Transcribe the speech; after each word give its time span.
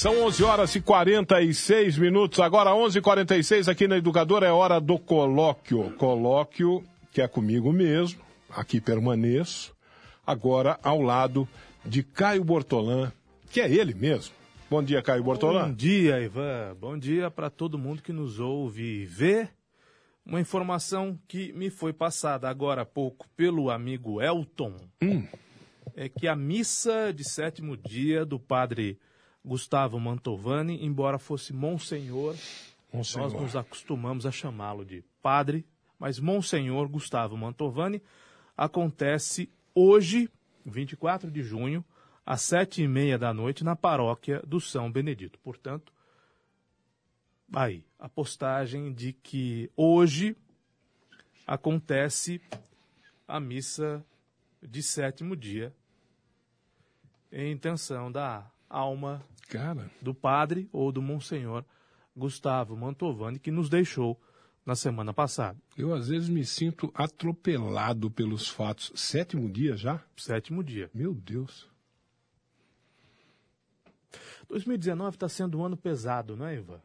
São 0.00 0.22
11 0.22 0.44
horas 0.44 0.74
e 0.74 0.80
46 0.80 1.98
minutos. 1.98 2.40
Agora 2.40 2.70
11:46 2.70 3.68
aqui 3.68 3.86
na 3.86 3.98
Educadora 3.98 4.46
é 4.46 4.50
hora 4.50 4.80
do 4.80 4.98
colóquio. 4.98 5.94
Colóquio 5.98 6.82
que 7.12 7.20
é 7.20 7.28
comigo 7.28 7.70
mesmo. 7.70 8.18
Aqui 8.48 8.80
permaneço. 8.80 9.76
Agora 10.26 10.80
ao 10.82 11.02
lado 11.02 11.46
de 11.84 12.02
Caio 12.02 12.42
Bortolã, 12.42 13.12
que 13.50 13.60
é 13.60 13.70
ele 13.70 13.92
mesmo. 13.92 14.34
Bom 14.70 14.82
dia, 14.82 15.02
Caio 15.02 15.22
Bortolã. 15.22 15.68
Bom 15.68 15.74
dia, 15.74 16.18
Ivan. 16.18 16.74
Bom 16.80 16.96
dia 16.96 17.30
para 17.30 17.50
todo 17.50 17.78
mundo 17.78 18.00
que 18.00 18.10
nos 18.10 18.40
ouve 18.40 19.02
e 19.02 19.04
vê. 19.04 19.50
Uma 20.24 20.40
informação 20.40 21.20
que 21.28 21.52
me 21.52 21.68
foi 21.68 21.92
passada 21.92 22.48
agora 22.48 22.80
há 22.80 22.86
pouco 22.86 23.28
pelo 23.36 23.70
amigo 23.70 24.22
Elton 24.22 24.76
Hum. 25.02 25.26
é 25.94 26.08
que 26.08 26.26
a 26.26 26.34
missa 26.34 27.12
de 27.12 27.22
sétimo 27.22 27.76
dia 27.76 28.24
do 28.24 28.40
padre 28.40 28.98
Gustavo 29.44 29.98
Mantovani, 29.98 30.84
embora 30.84 31.18
fosse 31.18 31.52
Monsenhor, 31.52 32.36
Monsenhor. 32.92 33.30
nós 33.30 33.40
nos 33.40 33.56
acostumamos 33.56 34.26
a 34.26 34.30
chamá-lo 34.30 34.84
de 34.84 35.02
padre, 35.22 35.64
mas 35.98 36.18
Monsenhor 36.18 36.88
Gustavo 36.88 37.36
Mantovani 37.36 38.02
acontece 38.56 39.50
hoje, 39.74 40.30
24 40.64 41.30
de 41.30 41.42
junho, 41.42 41.84
às 42.24 42.42
sete 42.42 42.82
e 42.82 42.88
meia 42.88 43.18
da 43.18 43.32
noite, 43.32 43.64
na 43.64 43.74
paróquia 43.74 44.42
do 44.46 44.60
São 44.60 44.90
Benedito. 44.90 45.38
Portanto, 45.40 45.92
aí, 47.52 47.84
a 47.98 48.08
postagem 48.08 48.92
de 48.92 49.12
que 49.12 49.70
hoje 49.76 50.36
acontece 51.46 52.40
a 53.26 53.40
missa 53.40 54.04
de 54.62 54.82
sétimo 54.82 55.34
dia 55.34 55.74
em 57.32 57.52
intenção 57.52 58.10
da 58.10 58.50
alma 58.70 59.22
Cara, 59.48 59.90
do 60.00 60.14
padre 60.14 60.68
ou 60.72 60.92
do 60.92 61.02
monsenhor 61.02 61.64
Gustavo 62.16 62.76
Mantovani, 62.76 63.38
que 63.38 63.50
nos 63.50 63.68
deixou 63.68 64.18
na 64.64 64.76
semana 64.76 65.12
passada. 65.12 65.58
eu 65.76 65.92
às 65.92 66.08
vezes 66.08 66.28
me 66.28 66.44
sinto 66.44 66.90
atropelado 66.94 68.10
pelos 68.10 68.48
fatos. 68.48 68.92
Sétimo 68.94 69.50
dia 69.50 69.76
já? 69.76 70.00
Sétimo 70.16 70.62
dia. 70.62 70.88
Meu 70.94 71.12
Deus. 71.12 71.68
2019 74.48 75.16
está 75.16 75.28
sendo 75.28 75.58
um 75.58 75.64
ano 75.64 75.76
pesado, 75.76 76.36
não 76.36 76.46
é, 76.46 76.56
Ivan? 76.56 76.80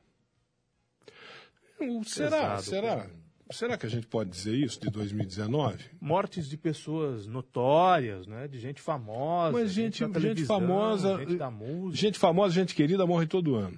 Será? 2.05 2.29
Pesado, 2.29 2.61
será? 2.63 2.95
pesado. 2.97 3.24
Será 3.51 3.77
que 3.77 3.85
a 3.85 3.89
gente 3.89 4.07
pode 4.07 4.31
dizer 4.31 4.55
isso 4.55 4.79
de 4.79 4.89
2019? 4.89 5.83
Mortes 6.01 6.49
de 6.49 6.57
pessoas 6.57 7.27
notórias, 7.27 8.25
né? 8.25 8.47
De 8.47 8.59
gente 8.59 8.81
famosa. 8.81 9.51
Mas 9.51 9.71
gente, 9.71 9.99
gente 9.99 10.13
televisão, 10.13 10.59
famosa, 10.59 11.17
Gente 11.19 11.35
da 11.37 11.51
música. 11.51 11.95
gente 11.95 12.17
famosa, 12.19 12.53
gente 12.53 12.73
querida 12.73 13.05
morre 13.05 13.27
todo 13.27 13.55
ano. 13.55 13.77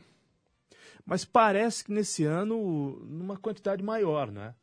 Mas 1.05 1.25
parece 1.25 1.83
que 1.83 1.91
nesse 1.91 2.23
ano, 2.23 3.05
numa 3.05 3.37
quantidade 3.37 3.83
maior, 3.83 4.31
né? 4.31 4.55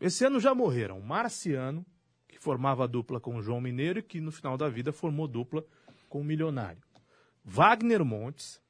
Esse 0.00 0.24
ano 0.24 0.38
já 0.38 0.54
morreram 0.54 1.00
Marciano, 1.00 1.84
que 2.28 2.38
formava 2.38 2.86
dupla 2.86 3.20
com 3.20 3.36
o 3.36 3.42
João 3.42 3.60
Mineiro 3.60 3.98
e 3.98 4.02
que 4.02 4.20
no 4.20 4.32
final 4.32 4.56
da 4.56 4.68
vida 4.68 4.92
formou 4.92 5.26
dupla 5.26 5.64
com 6.08 6.20
o 6.20 6.24
Milionário. 6.24 6.82
Wagner 7.44 8.04
Montes, 8.04 8.60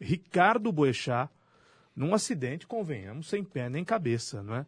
Ricardo 0.00 0.72
Boechat, 0.72 1.30
num 1.98 2.14
acidente, 2.14 2.66
convenhamos, 2.66 3.28
sem 3.28 3.42
pé 3.42 3.68
nem 3.68 3.84
cabeça, 3.84 4.42
não 4.42 4.54
é? 4.54 4.66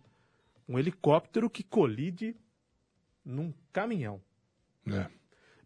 Um 0.68 0.78
helicóptero 0.78 1.48
que 1.48 1.62
colide 1.62 2.36
num 3.24 3.52
caminhão. 3.72 4.20
Né? 4.84 5.08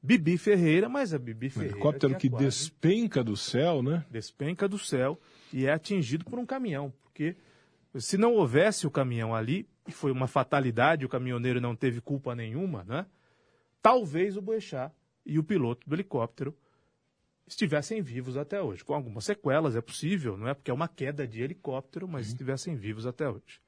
Bibi 0.03 0.37
Ferreira, 0.37 0.89
mas 0.89 1.15
a 1.15 1.19
Bibi 1.19 1.47
Um 1.47 1.51
Ferreira. 1.51 1.75
helicóptero 1.75 2.17
que 2.17 2.29
quase- 2.29 2.45
despenca 2.45 3.25
do 3.25 3.37
céu, 3.37 3.83
né? 3.83 4.05
despenca 4.11 4.69
do 4.69 4.79
céu 4.79 5.19
e 5.53 5.67
é 5.67 5.73
atingido 5.73 6.25
por 6.25 6.39
um 6.39 6.45
caminhão. 6.45 6.93
Porque 7.03 7.37
se 7.97 8.19
não 8.19 8.35
houvesse 8.35 8.87
o 8.87 8.91
caminhão 8.91 9.35
ali, 9.35 9.67
e 9.87 9.93
foi 9.93 10.11
uma 10.11 10.27
fatalidade, 10.27 11.05
o 11.05 11.09
caminhoneiro 11.09 11.61
não 11.61 11.75
teve 11.77 12.01
culpa 12.01 12.35
nenhuma, 12.35 12.85
né? 12.85 13.07
Talvez 13.83 14.37
o 14.37 14.43
Boechat 14.43 14.93
e 15.27 15.39
o 15.39 15.45
piloto 15.45 15.89
do 15.89 15.95
helicóptero 15.95 16.57
estivessem 17.47 18.03
vivos 18.03 18.37
até 18.37 18.61
hoje. 18.61 18.85
Com 18.85 18.95
algumas 18.95 19.25
sequelas, 19.25 19.77
é 19.77 19.81
possível, 19.81 20.37
não 20.37 20.49
é? 20.49 20.55
Porque 20.55 20.71
é 20.71 20.75
uma 20.75 20.89
queda 20.89 21.27
de 21.27 21.43
helicóptero, 21.43 22.09
mas 22.09 22.29
estivessem 22.29 22.75
vivos 22.75 23.07
até 23.07 23.29
hoje. 23.29 23.61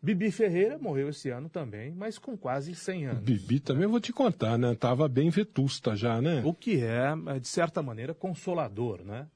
Bibi 0.00 0.32
Ferreira 0.32 0.78
morreu 0.78 1.10
esse 1.10 1.30
ano 1.30 1.48
também, 1.48 1.94
mas 1.94 2.18
com 2.18 2.36
quase 2.36 2.74
100 2.74 3.06
anos. 3.06 3.22
Bibi 3.22 3.60
também 3.60 3.84
eu 3.84 3.90
vou 3.90 4.00
te 4.00 4.12
contar, 4.12 4.58
né? 4.58 4.74
Tava 4.74 5.08
bem 5.08 5.30
vetusta 5.30 5.94
já, 5.94 6.20
né? 6.20 6.42
O 6.44 6.52
que 6.52 6.82
é, 6.82 7.14
é, 7.28 7.38
de 7.38 7.46
certa 7.46 7.80
maneira, 7.82 8.12
consolador, 8.12 9.04
né? 9.04 9.28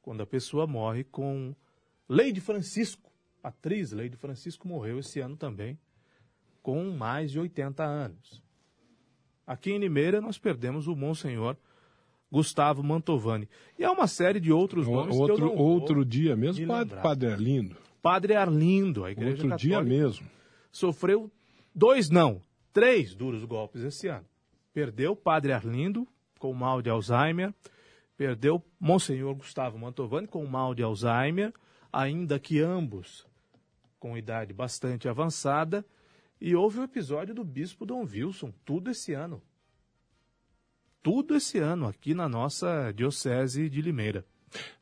Quando 0.00 0.22
a 0.22 0.26
pessoa 0.26 0.66
morre 0.66 1.04
com. 1.04 1.54
Leide 2.08 2.40
Francisco, 2.40 3.12
atriz 3.42 3.92
Leide 3.92 4.16
Francisco, 4.16 4.66
morreu 4.66 4.98
esse 5.00 5.20
ano 5.20 5.36
também, 5.36 5.78
com 6.62 6.90
mais 6.90 7.30
de 7.30 7.38
80 7.38 7.84
anos. 7.84 8.42
Aqui 9.46 9.70
em 9.70 9.78
Limeira, 9.78 10.18
nós 10.18 10.38
perdemos 10.38 10.86
o 10.86 10.96
Monsenhor 10.96 11.58
Gustavo 12.30 12.82
Mantovani. 12.82 13.48
E 13.78 13.84
há 13.84 13.90
uma 13.92 14.06
série 14.06 14.38
de 14.40 14.52
outros 14.52 14.86
O- 14.86 14.90
nomes 14.92 15.16
que 15.16 15.22
eu 15.22 15.26
outro, 15.30 15.46
não 15.46 15.56
outro 15.56 16.04
dia 16.04 16.36
mesmo, 16.36 16.60
me 16.62 16.66
padre, 16.68 17.00
padre 17.00 17.32
Arlindo. 17.32 17.76
Padre 18.02 18.34
Arlindo, 18.34 19.04
a 19.04 19.10
Igreja 19.10 19.42
Outro 19.44 19.56
dia 19.56 19.76
Católica 19.78 20.02
mesmo. 20.02 20.26
sofreu 20.70 21.30
dois, 21.74 22.10
não, 22.10 22.40
três 22.72 23.14
duros 23.14 23.44
golpes 23.44 23.82
esse 23.82 24.06
ano. 24.08 24.24
Perdeu 24.72 25.12
o 25.12 25.16
padre 25.16 25.52
Arlindo 25.52 26.06
com 26.38 26.52
mal 26.54 26.80
de 26.80 26.88
Alzheimer, 26.90 27.52
perdeu 28.16 28.62
Monsenhor 28.78 29.34
Gustavo 29.34 29.78
Mantovani 29.78 30.26
com 30.28 30.44
mal 30.46 30.74
de 30.74 30.82
Alzheimer, 30.82 31.52
ainda 31.92 32.38
que 32.38 32.60
ambos 32.60 33.26
com 33.98 34.16
idade 34.16 34.52
bastante 34.52 35.08
avançada, 35.08 35.84
e 36.40 36.54
houve 36.54 36.78
o 36.78 36.84
episódio 36.84 37.34
do 37.34 37.42
bispo 37.42 37.84
Dom 37.84 38.04
Wilson, 38.04 38.52
tudo 38.64 38.90
esse 38.92 39.12
ano. 39.12 39.42
Tudo 41.02 41.36
esse 41.36 41.58
ano 41.58 41.86
aqui 41.86 42.14
na 42.14 42.28
nossa 42.28 42.92
diocese 42.92 43.68
de 43.68 43.80
Limeira. 43.80 44.24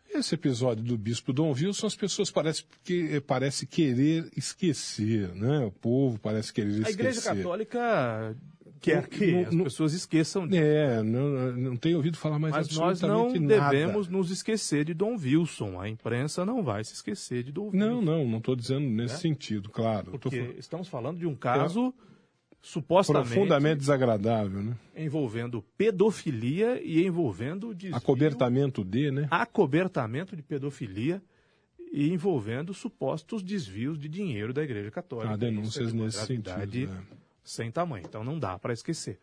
Esse 0.09 0.35
episódio 0.35 0.83
do 0.83 0.97
bispo 0.97 1.33
Dom 1.33 1.53
Wilson, 1.53 1.87
as 1.87 1.95
pessoas 1.95 2.31
parecem 2.31 2.65
que 2.83 3.21
parece 3.21 3.67
querer 3.67 4.31
esquecer, 4.37 5.35
né? 5.35 5.67
O 5.67 5.71
povo 5.73 6.19
parece 6.19 6.53
querer 6.53 6.71
esquecer. 6.71 6.89
A 6.89 6.91
Igreja 6.93 7.21
Católica 7.23 8.37
quer 8.81 9.07
que 9.09 9.33
Não- 9.33 9.41
as 9.43 9.55
não- 9.55 9.65
pessoas 9.65 9.93
esqueçam 9.93 10.47
disso. 10.49 10.63
É, 10.63 11.03
não, 11.03 11.53
não 11.53 11.77
tenho 11.77 11.99
ouvido 11.99 12.17
falar 12.17 12.39
mais 12.39 12.55
Mas 12.55 12.71
nós 12.77 13.01
não 13.03 13.31
nada. 13.31 13.71
devemos 13.71 14.09
nos 14.09 14.31
esquecer 14.31 14.87
de 14.87 14.95
Dom 14.95 15.17
Wilson. 15.17 15.79
A 15.79 15.87
imprensa 15.89 16.47
não 16.47 16.62
vai 16.62 16.83
se 16.83 16.95
esquecer 16.95 17.43
de 17.43 17.53
Dom 17.53 17.65
Wilson. 17.67 17.77
Não, 17.77 18.01
não, 18.01 18.27
não 18.27 18.39
estou 18.39 18.57
dizendo 18.57 18.89
nesse 18.89 19.15
Né? 19.15 19.21
sentido, 19.21 19.69
claro. 19.69 20.12
Tô 20.12 20.19
Porque 20.19 20.39
falando- 20.41 20.59
estamos 20.59 20.89
falando 20.89 21.19
de 21.19 21.27
um 21.27 21.35
caso 21.35 21.93
supostamente 22.67 23.29
profundamente 23.29 23.79
desagradável, 23.79 24.61
né? 24.61 24.77
envolvendo 24.97 25.63
pedofilia 25.79 26.83
e 26.83 27.07
envolvendo 27.07 27.73
desvio, 27.73 27.97
Acobertamento 27.97 28.85
de, 28.85 29.13
né? 29.13 29.29
acobertamento 29.31 30.35
de 30.35 30.43
pedofilia 30.43 31.23
e 31.93 32.11
envolvendo 32.13 32.75
supostos 32.75 33.41
desvios 33.41 33.97
de 33.97 34.09
dinheiro 34.09 34.53
da 34.53 34.65
Igreja 34.65 34.91
Católica. 34.91 35.33
Há 35.33 35.37
denúncias 35.37 35.89
é 35.89 35.91
de 35.93 35.97
uma 35.97 36.07
nesse 36.07 36.27
sentido. 36.27 36.91
né? 36.91 37.05
sem 37.45 37.71
tamanho. 37.71 38.05
Então 38.05 38.25
não 38.25 38.37
dá 38.37 38.59
para 38.59 38.73
esquecer. 38.73 39.21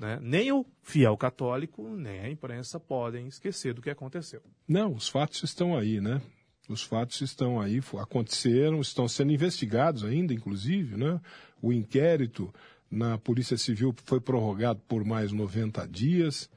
Né? 0.00 0.18
Nem 0.20 0.50
o 0.50 0.66
fiel 0.82 1.16
católico, 1.16 1.88
nem 1.88 2.18
a 2.18 2.28
imprensa 2.28 2.80
podem 2.80 3.28
esquecer 3.28 3.72
do 3.72 3.80
que 3.80 3.90
aconteceu. 3.90 4.42
Não, 4.66 4.94
os 4.94 5.08
fatos 5.08 5.44
estão 5.44 5.78
aí, 5.78 6.00
né? 6.00 6.20
Os 6.68 6.82
fatos 6.82 7.20
estão 7.20 7.60
aí, 7.60 7.80
aconteceram, 8.00 8.80
estão 8.80 9.06
sendo 9.06 9.32
investigados 9.32 10.04
ainda, 10.04 10.34
inclusive, 10.34 10.96
né? 10.96 11.20
O 11.62 11.72
inquérito 11.72 12.52
na 12.90 13.16
Polícia 13.16 13.56
Civil 13.56 13.94
foi 14.04 14.20
prorrogado 14.20 14.80
por 14.88 15.04
mais 15.04 15.30
90 15.32 15.86
dias, 15.86 16.50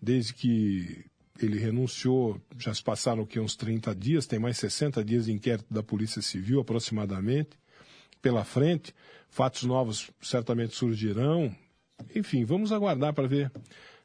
desde 0.00 0.32
que 0.32 1.04
ele 1.40 1.58
renunciou, 1.58 2.40
já 2.56 2.72
se 2.74 2.82
passaram 2.82 3.22
aqui 3.22 3.38
uns 3.38 3.56
30 3.56 3.94
dias, 3.94 4.26
tem 4.26 4.38
mais 4.38 4.56
60 4.58 5.04
dias 5.04 5.26
de 5.26 5.32
inquérito 5.32 5.72
da 5.72 5.82
Polícia 5.82 6.20
Civil 6.20 6.60
aproximadamente 6.60 7.50
pela 8.20 8.44
frente. 8.44 8.94
Fatos 9.28 9.62
novos 9.62 10.10
certamente 10.20 10.74
surgirão. 10.74 11.54
Enfim, 12.14 12.44
vamos 12.44 12.72
aguardar 12.72 13.12
para 13.12 13.28
ver 13.28 13.52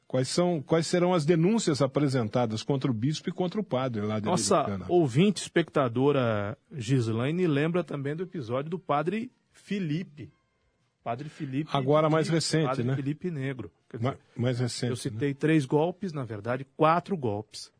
quais, 0.07 0.27
são, 0.27 0.61
quais 0.61 0.85
serão 0.85 1.13
as 1.13 1.25
denúncias 1.25 1.81
apresentadas 1.81 2.61
contra 2.61 2.89
o 2.89 2.93
bispo 2.93 3.29
e 3.29 3.31
contra 3.31 3.59
o 3.59 3.63
padre 3.63 4.01
lá 4.01 4.19
de 4.19 4.25
Nossa 4.25 4.59
Americana. 4.59 4.85
ouvinte 4.89 5.41
espectadora 5.41 6.57
Gislaine 6.71 7.47
lembra 7.47 7.83
também 7.83 8.15
do 8.15 8.23
episódio 8.23 8.69
do 8.69 8.79
padre 8.79 9.31
Felipe. 9.51 10.31
Padre 11.03 11.27
Felipe. 11.29 11.69
Agora 11.73 12.09
mais 12.09 12.29
recente, 12.29 12.65
padre 12.67 12.83
né? 12.83 12.95
Felipe 12.95 13.29
Negro. 13.29 13.69
Dizer, 13.91 14.03
Ma- 14.03 14.17
mais 14.37 14.59
recente. 14.59 14.89
eu 14.91 14.95
citei 14.95 15.33
três 15.33 15.65
golpes, 15.65 16.13
na 16.13 16.23
verdade, 16.23 16.65
quatro 16.77 17.17
golpes 17.17 17.71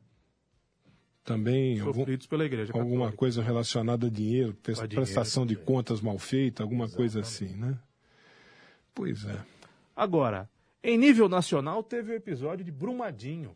né? 0.86 0.92
Também 1.24 1.80
algum- 1.80 2.00
sofridos 2.02 2.28
pela 2.28 2.44
Igreja 2.46 2.74
alguma 2.74 2.90
Católica. 3.06 3.18
coisa 3.18 3.42
relacionada 3.42 4.08
a 4.08 4.10
dinheiro, 4.10 4.54
prestação 4.56 5.46
de 5.46 5.56
também. 5.56 5.66
contas 5.66 6.02
mal 6.02 6.18
feita, 6.20 6.62
alguma 6.64 6.90
coisa 6.90 7.22
assim, 7.22 7.48
né? 7.56 7.80
Pois 8.94 9.24
é. 9.26 9.40
Agora, 9.96 10.50
em 10.84 10.98
nível 10.98 11.30
nacional, 11.30 11.82
teve 11.82 12.12
o 12.12 12.16
episódio 12.16 12.66
de 12.66 12.72
Brumadinho. 12.72 13.56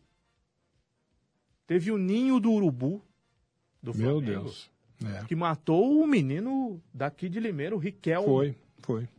Teve 1.65 1.91
o 1.91 1.97
ninho 1.97 2.39
do 2.39 2.51
urubu 2.53 3.01
do 3.83 3.93
Meu 3.93 4.13
Flamengo, 4.21 4.43
Deus. 4.43 4.71
É. 5.05 5.25
que 5.25 5.35
matou 5.35 6.01
o 6.01 6.07
menino 6.07 6.81
daqui 6.93 7.27
de 7.27 7.39
Limeira, 7.41 7.75
o 7.75 7.77
Riquelme. 7.79 8.25
Foi, 8.27 8.55
foi. 8.81 9.09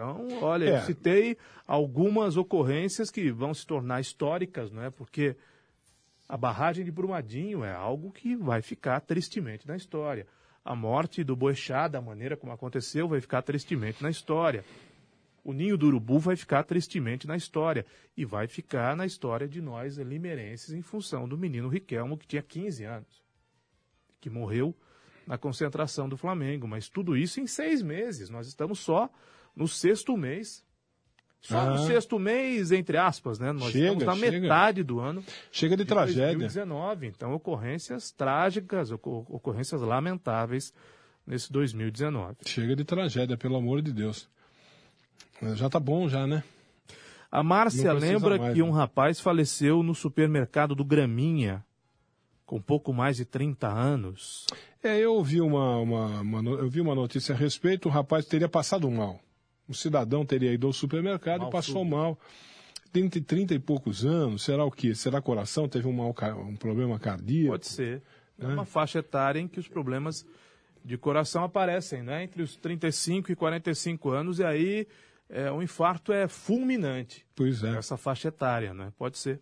Então, 0.00 0.42
olha, 0.42 0.64
É. 0.64 0.76
eu 0.78 0.80
citei 0.82 1.36
algumas 1.66 2.38
ocorrências 2.38 3.10
que 3.10 3.30
vão 3.30 3.52
se 3.52 3.66
tornar 3.66 4.00
históricas, 4.00 4.72
não 4.72 4.82
é? 4.82 4.88
Porque 4.90 5.36
a 6.26 6.38
barragem 6.38 6.84
de 6.86 6.90
Brumadinho 6.90 7.62
é 7.62 7.72
algo 7.72 8.10
que 8.10 8.34
vai 8.34 8.62
ficar 8.62 9.00
tristemente 9.00 9.68
na 9.68 9.76
história. 9.76 10.26
A 10.64 10.74
morte 10.74 11.22
do 11.22 11.36
Boechat, 11.36 11.90
da 11.92 12.00
maneira 12.00 12.34
como 12.34 12.50
aconteceu, 12.50 13.06
vai 13.08 13.20
ficar 13.20 13.42
tristemente 13.42 14.02
na 14.02 14.08
história. 14.08 14.64
O 15.44 15.52
ninho 15.52 15.76
do 15.76 15.86
urubu 15.86 16.18
vai 16.18 16.36
ficar 16.36 16.62
tristemente 16.64 17.26
na 17.26 17.36
história. 17.36 17.84
E 18.16 18.24
vai 18.24 18.46
ficar 18.46 18.96
na 18.96 19.04
história 19.04 19.46
de 19.46 19.60
nós 19.60 19.98
limeirenses 19.98 20.72
em 20.72 20.80
função 20.82 21.28
do 21.28 21.36
menino 21.36 21.68
Riquelmo, 21.68 22.16
que 22.16 22.26
tinha 22.26 22.42
15 22.42 22.84
anos, 22.84 23.22
que 24.20 24.30
morreu 24.30 24.74
na 25.26 25.36
concentração 25.36 26.08
do 26.08 26.16
Flamengo. 26.16 26.66
Mas 26.66 26.88
tudo 26.88 27.16
isso 27.16 27.38
em 27.40 27.46
seis 27.46 27.82
meses. 27.82 28.30
Nós 28.30 28.46
estamos 28.46 28.78
só 28.80 29.10
no 29.60 29.68
sexto 29.68 30.16
mês. 30.16 30.64
Só 31.42 31.64
no 31.64 31.74
Ah. 31.74 31.78
sexto 31.86 32.18
mês, 32.18 32.70
entre 32.72 32.96
aspas, 32.98 33.38
né? 33.38 33.50
Nós 33.52 33.70
Chega, 33.72 33.86
estamos 33.92 34.04
na 34.04 34.14
chega. 34.16 34.40
metade 34.40 34.82
do 34.82 35.00
ano 35.00 35.24
Chega 35.52 35.76
de, 35.76 35.84
de 35.84 35.88
tragédia. 35.88 36.38
2019. 36.38 37.06
Então, 37.06 37.32
ocorrências 37.32 38.10
trágicas, 38.10 38.90
ocor- 38.90 39.24
ocorrências 39.28 39.80
lamentáveis 39.80 40.72
nesse 41.26 41.50
2019. 41.52 42.36
Chega 42.44 42.74
de 42.76 42.84
tragédia, 42.84 43.36
pelo 43.38 43.56
amor 43.56 43.80
de 43.80 43.92
Deus. 43.92 44.28
Já 45.54 45.70
tá 45.70 45.80
bom 45.80 46.08
já, 46.08 46.26
né? 46.26 46.42
A 47.32 47.42
Márcia 47.42 47.92
lembra 47.92 48.36
mais, 48.36 48.52
que 48.54 48.58
né? 48.60 48.64
um 48.64 48.70
rapaz 48.72 49.18
faleceu 49.20 49.82
no 49.82 49.94
supermercado 49.94 50.74
do 50.74 50.84
Graminha, 50.84 51.64
com 52.44 52.60
pouco 52.60 52.92
mais 52.92 53.16
de 53.16 53.24
30 53.24 53.66
anos. 53.68 54.46
É, 54.82 54.98
eu 54.98 55.14
ouvi 55.14 55.40
uma, 55.40 55.76
uma, 55.78 56.20
uma 56.20 56.42
no- 56.42 56.58
eu 56.58 56.68
vi 56.68 56.80
uma 56.82 56.94
notícia 56.94 57.34
a 57.34 57.38
respeito, 57.38 57.88
o 57.88 57.90
rapaz 57.90 58.26
teria 58.26 58.48
passado 58.48 58.90
mal. 58.90 59.20
Um 59.70 59.72
cidadão 59.72 60.26
teria 60.26 60.52
ido 60.52 60.66
ao 60.66 60.72
supermercado 60.72 61.40
Mal 61.42 61.48
e 61.48 61.52
passou 61.52 61.84
mal. 61.84 62.18
Entre 62.92 63.20
30 63.20 63.54
e 63.54 63.58
poucos 63.60 64.04
anos, 64.04 64.42
será 64.42 64.64
o 64.64 64.70
quê? 64.70 64.94
Será 64.96 65.22
coração? 65.22 65.68
Teve 65.68 65.86
um, 65.86 65.92
mal, 65.92 66.12
um 66.46 66.56
problema 66.56 66.98
cardíaco? 66.98 67.52
Pode 67.52 67.68
ser. 67.68 68.02
É 68.36 68.46
Né? 68.48 68.54
uma 68.54 68.64
faixa 68.64 68.98
etária 68.98 69.38
em 69.38 69.46
que 69.46 69.60
os 69.60 69.68
problemas 69.68 70.26
de 70.84 70.98
coração 70.98 71.44
aparecem, 71.44 72.02
né? 72.02 72.24
Entre 72.24 72.42
os 72.42 72.56
35 72.56 73.30
e 73.30 73.36
45 73.36 74.10
anos, 74.10 74.38
e 74.40 74.44
aí 74.44 74.88
é, 75.28 75.52
o 75.52 75.62
infarto 75.62 76.12
é 76.12 76.26
fulminante. 76.26 77.24
Pois 77.36 77.62
é, 77.62 77.76
Essa 77.76 77.96
faixa 77.96 78.26
etária, 78.28 78.74
né? 78.74 78.92
Pode 78.98 79.18
ser. 79.18 79.38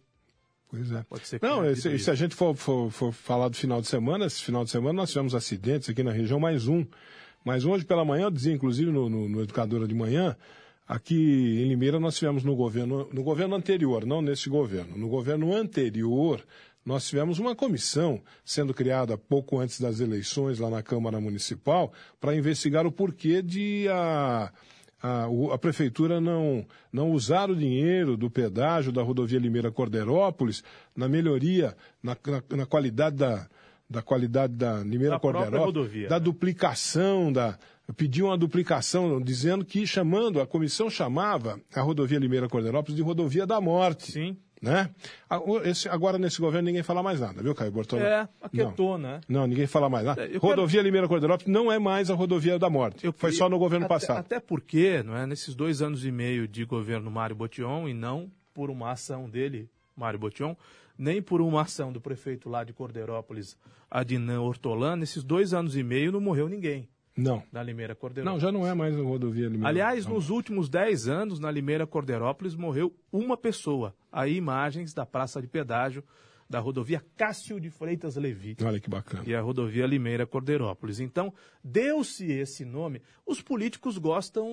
pois 0.68 0.92
é. 0.92 1.02
Pode 1.08 1.26
ser 1.26 1.38
Não, 1.40 1.60
tenha 1.60 1.72
esse- 1.72 1.88
havido 1.88 2.02
e 2.02 2.04
se 2.04 2.10
a 2.10 2.14
gente 2.14 2.34
for, 2.34 2.54
for, 2.54 2.90
for 2.90 3.12
falar 3.12 3.48
do 3.48 3.56
final 3.56 3.80
de 3.80 3.86
semana, 3.86 4.26
esse 4.26 4.42
final 4.42 4.62
de 4.64 4.70
semana 4.70 4.92
nós 4.92 5.08
tivemos 5.10 5.34
acidentes 5.34 5.88
aqui 5.88 6.02
na 6.02 6.12
região, 6.12 6.38
mais 6.38 6.68
um. 6.68 6.84
Mas 7.44 7.64
hoje 7.64 7.84
pela 7.84 8.04
manhã, 8.04 8.24
eu 8.24 8.30
dizia 8.30 8.52
inclusive 8.52 8.90
no, 8.90 9.08
no, 9.08 9.28
no 9.28 9.42
Educadora 9.42 9.86
de 9.86 9.94
Manhã, 9.94 10.36
aqui 10.86 11.62
em 11.64 11.68
Limeira 11.68 12.00
nós 12.00 12.16
tivemos 12.16 12.42
no 12.44 12.56
governo, 12.56 13.08
no 13.12 13.22
governo 13.22 13.54
anterior, 13.54 14.06
não 14.06 14.22
nesse 14.22 14.48
governo, 14.48 14.96
no 14.96 15.08
governo 15.08 15.54
anterior, 15.54 16.44
nós 16.84 17.06
tivemos 17.06 17.38
uma 17.38 17.54
comissão 17.54 18.20
sendo 18.42 18.72
criada 18.72 19.18
pouco 19.18 19.58
antes 19.58 19.78
das 19.78 20.00
eleições 20.00 20.58
lá 20.58 20.70
na 20.70 20.82
Câmara 20.82 21.20
Municipal 21.20 21.92
para 22.18 22.34
investigar 22.34 22.86
o 22.86 22.92
porquê 22.92 23.42
de 23.42 23.86
a, 23.90 24.50
a, 25.02 25.26
a 25.52 25.58
prefeitura 25.58 26.18
não, 26.18 26.66
não 26.90 27.12
usar 27.12 27.50
o 27.50 27.56
dinheiro 27.56 28.16
do 28.16 28.30
pedágio 28.30 28.90
da 28.90 29.02
rodovia 29.02 29.38
Limeira 29.38 29.70
Corderópolis 29.70 30.64
na 30.96 31.08
melhoria, 31.08 31.76
na, 32.02 32.16
na, 32.26 32.56
na 32.56 32.66
qualidade 32.66 33.16
da, 33.16 33.46
da 33.88 34.02
qualidade 34.02 34.54
da 34.54 34.82
Limeira 34.82 35.18
Da 35.18 35.58
rodovia, 35.58 36.08
da 36.08 36.18
né? 36.18 36.24
duplicação, 36.24 37.32
da, 37.32 37.58
pediu 37.96 38.26
uma 38.26 38.36
duplicação, 38.36 39.20
dizendo 39.20 39.64
que 39.64 39.86
chamando, 39.86 40.40
a 40.40 40.46
comissão 40.46 40.90
chamava 40.90 41.58
a 41.74 41.80
rodovia 41.80 42.18
Limeira 42.18 42.48
Corderópolis 42.48 42.96
de 42.96 43.02
rodovia 43.02 43.46
da 43.46 43.60
morte. 43.60 44.12
Sim. 44.12 44.36
Né? 44.60 44.90
Esse- 45.64 45.88
agora 45.88 46.18
nesse 46.18 46.40
governo 46.40 46.66
ninguém 46.66 46.82
fala 46.82 47.00
mais 47.00 47.20
nada, 47.20 47.40
viu, 47.40 47.54
Caio 47.54 47.70
Bortolão? 47.70 48.04
É, 48.04 48.22
Não. 48.22 48.28
aquietou, 48.42 48.98
né? 48.98 49.20
Não, 49.28 49.46
ninguém 49.46 49.68
fala 49.68 49.88
mais 49.88 50.04
nada. 50.04 50.20
É, 50.24 50.34
eu 50.34 50.40
rodovia 50.40 50.82
Limeira 50.82 51.06
Corderópolis 51.06 51.46
não 51.52 51.70
é 51.70 51.78
mais 51.78 52.10
a 52.10 52.14
rodovia 52.14 52.58
da 52.58 52.68
morte. 52.68 53.06
Eu 53.06 53.12
Foi 53.12 53.30
queria- 53.30 53.38
só 53.38 53.48
no 53.48 53.56
governo 53.56 53.86
até, 53.86 53.94
passado. 53.94 54.18
Até 54.18 54.40
porque, 54.40 55.00
não 55.04 55.16
é, 55.16 55.26
nesses 55.28 55.54
dois 55.54 55.80
anos 55.80 56.04
e 56.04 56.10
meio 56.10 56.48
de 56.48 56.64
governo 56.64 57.08
Mário 57.08 57.36
Botion, 57.36 57.88
e 57.88 57.94
não 57.94 58.28
por 58.52 58.68
uma 58.68 58.90
ação 58.90 59.30
dele, 59.30 59.70
Mário 59.96 60.18
Botion, 60.18 60.56
nem 60.98 61.22
por 61.22 61.40
uma 61.40 61.62
ação 61.62 61.92
do 61.92 62.00
prefeito 62.00 62.48
lá 62.50 62.64
de 62.64 62.72
Corderópolis, 62.72 63.56
Adnan 63.90 64.40
Hortolã, 64.42 64.96
nesses 64.96 65.22
dois 65.22 65.54
anos 65.54 65.76
e 65.76 65.82
meio 65.82 66.10
não 66.12 66.20
morreu 66.20 66.48
ninguém 66.48 66.88
Não. 67.16 67.42
na 67.52 67.62
Limeira 67.62 67.92
Não, 67.94 68.00
Corderópolis. 68.00 68.42
já 68.42 68.50
não 68.52 68.66
é 68.66 68.74
mais 68.74 68.98
a 68.98 69.02
rodovia 69.02 69.46
Limeira. 69.46 69.68
Aliás, 69.68 70.04
não. 70.04 70.14
nos 70.14 70.28
últimos 70.28 70.68
dez 70.68 71.06
anos, 71.08 71.38
na 71.38 71.50
Limeira 71.50 71.86
Corderópolis, 71.86 72.54
morreu 72.56 72.92
uma 73.12 73.36
pessoa. 73.36 73.94
Aí 74.12 74.34
imagens 74.36 74.92
da 74.92 75.06
praça 75.06 75.40
de 75.40 75.46
pedágio 75.46 76.02
da 76.48 76.60
rodovia 76.60 77.04
Cássio 77.16 77.60
de 77.60 77.70
Freitas 77.70 78.16
Levi 78.16 78.56
Olha 78.64 78.80
que 78.80 78.88
bacana. 78.88 79.22
e 79.26 79.34
a 79.34 79.40
rodovia 79.40 79.86
Limeira 79.86 80.26
Corderópolis. 80.26 80.98
Então, 80.98 81.32
deu-se 81.62 82.30
esse 82.32 82.64
nome. 82.64 83.02
Os 83.26 83.42
políticos 83.42 83.98
gostam 83.98 84.48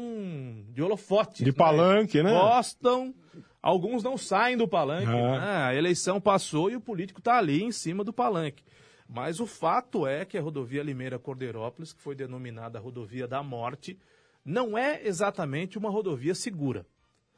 de 0.72 0.82
holofote. 0.82 1.44
De 1.44 1.54
palanque, 1.54 2.22
né? 2.22 2.32
Gostam. 2.32 3.16
Alguns 3.62 4.04
não 4.04 4.18
saem 4.18 4.58
do 4.58 4.68
palanque. 4.68 5.08
Ah. 5.08 5.40
né? 5.40 5.48
A 5.68 5.76
eleição 5.76 6.20
passou 6.20 6.70
e 6.70 6.76
o 6.76 6.82
político 6.82 7.20
está 7.20 7.38
ali 7.38 7.64
em 7.64 7.72
cima 7.72 8.04
do 8.04 8.12
palanque. 8.12 8.64
Mas 9.08 9.40
o 9.40 9.46
fato 9.46 10.06
é 10.06 10.26
que 10.26 10.38
a 10.38 10.42
rodovia 10.42 10.84
Limeira 10.84 11.18
Corderópolis, 11.18 11.94
que 11.94 12.02
foi 12.02 12.16
denominada 12.16 12.80
rodovia 12.80 13.28
da 13.28 13.42
morte, 13.42 13.98
não 14.44 14.78
é 14.78 15.06
exatamente 15.08 15.78
uma 15.78 15.90
rodovia 15.90 16.36
segura. 16.36 16.86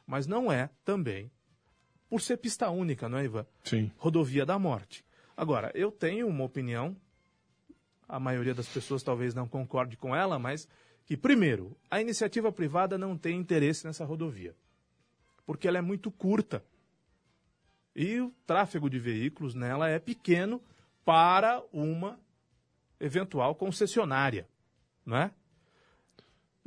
Mas 0.05 0.25
não 0.25 0.51
é 0.51 0.69
também 0.83 1.29
por 2.09 2.21
ser 2.21 2.37
pista 2.37 2.69
única, 2.69 3.09
não 3.09 3.17
é, 3.17 3.25
Ivan? 3.25 3.45
Sim. 3.63 3.91
rodovia 3.97 4.45
da 4.45 4.57
morte. 4.57 5.05
Agora, 5.35 5.71
eu 5.75 5.91
tenho 5.91 6.27
uma 6.27 6.43
opinião, 6.43 6.95
a 8.07 8.19
maioria 8.19 8.53
das 8.53 8.67
pessoas 8.67 9.03
talvez 9.03 9.33
não 9.33 9.47
concorde 9.47 9.97
com 9.97 10.15
ela, 10.15 10.39
mas 10.39 10.67
que, 11.05 11.15
primeiro, 11.15 11.77
a 11.89 12.01
iniciativa 12.01 12.51
privada 12.51 12.97
não 12.97 13.17
tem 13.17 13.37
interesse 13.37 13.85
nessa 13.85 14.03
rodovia, 14.03 14.55
porque 15.45 15.67
ela 15.67 15.77
é 15.77 15.81
muito 15.81 16.09
curta. 16.11 16.63
E 17.95 18.19
o 18.19 18.31
tráfego 18.45 18.89
de 18.89 18.99
veículos 18.99 19.55
nela 19.55 19.89
é 19.89 19.99
pequeno 19.99 20.61
para 21.03 21.63
uma 21.71 22.19
eventual 22.99 23.55
concessionária, 23.55 24.47
não 25.05 25.17
é? 25.17 25.31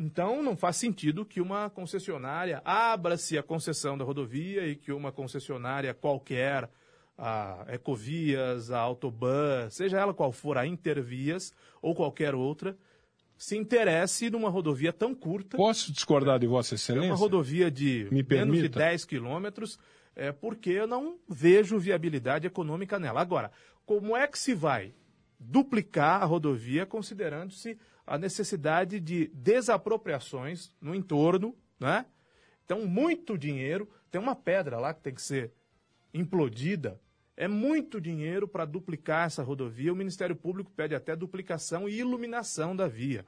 Então, 0.02 0.42
não 0.42 0.56
faz 0.56 0.76
sentido 0.76 1.26
que 1.26 1.42
uma 1.42 1.68
concessionária 1.68 2.62
abra-se 2.64 3.36
a 3.36 3.42
concessão 3.42 3.98
da 3.98 4.04
rodovia 4.04 4.66
e 4.66 4.74
que 4.74 4.90
uma 4.90 5.12
concessionária 5.12 5.92
qualquer, 5.92 6.70
a 7.18 7.66
Ecovias, 7.68 8.70
a 8.70 8.78
Autoban, 8.78 9.68
seja 9.68 9.98
ela 9.98 10.14
qual 10.14 10.32
for, 10.32 10.56
a 10.56 10.66
Intervias 10.66 11.52
ou 11.82 11.94
qualquer 11.94 12.34
outra, 12.34 12.74
se 13.36 13.58
interesse 13.58 14.30
numa 14.30 14.48
rodovia 14.48 14.90
tão 14.90 15.14
curta. 15.14 15.58
Posso 15.58 15.92
discordar 15.92 16.38
de 16.38 16.46
Vossa 16.46 16.76
Excelência? 16.76 17.08
É 17.08 17.12
uma 17.12 17.18
rodovia 17.18 17.70
de 17.70 18.08
Me 18.10 18.22
menos 18.22 18.54
de 18.56 18.62
permita. 18.62 18.78
10 18.78 19.04
quilômetros, 19.04 19.78
é, 20.16 20.32
porque 20.32 20.70
eu 20.70 20.86
não 20.86 21.18
vejo 21.28 21.78
viabilidade 21.78 22.46
econômica 22.46 22.98
nela. 22.98 23.20
Agora, 23.20 23.52
como 23.84 24.16
é 24.16 24.26
que 24.26 24.38
se 24.38 24.54
vai 24.54 24.94
duplicar 25.38 26.22
a 26.22 26.24
rodovia, 26.24 26.86
considerando-se 26.86 27.78
a 28.10 28.18
necessidade 28.18 28.98
de 28.98 29.28
desapropriações 29.28 30.72
no 30.80 30.96
entorno, 30.96 31.56
né? 31.78 32.04
Então, 32.64 32.84
muito 32.84 33.38
dinheiro. 33.38 33.88
Tem 34.10 34.20
uma 34.20 34.34
pedra 34.34 34.80
lá 34.80 34.92
que 34.92 35.00
tem 35.00 35.14
que 35.14 35.22
ser 35.22 35.52
implodida. 36.12 37.00
É 37.36 37.46
muito 37.46 38.00
dinheiro 38.00 38.48
para 38.48 38.64
duplicar 38.64 39.28
essa 39.28 39.44
rodovia. 39.44 39.92
O 39.92 39.96
Ministério 39.96 40.34
Público 40.34 40.72
pede 40.74 40.92
até 40.92 41.14
duplicação 41.14 41.88
e 41.88 42.00
iluminação 42.00 42.74
da 42.74 42.88
via. 42.88 43.24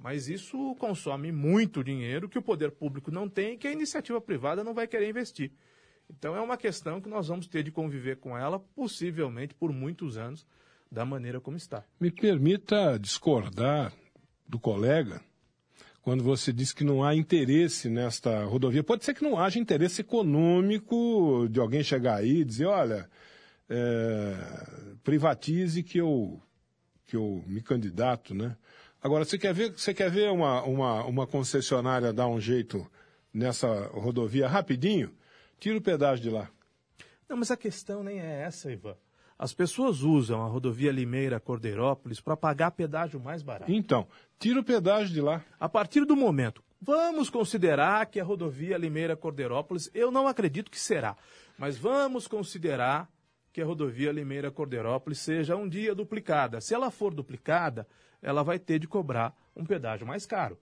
Mas 0.00 0.30
isso 0.30 0.74
consome 0.76 1.30
muito 1.30 1.84
dinheiro 1.84 2.26
que 2.26 2.38
o 2.38 2.42
poder 2.42 2.70
público 2.70 3.10
não 3.10 3.28
tem 3.28 3.52
e 3.52 3.58
que 3.58 3.68
a 3.68 3.72
iniciativa 3.72 4.18
privada 4.18 4.64
não 4.64 4.72
vai 4.72 4.86
querer 4.86 5.10
investir. 5.10 5.52
Então 6.08 6.34
é 6.34 6.40
uma 6.40 6.56
questão 6.56 7.02
que 7.02 7.08
nós 7.08 7.28
vamos 7.28 7.46
ter 7.46 7.62
de 7.62 7.70
conviver 7.70 8.16
com 8.16 8.36
ela, 8.36 8.58
possivelmente 8.58 9.54
por 9.54 9.70
muitos 9.74 10.16
anos, 10.16 10.46
da 10.90 11.04
maneira 11.04 11.38
como 11.38 11.58
está. 11.58 11.84
Me 12.00 12.10
permita 12.10 12.98
discordar 12.98 13.92
do 14.52 14.58
colega 14.58 15.18
quando 16.02 16.22
você 16.22 16.52
diz 16.52 16.72
que 16.72 16.84
não 16.84 17.02
há 17.02 17.14
interesse 17.14 17.88
nesta 17.88 18.44
rodovia. 18.44 18.84
Pode 18.84 19.02
ser 19.02 19.14
que 19.14 19.22
não 19.22 19.38
haja 19.38 19.58
interesse 19.58 20.02
econômico 20.02 21.48
de 21.48 21.58
alguém 21.58 21.82
chegar 21.82 22.16
aí 22.16 22.40
e 22.40 22.44
dizer, 22.44 22.66
olha, 22.66 23.08
é, 23.70 24.34
privatize 25.02 25.82
que 25.82 25.98
eu, 25.98 26.38
que 27.06 27.16
eu 27.16 27.42
me 27.46 27.62
candidato, 27.62 28.34
né? 28.34 28.56
Agora, 29.00 29.24
você 29.24 29.38
quer 29.38 29.54
ver, 29.54 29.72
você 29.72 29.94
quer 29.94 30.10
ver 30.10 30.30
uma, 30.30 30.62
uma, 30.64 31.04
uma 31.04 31.26
concessionária 31.26 32.12
dar 32.12 32.28
um 32.28 32.40
jeito 32.40 32.86
nessa 33.32 33.86
rodovia 33.92 34.46
rapidinho? 34.46 35.14
Tira 35.58 35.78
o 35.78 35.82
pedágio 35.82 36.22
de 36.22 36.30
lá. 36.30 36.50
Não, 37.28 37.36
mas 37.36 37.50
a 37.50 37.56
questão 37.56 38.02
nem 38.02 38.20
é 38.20 38.42
essa, 38.42 38.70
Ivan. 38.70 38.96
As 39.42 39.52
pessoas 39.52 40.02
usam 40.02 40.40
a 40.40 40.46
rodovia 40.46 40.92
Limeira-Cordeirópolis 40.92 42.20
para 42.20 42.36
pagar 42.36 42.70
pedágio 42.70 43.18
mais 43.18 43.42
barato. 43.42 43.72
Então, 43.72 44.06
tira 44.38 44.60
o 44.60 44.62
pedágio 44.62 45.12
de 45.12 45.20
lá. 45.20 45.44
A 45.58 45.68
partir 45.68 46.04
do 46.04 46.14
momento, 46.14 46.62
vamos 46.80 47.28
considerar 47.28 48.06
que 48.06 48.20
a 48.20 48.24
rodovia 48.24 48.78
Limeira-Cordeirópolis, 48.78 49.90
eu 49.92 50.12
não 50.12 50.28
acredito 50.28 50.70
que 50.70 50.78
será, 50.78 51.16
mas 51.58 51.76
vamos 51.76 52.28
considerar 52.28 53.10
que 53.52 53.60
a 53.60 53.66
rodovia 53.66 54.12
Limeira-Cordeirópolis 54.12 55.18
seja 55.18 55.56
um 55.56 55.68
dia 55.68 55.92
duplicada. 55.92 56.60
Se 56.60 56.72
ela 56.72 56.88
for 56.88 57.12
duplicada, 57.12 57.84
ela 58.22 58.44
vai 58.44 58.60
ter 58.60 58.78
de 58.78 58.86
cobrar 58.86 59.36
um 59.56 59.66
pedágio 59.66 60.06
mais 60.06 60.24
caro. 60.24 60.56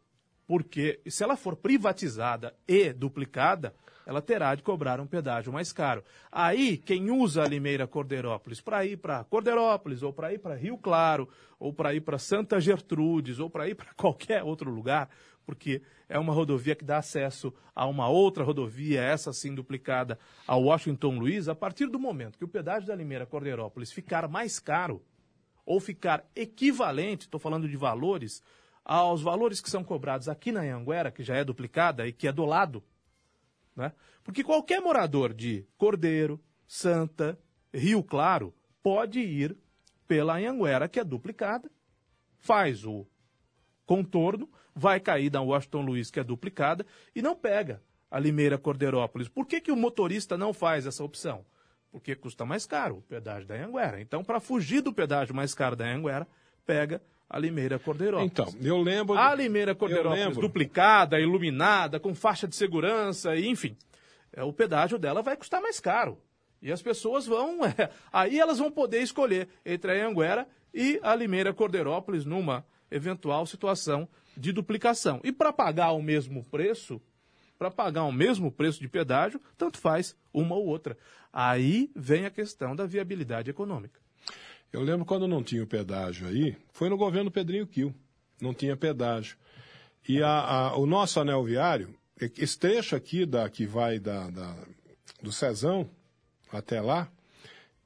Porque 0.47 1.03
se 1.07 1.23
ela 1.23 1.37
for 1.37 1.55
privatizada 1.55 2.57
e 2.67 2.95
duplicada, 2.95 3.75
ela 4.11 4.21
terá 4.21 4.57
de 4.57 4.63
cobrar 4.65 4.99
um 4.99 5.07
pedágio 5.07 5.53
mais 5.53 5.73
caro. 5.73 6.03
Aí, 6.33 6.77
quem 6.77 7.13
usa 7.13 7.45
a 7.45 7.47
Limeira 7.47 7.87
Cordeirópolis 7.87 8.61
para 8.61 8.85
ir 8.85 8.97
para 8.97 9.23
Cordeirópolis, 9.23 10.03
ou 10.03 10.13
para 10.13 10.33
ir 10.33 10.39
para 10.39 10.57
Rio 10.57 10.77
Claro, 10.77 11.29
ou 11.61 11.73
para 11.73 11.95
ir 11.95 12.01
para 12.01 12.19
Santa 12.19 12.61
Gertrudes, 12.61 13.39
ou 13.39 13.49
para 13.49 13.69
ir 13.69 13.77
para 13.77 13.95
qualquer 13.95 14.43
outro 14.43 14.69
lugar, 14.69 15.09
porque 15.47 15.81
é 16.09 16.19
uma 16.19 16.33
rodovia 16.33 16.75
que 16.75 16.85
dá 16.85 16.99
acesso 16.99 17.55
a 17.73 17.87
uma 17.87 18.09
outra 18.09 18.43
rodovia, 18.43 19.01
essa 19.01 19.33
sim 19.33 19.55
duplicada, 19.55 20.19
a 20.45 20.57
Washington 20.57 21.17
Luiz, 21.17 21.49
a 21.49 21.55
partir 21.55 21.87
do 21.87 22.01
momento 22.01 22.37
que 22.37 22.45
o 22.45 22.49
pedágio 22.49 22.89
da 22.89 22.97
Limeira 22.97 23.27
Cordeirópolis 23.27 23.93
ficar 23.93 24.27
mais 24.27 24.59
caro, 24.59 25.01
ou 25.65 25.79
ficar 25.79 26.29
equivalente, 26.35 27.27
estou 27.27 27.39
falando 27.39 27.69
de 27.69 27.77
valores, 27.77 28.43
aos 28.85 29.23
valores 29.23 29.61
que 29.61 29.71
são 29.71 29.85
cobrados 29.85 30.29
aqui 30.29 30.51
na 30.51 30.63
Anhanguera, 30.63 31.13
que 31.13 31.23
já 31.23 31.37
é 31.37 31.45
duplicada 31.45 32.09
e 32.09 32.13
que 32.13 32.27
é 32.27 32.33
do 32.33 32.45
lado, 32.45 32.83
né? 33.81 33.93
Porque 34.23 34.45
qualquer 34.45 34.81
morador 34.81 35.35
de 35.35 35.67
Cordeiro, 35.77 36.41
Santa, 36.67 37.39
Rio 37.75 38.03
Claro 38.03 38.55
pode 38.83 39.21
ir 39.21 39.57
pela 40.07 40.37
Anhanguera, 40.37 40.89
que 40.89 41.01
é 41.01 41.05
duplicada, 41.05 41.71
faz 42.39 42.85
o 42.85 43.07
contorno, 43.85 44.49
vai 44.75 45.01
cair 45.01 45.31
da 45.31 45.41
Washington 45.41 45.83
Luiz, 45.83 46.11
que 46.11 46.21
é 46.21 46.25
duplicada, 46.25 46.87
e 47.15 47.21
não 47.21 47.35
pega 47.35 47.83
a 48.11 48.19
Limeira 48.19 48.59
Cordeirópolis. 48.59 49.29
Por 49.29 49.47
que, 49.47 49.61
que 49.61 49.73
o 49.73 49.77
motorista 49.77 50.37
não 50.37 50.53
faz 50.53 50.87
essa 50.87 51.05
opção? 51.05 51.45
Porque 51.91 52.15
custa 52.15 52.45
mais 52.45 52.67
caro 52.67 52.99
o 52.99 53.03
pedágio 53.03 53.49
da 53.49 53.55
Anhanguera. 53.55 54.01
Então, 54.01 54.23
para 54.23 54.41
fugir 54.41 54.81
do 54.81 54.93
pedágio 54.93 55.35
mais 55.35 55.55
caro 55.55 55.75
da 55.75 55.85
Anhanguera, 55.85 56.27
pega 56.65 57.03
a 57.31 57.39
Limeira 57.39 57.79
Cordeirópolis. 57.79 58.33
Então, 58.33 58.53
eu 58.61 58.83
lembro. 58.83 59.17
A 59.17 59.33
Limeira 59.33 59.77
lembro. 60.11 60.41
duplicada, 60.41 61.21
iluminada, 61.21 62.01
com 62.01 62.13
faixa 62.13 62.49
de 62.49 62.57
segurança, 62.57 63.37
enfim. 63.39 63.77
é, 64.33 64.43
o 64.43 64.53
pedágio 64.53 64.99
dela 64.99 65.23
vai 65.23 65.37
custar 65.37 65.63
mais 65.63 65.79
caro. 65.79 66.19
E 66.61 66.73
as 66.73 66.83
pessoas 66.83 67.27
vão. 67.27 67.65
é, 67.65 67.89
aí 68.13 68.41
elas 68.41 68.59
vão 68.59 68.71
poder 68.71 69.01
escolher 69.01 69.49
entre 69.65 69.93
a 69.93 70.09
Anguera 70.09 70.49
e 70.75 70.99
a 71.05 71.15
Limeira 71.15 71.55
Cordeirópolis 71.55 72.25
numa 72.25 72.67
eventual 72.91 73.47
situação 73.47 74.09
de 74.37 74.51
duplicação. 74.53 75.21
E 75.23 75.31
para 75.31 75.53
pagar 75.53 75.93
o 75.93 76.03
mesmo 76.03 76.45
preço, 76.45 77.01
para 77.57 77.71
pagar 77.71 78.05
o 78.05 78.13
mesmo 78.13 78.51
preço 78.51 78.81
de 78.81 78.89
pedágio, 78.89 79.41
tanto 79.57 79.79
faz 79.79 80.17
uma 80.35 80.57
ou 80.57 80.67
outra. 80.67 80.99
Aí 81.33 81.93
vem 81.95 82.27
a 82.27 82.31
questão 82.31 82.75
da 82.75 82.87
viabilidade 82.87 83.51
econômica. 83.51 84.01
Eu 84.73 84.83
lembro 84.83 85.05
quando 85.05 85.27
não 85.27 85.43
tinha 85.43 85.63
o 85.63 85.67
pedágio 85.67 86.29
aí, 86.29 86.57
foi 86.73 86.89
no 86.89 86.97
governo 86.97 87.31
Pedrinho 87.31 87.67
Quil, 87.67 87.95
não 88.41 88.55
tinha 88.55 88.77
pedágio. 88.77 89.37
E 90.09 90.23
a- 90.23 90.29
a- 90.71 90.77
o 90.77 90.87
nosso 90.87 91.19
anel 91.21 91.43
viário, 91.45 91.95
esse 92.39 92.59
trecho 92.59 92.95
aqui 92.95 93.27
da, 93.27 93.49
que 93.49 93.67
vai 93.67 93.99
da, 93.99 94.31
da- 94.31 94.57
do 95.23 95.33
Cezão 95.33 95.89
até 96.53 96.81
lá, 96.81 97.09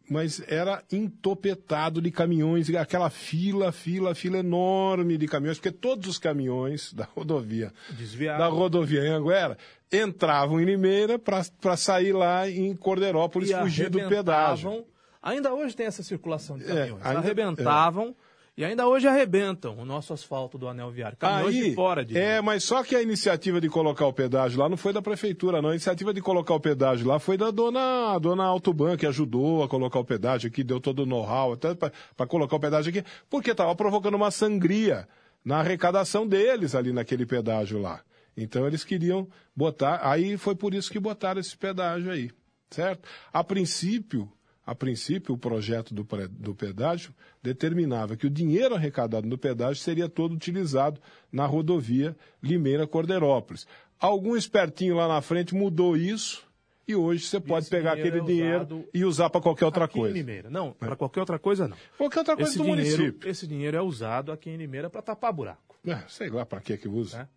mas 0.09 0.43
era 0.47 0.85
entopetado 0.93 2.03
de 2.03 2.11
caminhões, 2.11 2.69
aquela 2.75 3.09
fila, 3.09 3.73
fila, 3.73 4.14
fila 4.14 4.38
enorme 4.38 5.17
de 5.17 5.26
caminhões, 5.26 5.57
porque 5.59 5.73
todos 5.73 6.07
os 6.09 6.19
caminhões 6.19 6.93
da 6.93 7.05
rodovia, 7.05 7.73
Desviavam. 7.91 8.38
da 8.38 8.47
rodovia 8.49 9.00
Anhanguera, 9.00 9.57
entravam 9.91 10.61
em 10.61 10.64
Limeira 10.67 11.19
para 11.19 11.76
sair 11.76 12.12
lá 12.12 12.49
em 12.49 12.76
Cordeirópolis, 12.76 13.49
e 13.50 13.55
fugir 13.62 13.88
do 13.88 13.99
pedágio. 14.11 14.85
Ainda 15.25 15.54
hoje 15.54 15.75
tem 15.75 15.87
essa 15.87 16.02
circulação 16.02 16.59
de 16.59 16.64
É, 16.64 16.69
caminhões. 16.69 17.07
ainda- 17.07 17.19
arrebentavam 17.19 18.14
e 18.57 18.64
ainda 18.64 18.87
hoje 18.87 19.09
arrebentam 19.09 19.76
o 19.78 19.85
nosso 19.85 20.12
asfalto 20.12 20.59
do 20.59 20.69
anel 20.69 20.90
viário. 20.90 21.16
Caminhões 21.16 21.54
Aí, 21.57 21.71
de 21.71 21.75
fora 21.75 22.04
de 22.04 22.16
É, 22.16 22.43
mas 22.43 22.62
só 22.62 22.85
que 22.85 22.95
a 22.95 23.00
iniciativa 23.02 23.59
de 23.59 23.69
colocar 23.71 24.07
o 24.07 24.12
pedágio 24.12 24.61
lá 24.61 24.69
não 24.69 24.76
foi 24.76 24.93
da 24.93 25.00
prefeitura, 25.00 25.62
não. 25.62 25.71
A 25.71 25.73
iniciativa 25.73 26.12
de 26.12 26.21
colocar 26.21 26.52
o 26.54 26.61
pedágio 26.61 27.07
lá 27.09 27.19
foi 27.19 27.38
da 27.38 27.50
dona, 27.50 28.19
dona 28.19 28.45
Autoban, 28.45 28.99
que 28.99 29.07
ajudou 29.07 29.62
a 29.64 29.69
colocar 29.69 29.99
o 29.99 30.04
pedágio 30.04 30.49
aqui, 30.49 30.62
deu 30.62 30.78
todo 30.78 31.00
o 31.00 31.07
know-how 31.07 31.54
até 31.54 31.75
para 31.75 32.26
colocar 32.28 32.57
o 32.57 32.61
pedágio 32.61 32.90
aqui, 32.90 33.02
porque 33.31 33.52
estava 33.52 33.75
provocando 33.75 34.14
uma 34.16 34.31
sangria 34.31 35.09
na 35.43 35.61
arrecadação 35.61 36.26
deles 36.26 36.75
ali 36.75 36.93
naquele 36.93 37.25
pedágio 37.25 37.81
lá. 37.81 38.02
Então 38.37 38.66
eles 38.66 38.85
queriam 38.85 39.26
botar, 39.57 40.00
aí 40.02 40.37
foi 40.37 40.54
por 40.54 40.75
isso 40.75 40.90
que 40.93 41.00
botaram 41.00 41.40
esse 41.40 41.57
pedágio 41.57 42.11
aí, 42.11 42.31
certo? 42.71 43.09
A 43.33 43.43
princípio, 43.43 44.31
a 44.66 44.75
princípio, 44.75 45.35
o 45.35 45.38
projeto 45.38 45.92
do, 45.94 46.06
do 46.30 46.54
pedágio 46.54 47.14
determinava 47.42 48.16
que 48.16 48.26
o 48.26 48.30
dinheiro 48.30 48.75
arrecadado 48.75 49.28
no 49.28 49.37
pedágio 49.37 49.83
seria 49.83 50.09
todo 50.09 50.33
utilizado 50.35 51.00
na 51.30 51.44
rodovia 51.47 52.16
Limeira-Cordeirópolis. 52.42 53.66
Algum 54.00 54.37
espertinho 54.37 54.97
lá 54.97 55.06
na 55.09 55.21
frente 55.21 55.54
mudou 55.54 55.97
isso 55.97 56.47
e 56.87 56.94
hoje 56.94 57.26
você 57.26 57.40
pode 57.40 57.64
esse 57.64 57.71
pegar 57.71 57.94
dinheiro 57.94 58.16
aquele 58.18 58.33
é 58.33 58.35
dinheiro 58.35 58.88
e 58.92 59.04
usar 59.04 59.30
para 59.30 59.40
qualquer 59.40 59.64
outra 59.64 59.88
coisa. 59.88 60.14
em 60.14 60.18
Limeira. 60.18 60.50
Não, 60.50 60.73
para 60.73 60.97
qualquer 60.97 61.21
outra 61.21 61.38
coisa 61.38 61.66
não. 61.68 61.76
Qualquer 61.97 62.18
outra 62.18 62.37
coisa 62.37 62.50
Esse 62.50 62.59
do 62.59 62.64
dinheiro, 62.64 62.99
município. 62.99 63.28
esse 63.30 63.47
dinheiro 63.47 63.76
é 63.76 63.83
usado 63.83 64.33
aqui 64.33 64.50
em 64.50 64.56
Limeira 64.56 64.90
para 64.90 65.00
tapar 65.00 65.33
buraco. 65.33 65.76
É, 65.87 66.02
sei 66.09 66.28
lá 66.30 66.44
para 66.44 66.61
que 66.61 66.76
que 66.76 66.88
usa. 66.88 67.18
né? 67.18 67.28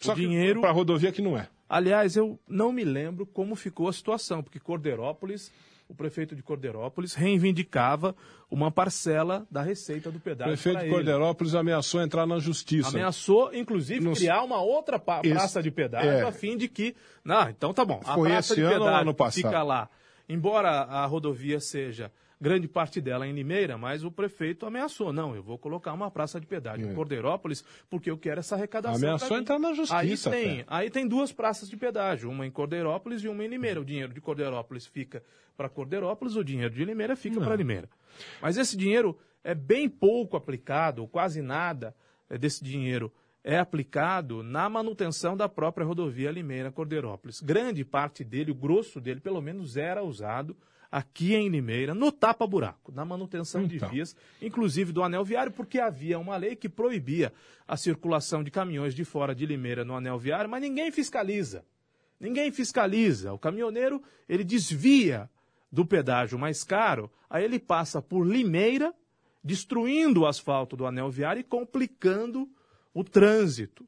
Só 0.00 0.12
o 0.12 0.16
dinheiro, 0.16 0.60
para 0.60 0.70
rodovia 0.70 1.12
que 1.12 1.20
não 1.20 1.36
é. 1.36 1.48
aliás, 1.68 2.16
eu 2.16 2.38
não 2.48 2.72
me 2.72 2.84
lembro 2.84 3.26
como 3.26 3.54
ficou 3.54 3.86
a 3.86 3.92
situação, 3.92 4.42
porque 4.42 4.58
Cordeirópolis, 4.58 5.52
o 5.90 5.94
prefeito 5.94 6.36
de 6.36 6.42
Cordeirópolis 6.42 7.14
reivindicava 7.14 8.14
uma 8.48 8.70
parcela 8.70 9.44
da 9.50 9.60
receita 9.60 10.10
do 10.10 10.18
O 10.18 10.20
pedágio 10.20 10.52
prefeito 10.52 10.74
para 10.76 10.82
de 10.82 10.88
ele. 10.88 10.94
Cordeirópolis 10.94 11.54
ameaçou 11.54 12.00
entrar 12.00 12.26
na 12.26 12.38
justiça. 12.38 12.88
Ameaçou, 12.90 13.52
inclusive, 13.54 14.00
Não- 14.04 14.12
criar 14.14 14.42
uma 14.42 14.60
outra 14.62 14.98
pa- 14.98 15.20
Esse- 15.24 15.34
praça 15.34 15.62
de 15.62 15.70
pedágio 15.70 16.10
é. 16.10 16.22
a 16.22 16.32
fim 16.32 16.56
de 16.56 16.68
que. 16.68 16.94
Não, 17.24 17.48
então 17.50 17.74
tá 17.74 17.84
bom. 17.84 18.00
A 18.04 18.14
Foi 18.14 18.28
praça 18.30 18.54
de 18.54 18.62
pedágio 18.62 18.84
ano 19.02 19.12
passado? 19.14 19.34
fica 19.42 19.62
lá. 19.62 19.88
Embora 20.28 20.70
a 20.70 21.04
rodovia 21.06 21.58
seja 21.60 22.12
grande 22.40 22.66
parte 22.66 23.00
dela 23.00 23.26
em 23.26 23.32
Limeira, 23.32 23.76
mas 23.76 24.02
o 24.02 24.10
prefeito 24.10 24.64
ameaçou. 24.64 25.12
Não, 25.12 25.36
eu 25.36 25.42
vou 25.42 25.58
colocar 25.58 25.92
uma 25.92 26.10
praça 26.10 26.40
de 26.40 26.46
pedágio 26.46 26.90
em 26.90 26.94
Cordeirópolis 26.94 27.62
porque 27.90 28.10
eu 28.10 28.16
quero 28.16 28.40
essa 28.40 28.54
arrecadação. 28.54 28.94
É. 28.94 29.12
Ameaçou 29.12 29.36
entrar 29.36 29.58
na 29.58 29.72
justiça 29.72 30.30
Aí 30.30 30.42
tem, 30.42 30.60
até. 30.60 30.64
aí 30.68 30.90
tem 30.90 31.06
duas 31.06 31.32
praças 31.32 31.68
de 31.68 31.76
pedágio, 31.76 32.30
uma 32.30 32.46
em 32.46 32.50
Cordeirópolis 32.50 33.22
e 33.22 33.28
uma 33.28 33.44
em 33.44 33.48
Limeira. 33.48 33.80
O 33.80 33.84
dinheiro 33.84 34.12
de 34.12 34.20
Cordeirópolis 34.20 34.86
fica 34.86 35.22
para 35.56 35.68
Cordeirópolis, 35.68 36.36
o 36.36 36.42
dinheiro 36.42 36.72
de 36.72 36.84
Limeira 36.84 37.14
fica 37.14 37.38
para 37.40 37.54
Limeira. 37.54 37.88
Mas 38.40 38.56
esse 38.56 38.76
dinheiro 38.76 39.18
é 39.44 39.54
bem 39.54 39.88
pouco 39.88 40.36
aplicado, 40.36 41.02
ou 41.02 41.08
quase 41.08 41.42
nada, 41.42 41.94
eh, 42.30 42.38
desse 42.38 42.64
dinheiro 42.64 43.12
é 43.42 43.58
aplicado 43.58 44.42
na 44.42 44.68
manutenção 44.68 45.36
da 45.36 45.48
própria 45.48 45.86
rodovia 45.86 46.30
Limeira-Cordeirópolis. 46.30 47.40
Grande 47.40 47.84
parte 47.84 48.22
dele, 48.22 48.50
o 48.50 48.54
grosso 48.54 49.00
dele, 49.00 49.20
pelo 49.20 49.40
menos, 49.40 49.76
era 49.76 50.02
usado 50.02 50.56
aqui 50.90 51.34
em 51.34 51.48
Limeira, 51.48 51.94
no 51.94 52.10
tapa-buraco, 52.10 52.90
na 52.92 53.04
manutenção 53.04 53.62
Então. 53.62 53.88
de 53.88 53.94
vias, 53.94 54.16
inclusive 54.42 54.92
do 54.92 55.02
anel 55.02 55.24
viário, 55.24 55.52
porque 55.52 55.78
havia 55.78 56.18
uma 56.18 56.36
lei 56.36 56.56
que 56.56 56.68
proibia 56.68 57.32
a 57.66 57.76
circulação 57.76 58.42
de 58.42 58.50
caminhões 58.50 58.94
de 58.94 59.04
fora 59.04 59.34
de 59.34 59.46
Limeira 59.46 59.84
no 59.84 59.94
anel 59.94 60.18
viário, 60.18 60.50
mas 60.50 60.60
ninguém 60.60 60.90
fiscaliza. 60.90 61.64
Ninguém 62.18 62.50
fiscaliza. 62.50 63.32
O 63.32 63.38
caminhoneiro, 63.38 64.02
ele 64.28 64.44
desvia 64.44 65.30
do 65.70 65.86
pedágio 65.86 66.38
mais 66.38 66.64
caro, 66.64 67.10
aí 67.28 67.44
ele 67.44 67.58
passa 67.58 68.02
por 68.02 68.24
Limeira, 68.26 68.92
destruindo 69.42 70.22
o 70.22 70.26
asfalto 70.26 70.76
do 70.76 70.84
anel 70.84 71.10
viário 71.10 71.40
e 71.40 71.44
complicando 71.44 72.48
o 72.92 73.04
trânsito. 73.04 73.86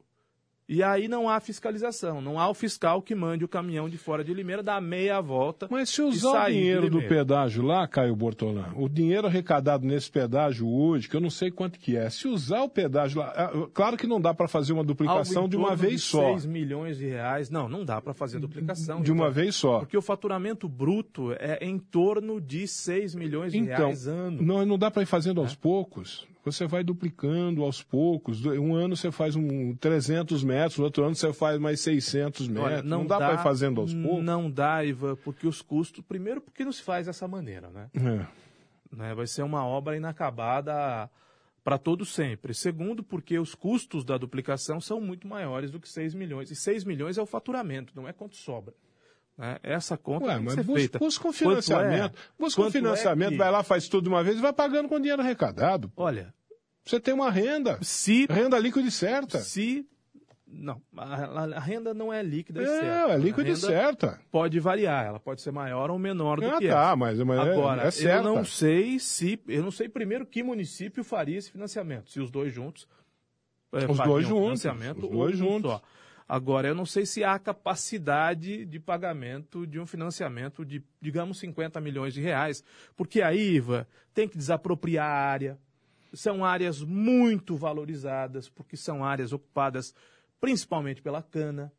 E 0.73 0.81
aí 0.81 1.07
não 1.07 1.29
há 1.29 1.39
fiscalização, 1.39 2.19
não 2.19 2.39
há 2.39 2.49
o 2.49 2.53
fiscal 2.55 2.99
que 2.99 3.13
mande 3.13 3.45
o 3.45 3.47
caminhão 3.47 3.87
de 3.87 3.95
fora 3.95 4.23
de 4.23 4.33
Limeira 4.33 4.63
dar 4.63 4.81
meia 4.81 5.21
volta. 5.21 5.67
Mas 5.69 5.89
se 5.89 6.01
usar 6.01 6.47
o 6.49 6.51
dinheiro 6.51 6.89
do 6.89 6.99
pedágio 7.03 7.61
lá, 7.61 7.87
Caio 7.87 8.15
Bortolã, 8.15 8.65
o 8.75 8.89
dinheiro 8.89 9.27
arrecadado 9.27 9.85
nesse 9.85 10.09
pedágio 10.09 10.67
hoje, 10.67 11.07
que 11.07 11.15
eu 11.15 11.21
não 11.21 11.29
sei 11.29 11.51
quanto 11.51 11.77
que 11.77 11.95
é, 11.95 12.09
se 12.09 12.27
usar 12.27 12.63
o 12.63 12.69
pedágio 12.69 13.19
lá, 13.19 13.31
ah, 13.35 13.67
claro 13.71 13.95
que 13.95 14.07
não 14.07 14.19
dá 14.19 14.33
para 14.33 14.47
fazer 14.47 14.73
uma 14.73 14.83
duplicação 14.83 15.47
de 15.47 15.55
uma 15.55 15.75
vez 15.75 15.93
de 16.01 16.07
só. 16.07 16.31
6 16.31 16.45
milhões 16.47 16.97
de 16.97 17.05
reais. 17.05 17.51
Não, 17.51 17.69
não 17.69 17.85
dá 17.85 18.01
para 18.01 18.15
fazer 18.15 18.39
duplicação. 18.39 18.99
De 19.01 19.11
uma 19.11 19.25
Ricardo. 19.27 19.35
vez 19.35 19.55
só. 19.55 19.79
Porque 19.79 19.95
o 19.97 20.01
faturamento 20.01 20.67
bruto 20.67 21.33
é 21.33 21.59
em 21.61 21.77
torno 21.77 22.41
de 22.41 22.67
6 22.67 23.13
milhões 23.13 23.51
de 23.51 23.59
Então, 23.59 23.75
reais 23.77 24.07
ano. 24.07 24.41
não, 24.41 24.65
não 24.65 24.77
dá 24.79 24.89
para 24.89 25.03
ir 25.03 25.05
fazendo 25.05 25.39
É. 25.39 25.43
aos 25.43 25.53
poucos. 25.53 26.25
Você 26.43 26.67
vai 26.67 26.83
duplicando 26.83 27.63
aos 27.63 27.81
poucos. 27.81 28.45
Um 28.45 28.75
ano 28.75 28.97
você 28.97 29.11
faz 29.11 29.35
um 29.35 29.73
300 29.75 30.43
metros, 30.43 30.77
no 30.77 30.85
outro 30.85 31.05
ano 31.05 31.15
você 31.15 31.31
faz 31.31 31.57
mais 31.57 31.79
600 31.79 32.47
metros. 32.49 32.65
Olha, 32.65 32.83
não, 32.83 33.05
dá, 33.05 33.17
para 33.17 33.33
ir 33.35 33.43
fazendo 33.43 33.79
aos 33.79 33.93
poucos. 33.93 34.23
Não 34.23 34.51
dá, 34.51 34.83
Ivan, 34.83 35.15
porque 35.15 35.47
os 35.47 35.61
custos. 35.61 36.03
Primeiro, 36.05 36.41
porque 36.41 36.65
não 36.65 36.71
se 36.71 36.83
faz 36.83 37.05
dessa 37.05 37.27
maneira, 37.27 37.69
né? 37.69 37.89
É. 37.95 38.95
né? 38.95 39.15
Vai 39.15 39.25
ser 39.25 39.43
uma 39.43 39.65
obra 39.65 39.95
inacabada 39.95 41.09
para 41.63 41.77
todo 41.77 42.05
sempre. 42.05 42.53
Segundo, 42.53 43.01
porque 43.01 43.39
os 43.39 43.55
custos 43.55 44.03
da 44.03 44.17
duplicação 44.17 44.81
são 44.81 44.99
muito 44.99 45.27
maiores 45.27 45.71
do 45.71 45.79
que 45.79 45.87
6 45.87 46.13
milhões. 46.13 46.51
E 46.51 46.55
6 46.55 46.83
milhões 46.83 47.17
é 47.17 47.21
o 47.21 47.25
faturamento, 47.25 47.93
não 47.95 48.07
é 48.07 48.11
quanto 48.11 48.35
sobra. 48.35 48.73
Né? 49.37 49.57
Essa 49.63 49.97
conta 49.97 50.25
Ué, 50.27 50.35
tem 50.35 50.43
mas 50.43 50.65
feita. 50.65 50.99
busca 50.99 51.27
um 51.27 51.31
é? 51.31 51.33
financiamento. 51.33 52.17
Busca 52.39 52.61
um 52.61 52.67
é 52.67 52.71
financiamento, 52.71 53.31
que- 53.31 53.37
vai 53.37 53.51
lá, 53.51 53.63
faz 53.63 53.87
tudo 53.87 54.03
de 54.03 54.09
uma 54.09 54.23
vez 54.23 54.37
e 54.37 54.41
vai 54.41 54.53
pagando 54.53 54.87
com 54.89 54.99
dinheiro 54.99 55.21
arrecadado. 55.21 55.91
Olha, 55.97 56.33
Você 56.85 56.99
tem 56.99 57.13
uma 57.13 57.31
renda. 57.31 57.79
se 57.81 58.25
Renda 58.29 58.59
líquida 58.59 58.87
e 58.87 58.91
certa. 58.91 59.39
Se. 59.39 59.87
Não, 60.55 60.79
a, 60.95 61.15
a- 61.55 61.59
renda 61.59 61.95
não 61.95 62.13
é 62.13 62.21
líquida 62.21 62.61
e 62.61 62.63
É, 62.63 62.67
certa. 62.67 63.11
é 63.13 63.17
líquida 63.17 63.49
a 63.49 63.51
e 63.53 63.55
certa. 63.55 64.19
Pode 64.29 64.59
variar, 64.59 65.03
ela 65.03 65.19
pode 65.19 65.41
ser 65.41 65.51
maior 65.51 65.89
ou 65.89 65.97
menor 65.97 66.39
do 66.39 66.45
Ah, 66.47 66.59
que 66.59 66.67
tá, 66.67 66.87
essa. 66.89 66.95
mas, 66.95 67.17
mas 67.21 67.39
é- 67.47 67.51
Agora, 67.53 67.81
é, 67.87 67.89
certa. 67.89 68.27
eu 68.27 68.35
não 68.35 68.45
sei 68.45 68.99
se. 68.99 69.41
Eu 69.47 69.63
não 69.63 69.71
sei 69.71 69.89
primeiro 69.89 70.27
que 70.27 70.43
município 70.43 71.03
faria 71.03 71.39
esse 71.39 71.49
financiamento. 71.51 72.11
Se 72.11 72.19
os 72.19 72.29
dois 72.29 72.53
juntos. 72.53 72.87
eh, 73.73 73.87
Os 73.89 73.97
dois 73.97 74.27
juntos, 74.27 74.61
Financiamento 74.61 75.05
os 75.07 75.11
dois 75.11 75.35
juntos. 75.37 75.71
Só. 75.71 75.81
Agora, 76.27 76.67
eu 76.67 76.75
não 76.75 76.85
sei 76.85 77.05
se 77.05 77.23
há 77.23 77.37
capacidade 77.37 78.65
de 78.65 78.79
pagamento 78.79 79.67
de 79.67 79.79
um 79.79 79.85
financiamento 79.85 80.65
de, 80.65 80.83
digamos, 81.01 81.37
50 81.39 81.79
milhões 81.81 82.13
de 82.13 82.21
reais. 82.21 82.63
Porque 82.95 83.21
a 83.21 83.33
IVA 83.33 83.87
tem 84.13 84.27
que 84.27 84.37
desapropriar 84.37 85.09
a 85.09 85.13
área. 85.13 85.59
São 86.13 86.45
áreas 86.45 86.81
muito 86.81 87.55
valorizadas, 87.55 88.47
porque 88.47 88.77
são 88.77 89.03
áreas 89.03 89.33
ocupadas 89.33 89.93
principalmente 90.39 91.01
pela 91.01 91.21
cana. 91.21 91.71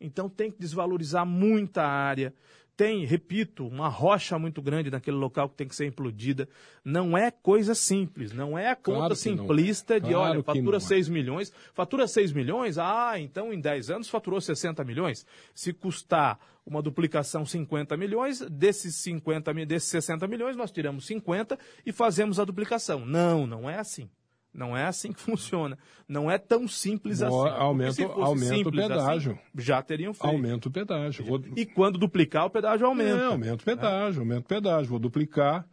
Então 0.00 0.28
tem 0.28 0.50
que 0.50 0.58
desvalorizar 0.58 1.24
muita 1.24 1.82
área. 1.82 2.34
Tem, 2.76 3.04
repito, 3.04 3.66
uma 3.66 3.88
rocha 3.88 4.36
muito 4.36 4.60
grande 4.60 4.90
naquele 4.90 5.16
local 5.16 5.48
que 5.48 5.54
tem 5.54 5.68
que 5.68 5.76
ser 5.76 5.86
implodida. 5.86 6.48
Não 6.84 7.16
é 7.16 7.30
coisa 7.30 7.72
simples, 7.74 8.32
não 8.32 8.58
é 8.58 8.70
a 8.70 8.74
conta 8.76 8.98
Claro 8.98 9.14
simplista 9.16 9.94
é. 9.96 10.00
de, 10.00 10.10
Claro 10.10 10.18
olha, 10.22 10.42
que 10.42 10.48
não 10.48 10.54
fatura 10.54 10.76
é. 10.78 10.80
6 10.80 11.08
milhões, 11.08 11.52
fatura 11.72 12.08
6 12.08 12.32
milhões, 12.32 12.76
ah, 12.76 13.14
então 13.18 13.52
em 13.52 13.60
10 13.60 13.90
anos 13.90 14.08
faturou 14.08 14.40
60 14.40 14.82
milhões. 14.84 15.24
Se 15.54 15.72
custar 15.72 16.38
uma 16.66 16.82
duplicação 16.82 17.46
50 17.46 17.96
milhões, 17.96 18.40
desses 18.40 18.96
50, 18.96 19.54
mi- 19.54 19.66
desses 19.66 19.88
60 19.90 20.26
milhões 20.26 20.56
nós 20.56 20.72
tiramos 20.72 21.06
50 21.06 21.56
e 21.86 21.92
fazemos 21.92 22.40
a 22.40 22.44
duplicação. 22.44 23.06
Não, 23.06 23.46
não 23.46 23.70
é 23.70 23.78
assim. 23.78 24.10
Não 24.54 24.76
é 24.76 24.84
assim 24.84 25.12
que 25.12 25.20
funciona. 25.20 25.76
Não 26.08 26.30
é 26.30 26.38
tão 26.38 26.68
simples 26.68 27.20
Ó, 27.20 27.26
assim. 27.26 27.36
Porque 27.36 27.60
aumenta- 27.60 28.02
aumenta 28.04 28.54
o 28.54 28.56
simples 28.56 28.86
pedágio. 28.88 29.32
assim, 29.32 29.40
já 29.62 29.82
teriam 29.82 30.14
feito. 30.14 30.30
Aumenta 30.32 30.68
o 30.68 30.70
pedágio. 30.70 31.24
Vou... 31.24 31.42
E 31.56 31.66
quando 31.66 31.98
duplicar, 31.98 32.46
o 32.46 32.50
pedágio 32.50 32.86
aumenta. 32.86 33.18
É, 33.20 33.26
aumenta 33.26 33.54
o 33.62 33.64
pedágio, 33.64 34.20
aumenta 34.20 34.40
o 34.40 34.44
pedágio. 34.48 34.90
Vou 34.90 34.98
duplicar, 35.00 35.66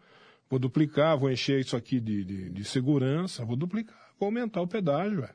vou 0.50 0.58
duplicar, 0.60 1.18
vou 1.18 1.32
encher 1.32 1.60
isso 1.60 1.78
aqui 1.78 2.00
de, 2.00 2.24
de, 2.26 2.50
de 2.50 2.64
segurança, 2.66 3.46
vou 3.46 3.56
duplicar, 3.56 3.98
vou 4.20 4.26
aumentar 4.28 4.62
o 4.62 4.68
pedágio. 4.68 5.22
velho. 5.22 5.34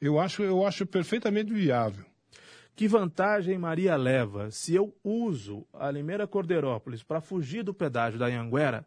Eu 0.00 0.18
acho, 0.20 0.42
eu 0.42 0.64
acho 0.66 0.86
perfeitamente 0.86 1.52
viável. 1.52 2.04
Que 2.76 2.88
vantagem 2.88 3.56
Maria 3.56 3.94
leva 3.96 4.50
se 4.50 4.74
eu 4.74 4.92
uso 5.02 5.64
a 5.72 5.90
Limeira 5.90 6.26
Cordeirópolis 6.26 7.02
para 7.02 7.20
fugir 7.20 7.62
do 7.62 7.72
pedágio 7.72 8.18
da 8.18 8.26
Anhanguera? 8.26 8.84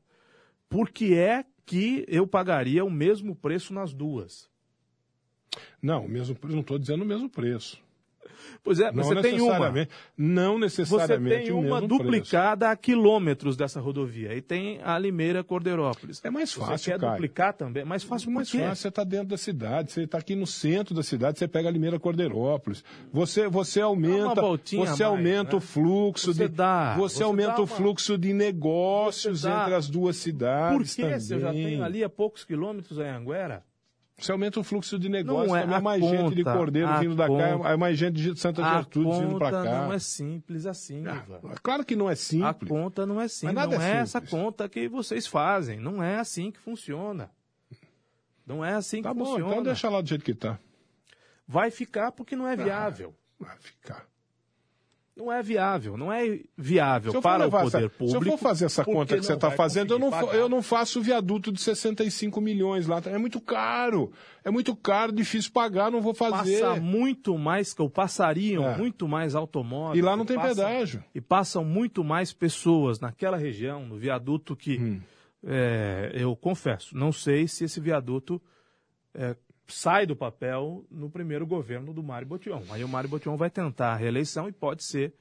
Por 0.70 0.89
que 0.89 1.13
é 1.15 1.46
que 1.67 2.06
eu 2.08 2.25
pagaria 2.25 2.84
o 2.84 2.89
mesmo 2.89 3.36
preço 3.36 3.73
nas 3.73 3.93
duas? 3.93 4.49
Não, 5.82 6.08
mesmo, 6.08 6.36
não 6.43 6.62
estou 6.62 6.80
dizendo 6.80 7.03
o 7.03 7.06
mesmo 7.06 7.30
preço. 7.30 7.80
Pois 8.63 8.80
é, 8.80 8.91
Não 8.91 9.04
você 9.04 9.21
tem 9.21 9.34
uma. 9.39 9.45
necessariamente, 9.47 9.91
não 10.17 10.54
Você 10.60 10.82
necessariamente 10.82 11.43
tem 11.45 11.52
o 11.54 11.60
uma 11.60 11.82
duplicada 11.82 12.69
a 12.69 12.76
quilômetros 12.76 13.56
dessa 13.58 13.80
rodovia. 13.80 14.34
E 14.36 14.41
tem 14.41 14.80
a 14.84 14.97
Limeira 14.97 15.43
Cordeirópolis. 15.43 16.21
É 16.23 16.30
mais 16.30 16.52
Você 16.52 16.60
fácil, 16.60 16.91
quer 16.93 17.00
Caio. 17.00 17.12
duplicar 17.13 17.54
também? 17.54 17.84
Mais 17.86 18.04
preço. 18.04 18.10
fácil 18.10 18.32
Mais 18.32 18.50
por 18.50 18.58
quê? 18.58 18.63
fácil, 18.63 18.82
você 18.82 18.88
está 18.89 19.04
dentro 19.04 19.28
da 19.28 19.38
cidade, 19.38 19.91
você 19.91 20.02
está 20.04 20.17
aqui 20.17 20.36
no 20.36 20.47
centro 20.47 20.93
da 20.95 21.04
cidade, 21.04 21.39
você 21.39 21.47
pega 21.47 21.69
a 21.69 21.71
Limeira 21.71 22.00
Cordeirópolis. 22.00 22.84
Você, 23.12 23.47
você 23.47 23.82
aumenta, 23.82 24.41
você 24.41 24.78
mais, 24.78 25.02
aumenta 25.02 25.52
né? 25.52 25.58
o 25.58 25.62
fluxo 25.62 26.34
Você 26.34 26.47
de, 26.47 26.56
dá, 26.56 26.95
você 26.95 27.15
você 27.17 27.23
aumenta 27.23 27.54
dá 27.54 27.60
o 27.60 27.63
uma- 27.63 27.67
fluxo 27.67 28.17
de 28.17 28.34
negócios 28.34 29.41
Você 29.41 29.50
entre 29.50 29.73
as 29.73 29.89
duas 29.89 30.17
Por 30.17 30.21
cidades 30.23 30.95
que 30.95 31.02
também. 31.02 31.19
se 31.19 31.34
eu 31.34 31.39
já 31.39 31.52
tenho 31.52 31.84
ali 31.84 32.04
a 32.04 32.10
poucos 32.10 32.43
quilômetros 32.43 33.00
a 33.00 33.04
Anhanguera? 33.04 33.63
Você 34.19 34.32
aumenta 34.32 34.60
o 34.60 34.63
fluxo 34.63 34.97
de 34.97 35.10
negócios, 35.10 35.47
Não 35.49 35.56
é 35.56 35.62
também 35.62 35.75
é 35.75 35.77
a 35.77 35.82
mais 35.82 36.01
gente 36.03 36.34
de 36.36 36.43
conta, 36.43 36.58
Cordeiro 36.58 36.88
a 36.88 36.99
vindo 36.99 37.15
da 37.15 37.27
cá, 37.27 37.30
conta. 37.58 37.69
é 37.69 37.77
mais 37.77 37.97
gente 37.99 38.13
de 38.15 38.36
Santa 38.39 38.65
A 38.65 38.73
Gertrudes 38.77 39.19
vindo 39.19 39.38
para 39.38 39.51
conta 39.58 39.63
cá. 39.69 39.82
não 39.86 39.93
é 39.93 39.99
simples 39.99 40.65
assim, 40.65 41.06
Ah, 41.06 41.23
Ivan. 41.23 41.39
claro 41.62 41.86
que 41.86 41.95
não 41.95 42.10
é 42.10 42.13
A 42.13 42.15
simples. 42.15 42.67
conta 42.67 43.06
não 43.06 43.21
é 43.21 43.27
simples. 43.27 43.56
Não 43.56 43.73
é 43.82 43.91
é, 43.91 43.95
essa 43.97 44.19
simples. 44.19 44.32
conta 44.32 44.67
que 44.67 44.88
vocês 44.88 45.27
fazem. 45.27 45.80
Não 45.80 46.01
é 46.01 46.17
assim 46.17 46.49
que 46.51 46.60
funciona. 46.60 47.30
Não 48.43 48.65
é 48.65 48.73
assim 48.73 49.03
Tá 49.03 49.12
que 49.12 49.19
bom, 49.19 49.25
funciona. 49.25 49.51
então 49.51 49.63
deixa 49.63 49.88
lá 49.88 50.01
do 50.01 50.10
jeito 50.10 50.25
que 50.25 50.34
tá. 50.34 50.58
Vai 51.47 51.69
ficar 51.69 52.12
porque 52.12 52.36
não 52.36 52.47
é 52.47 52.56
viável. 52.56 53.13
Vai 53.39 53.56
ficar. 53.60 54.03
Não 55.17 55.32
é 55.32 55.41
viável. 55.41 55.97
Não 55.97 56.13
é 56.13 56.39
viável 56.56 57.19
para 57.21 57.47
o 57.47 57.51
poder 57.51 57.77
essa, 57.77 57.89
público. 57.89 58.10
se 58.10 58.15
eu 58.15 58.21
for 58.21 58.38
fazer 58.38 58.65
essa 58.65 58.86
conta 58.86 59.17
que 59.17 59.23
você 59.23 59.34
está 59.34 59.49
fazendo, 59.51 59.93
eu 59.93 59.99
não, 59.99 60.12
pagar. 60.12 60.36
eu 60.36 60.47
não 60.47 60.62
faço 60.62 61.01
viaduto 61.01 61.51
de 61.51 61.60
65 61.60 62.39
milhões 62.39 62.86
lá. 62.88 63.01
É 63.06 63.17
muito 63.17 63.41
caro. 63.41 64.12
É 64.43 64.51
muito 64.51 64.75
caro, 64.75 65.12
difícil 65.12 65.51
pagar, 65.51 65.89
não 65.91 65.99
vou 66.01 66.13
fazer. 66.13 66.62
Passa 66.62 66.80
muito 66.80 67.38
mais, 67.38 67.73
ou 67.80 67.89
passariam 67.89 68.63
É. 68.69 68.77
muito 68.77 69.08
mais 69.08 69.34
automóveis. 69.36 69.97
E 69.97 70.01
lá 70.01 70.15
não 70.15 70.25
tem 70.25 70.38
passam- 70.38 70.56
pedágio. 70.65 71.03
E 71.15 71.19
passam 71.19 71.65
muito 71.65 72.03
mais 72.03 72.32
pessoas 72.32 72.99
naquela 72.99 73.38
região, 73.38 73.86
no 73.86 73.97
viaduto 73.97 74.56
que, 74.56 74.77
Hum. 74.77 75.01
é, 75.45 76.12
eu 76.13 76.36
confesso, 76.36 76.95
não 76.95 77.12
sei 77.12 77.47
se 77.47 77.63
esse 77.65 77.80
viaduto 77.80 78.41
é, 79.13 79.36
sai 79.67 80.06
do 80.06 80.15
papel 80.15 80.86
no 80.89 81.10
primeiro 81.10 81.45
governo 81.45 81.93
do 81.93 82.01
Mário 82.03 82.27
Botion. 82.27 82.62
Aí 82.69 82.84
o 82.84 82.88
Mário 82.88 83.10
Botion 83.10 83.36
vai 83.38 83.49
tentar 83.49 83.93
a 83.93 83.95
reeleição 83.95 84.47
e 84.47 84.51
pode 84.51 84.84
ser. 84.84 85.13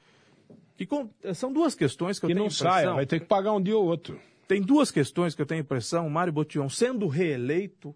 Que 0.76 0.86
com- 0.86 1.10
são 1.34 1.52
duas 1.52 1.74
questões 1.74 2.18
que 2.18 2.26
eu 2.26 2.28
Que 2.28 2.34
tenho 2.34 2.44
não 2.44 2.46
impressão. 2.46 2.70
saia, 2.70 2.92
vai 2.92 3.06
ter 3.06 3.20
que 3.20 3.26
pagar 3.26 3.52
um 3.52 3.60
dia 3.62 3.76
ou 3.76 3.84
outro. 3.84 4.20
Tem 4.46 4.60
duas 4.60 4.90
questões 4.90 5.34
que 5.34 5.42
eu 5.42 5.46
tenho 5.46 5.60
impressão. 5.62 6.06
O 6.06 6.10
Mário 6.10 6.32
Botion, 6.32 6.68
sendo 6.68 7.06
reeleito, 7.08 7.94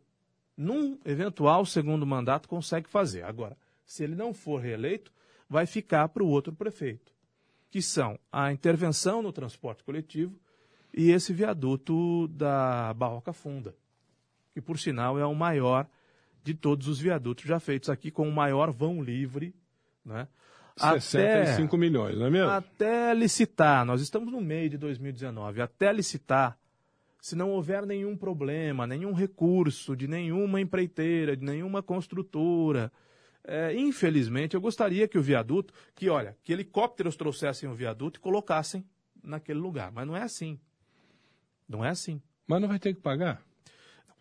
num 0.57 0.99
eventual 1.05 1.65
segundo 1.65 2.07
mandato, 2.07 2.49
consegue 2.49 2.89
fazer. 2.89 3.23
Agora, 3.25 3.57
se 3.85 4.03
ele 4.03 4.15
não 4.17 4.33
for 4.35 4.61
reeleito, 4.61 5.13
vai 5.49 5.67
ficar 5.67 6.09
para 6.09 6.23
o 6.23 6.29
outro 6.29 6.53
prefeito, 6.53 7.13
que 7.71 7.81
são 7.83 8.19
a 8.33 8.53
intervenção 8.53 9.23
no 9.23 9.33
transporte 9.33 9.85
coletivo 9.85 10.35
e 10.93 11.11
esse 11.11 11.33
viaduto 11.33 12.27
da 12.29 12.93
Barroca 12.95 13.33
Funda, 13.33 13.75
que 14.53 14.61
por 14.61 14.79
sinal 14.79 15.19
é 15.19 15.25
o 15.27 15.35
maior 15.35 15.87
de 16.43 16.55
todos 16.55 16.89
os 16.89 16.99
viadutos 16.99 17.45
já 17.45 17.61
feitos 17.61 17.89
aqui, 17.89 18.11
com 18.11 18.29
o 18.29 18.33
maior 18.33 18.71
vão 18.71 19.03
livre, 19.03 19.55
né? 20.05 20.29
65 20.77 21.77
milhões, 21.77 22.17
não 22.17 22.27
é 22.27 22.31
mesmo? 22.31 22.51
Até 22.51 23.13
licitar, 23.13 23.85
nós 23.85 24.01
estamos 24.01 24.33
no 24.33 24.41
meio 24.41 24.71
de 24.71 24.79
2019, 24.79 25.61
até 25.61 25.93
licitar 25.93 26.59
se 27.21 27.37
não 27.37 27.51
houver 27.51 27.85
nenhum 27.85 28.17
problema, 28.17 28.87
nenhum 28.87 29.13
recurso 29.13 29.95
de 29.95 30.09
nenhuma 30.09 30.59
empreiteira, 30.59 31.37
de 31.37 31.45
nenhuma 31.45 31.83
construtora, 31.83 32.91
é, 33.45 33.75
infelizmente, 33.75 34.55
eu 34.55 34.61
gostaria 34.61 35.09
que 35.09 35.19
o 35.19 35.23
viaduto, 35.23 35.73
que 35.95 36.09
olha, 36.09 36.37
que 36.43 36.53
helicópteros 36.53 37.17
trouxessem 37.17 37.69
o 37.69 37.75
viaduto 37.75 38.19
e 38.19 38.23
colocassem 38.23 38.85
naquele 39.23 39.59
lugar. 39.59 39.91
Mas 39.91 40.07
não 40.07 40.17
é 40.17 40.23
assim. 40.23 40.59
Não 41.69 41.85
é 41.85 41.89
assim. 41.89 42.21
Mas 42.47 42.61
não 42.61 42.69
vai 42.69 42.79
ter 42.79 42.95
que 42.95 43.01
pagar? 43.01 43.43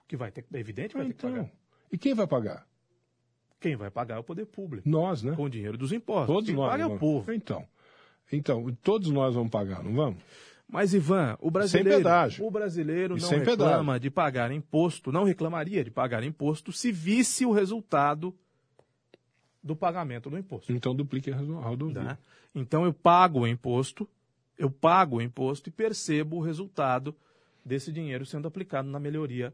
Que 0.07 0.15
vai 0.15 0.31
ter, 0.31 0.45
é 0.53 0.59
evidente, 0.59 0.95
vai 0.95 1.05
então, 1.05 1.29
ter 1.29 1.35
que 1.35 1.41
pagar. 1.41 1.51
E 1.91 1.97
quem 1.97 2.13
vai 2.13 2.27
pagar? 2.27 2.67
Quem 3.59 3.75
vai 3.75 3.89
pagar 3.89 4.15
é 4.15 4.19
o 4.19 4.23
poder 4.23 4.45
público. 4.45 4.87
Nós, 4.87 5.21
né? 5.21 5.35
Com 5.35 5.43
o 5.43 5.49
dinheiro 5.49 5.77
dos 5.77 5.91
impostos. 5.91 6.27
Todos 6.27 6.45
quem 6.45 6.55
nós. 6.55 6.71
paga 6.71 6.83
é 6.83 6.87
o 6.87 6.97
povo. 6.97 7.31
Então, 7.33 7.67
então, 8.31 8.77
todos 8.83 9.09
nós 9.09 9.35
vamos 9.35 9.49
pagar, 9.49 9.83
não 9.83 9.93
vamos? 9.93 10.23
Mas, 10.67 10.93
Ivan, 10.93 11.35
o 11.41 11.49
brasileiro, 11.49 12.07
o 12.39 12.51
brasileiro 12.51 13.17
E 13.17 13.21
não 13.21 13.29
reclama 13.29 13.93
pedágio. 13.93 13.99
de 13.99 14.09
pagar 14.11 14.51
imposto, 14.51 15.11
não 15.11 15.23
reclamaria 15.23 15.83
de 15.83 15.89
pagar 15.89 16.23
imposto 16.23 16.71
se 16.71 16.91
visse 16.91 17.43
o 17.43 17.51
resultado 17.51 18.33
do 19.63 19.75
pagamento 19.75 20.29
do 20.29 20.37
imposto. 20.37 20.71
Então 20.71 20.95
duplique 20.95 21.31
a 21.31 21.37
rodovia. 21.37 22.03
né? 22.03 22.17
Então 22.53 22.85
eu 22.85 22.93
pago 22.93 23.41
o 23.41 23.47
imposto, 23.47 24.07
eu 24.57 24.69
pago 24.69 25.17
o 25.17 25.21
imposto 25.21 25.69
e 25.69 25.71
percebo 25.71 26.37
o 26.37 26.41
resultado 26.41 27.15
desse 27.65 27.91
dinheiro 27.91 28.25
sendo 28.25 28.47
aplicado 28.47 28.87
na 28.87 28.99
melhoria 28.99 29.53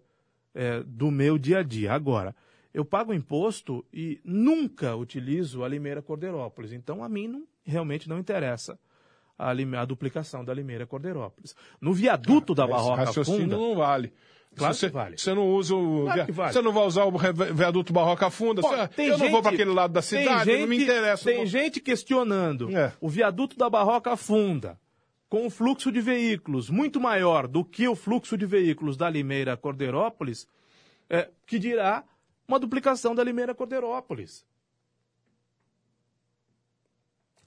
eh, 0.55 0.81
do 0.85 1.11
meu 1.11 1.37
dia 1.37 1.59
a 1.59 1.63
dia. 1.63 1.93
Agora, 1.93 2.33
eu 2.73 2.83
pago 2.83 3.11
o 3.11 3.15
imposto 3.15 3.85
e 3.93 4.19
nunca 4.23 4.95
utilizo 4.95 5.63
a 5.63 5.67
Limeira 5.67 6.01
Cordeirópolis. 6.01 6.71
Então, 6.73 7.03
a 7.03 7.09
mim 7.09 7.27
não- 7.27 7.43
realmente 7.65 8.09
não 8.09 8.17
interessa 8.17 8.79
a, 9.37 9.51
a 9.51 9.85
duplicação 9.85 10.43
da 10.43 10.53
Limeira 10.53 10.85
Cordeirópolis. 10.87 11.55
No 11.79 11.93
viaduto 11.93 12.55
da 12.55 12.63
Esse 12.63 12.71
Barroca 12.73 13.03
raciocínio 13.03 13.41
Funda, 13.41 13.57
não 13.57 13.75
vale. 13.75 14.13
Claro 14.55 14.73
você, 14.73 14.87
que 14.87 14.93
vale. 14.93 15.17
Você 15.17 15.33
não 15.33 15.49
usa 15.49 15.75
o. 15.75 16.03
Claro 16.05 16.33
vale. 16.33 16.53
Você 16.53 16.61
não 16.61 16.71
vai 16.71 16.85
usar 16.85 17.03
o 17.03 17.11
viaduto 17.53 17.91
Barroca 17.91 18.29
Funda? 18.29 18.61
Pô, 18.61 18.69
Você- 18.69 18.89
eu 18.99 19.09
não 19.09 19.17
vou 19.17 19.27
gente- 19.27 19.41
para 19.43 19.51
aquele 19.51 19.71
lado 19.71 19.91
da 19.91 20.01
cidade, 20.01 20.49
não 20.59 20.67
me 20.67 20.77
gente- 20.79 20.83
interessa. 20.89 21.25
Tem 21.25 21.39
não- 21.39 21.45
gente 21.45 21.81
questionando 21.81 22.69
É. 22.73 22.93
o 23.01 23.09
viaduto 23.09 23.57
da 23.57 23.69
Barroca 23.69 24.15
Funda, 24.15 24.79
com 25.29 25.45
um 25.45 25.49
fluxo 25.49 25.91
de 25.91 25.99
veículos 26.01 26.69
muito 26.69 26.99
maior 26.99 27.47
do 27.47 27.63
que 27.63 27.87
o 27.87 27.95
fluxo 27.95 28.37
de 28.37 28.45
veículos 28.45 28.95
da 28.95 29.09
Limeira 29.09 29.57
Cordeirópolis, 29.57 30.47
é, 31.09 31.29
que 31.45 31.59
dirá 31.59 32.03
uma 32.47 32.59
duplicação 32.59 33.15
da 33.15 33.23
Limeira 33.23 33.53
Cordeirópolis. 33.55 34.45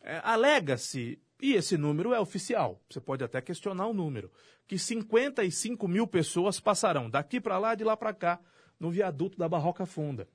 É, 0.01 0.21
Alega-se, 0.25 1.21
e 1.41 1.53
esse 1.53 1.77
número 1.77 2.13
é 2.13 2.21
oficial, 2.21 2.83
você 2.89 3.01
pode 3.01 3.23
até 3.23 3.41
questionar 3.41 3.87
o 3.87 3.95
número, 3.95 4.31
que 4.67 4.79
55 4.79 5.87
mil 5.87 6.07
pessoas 6.07 6.61
passarão 6.61 7.09
daqui 7.09 7.41
para 7.41 7.59
lá, 7.59 7.75
de 7.75 7.85
lá 7.85 7.97
para 7.97 8.13
cá, 8.13 8.41
no 8.79 8.91
viaduto 8.91 9.39
da 9.39 9.49
Barroca 9.49 9.87
Funda. 9.87 10.29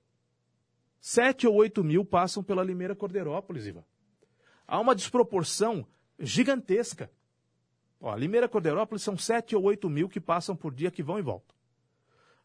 7 1.00 1.48
ou 1.48 1.56
8 1.56 1.84
mil 1.84 2.06
passam 2.06 2.42
pela 2.42 2.64
Limeira 2.64 2.96
Cordeirópolis, 2.96 3.68
Ivan. 3.68 3.84
Há 4.66 4.80
uma 4.80 4.96
desproporção 4.96 5.86
gigantesca. 6.18 7.12
Ó, 8.06 8.14
Limeira 8.18 8.50
Cordeirópolis 8.50 9.02
são 9.02 9.18
7 9.18 9.56
ou 9.56 9.64
8 9.64 9.90
mil 9.90 10.10
que 10.10 10.20
passam 10.20 10.58
por 10.58 10.74
dia 10.74 10.92
que 10.92 11.02
vão 11.02 11.18
e 11.18 11.22
voltam. 11.22 11.56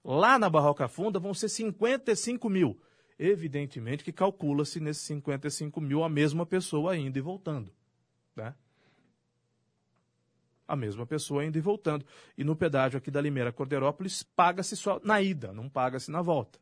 Lá 0.04 0.38
na 0.38 0.48
Barroca 0.48 0.86
Funda 0.86 1.18
vão 1.18 1.34
ser 1.34 1.48
55 1.48 2.48
mil. 2.48 2.80
Evidentemente 3.18 4.04
que 4.04 4.12
calcula-se 4.12 4.78
nesses 4.78 5.02
55 5.02 5.80
mil 5.80 6.04
a 6.04 6.08
mesma 6.08 6.46
pessoa 6.46 6.96
indo 6.96 7.18
e 7.18 7.20
voltando. 7.20 7.72
Né? 8.36 8.54
A 10.68 10.76
mesma 10.76 11.04
pessoa 11.04 11.44
indo 11.44 11.58
e 11.58 11.60
voltando. 11.60 12.06
E 12.36 12.44
no 12.44 12.54
pedágio 12.54 12.96
aqui 12.96 13.10
da 13.10 13.20
Limeira 13.20 13.50
Cordeirópolis 13.50 14.22
paga-se 14.22 14.76
só 14.76 15.00
na 15.02 15.20
ida, 15.20 15.52
não 15.52 15.68
paga-se 15.68 16.08
na 16.08 16.22
volta. 16.22 16.60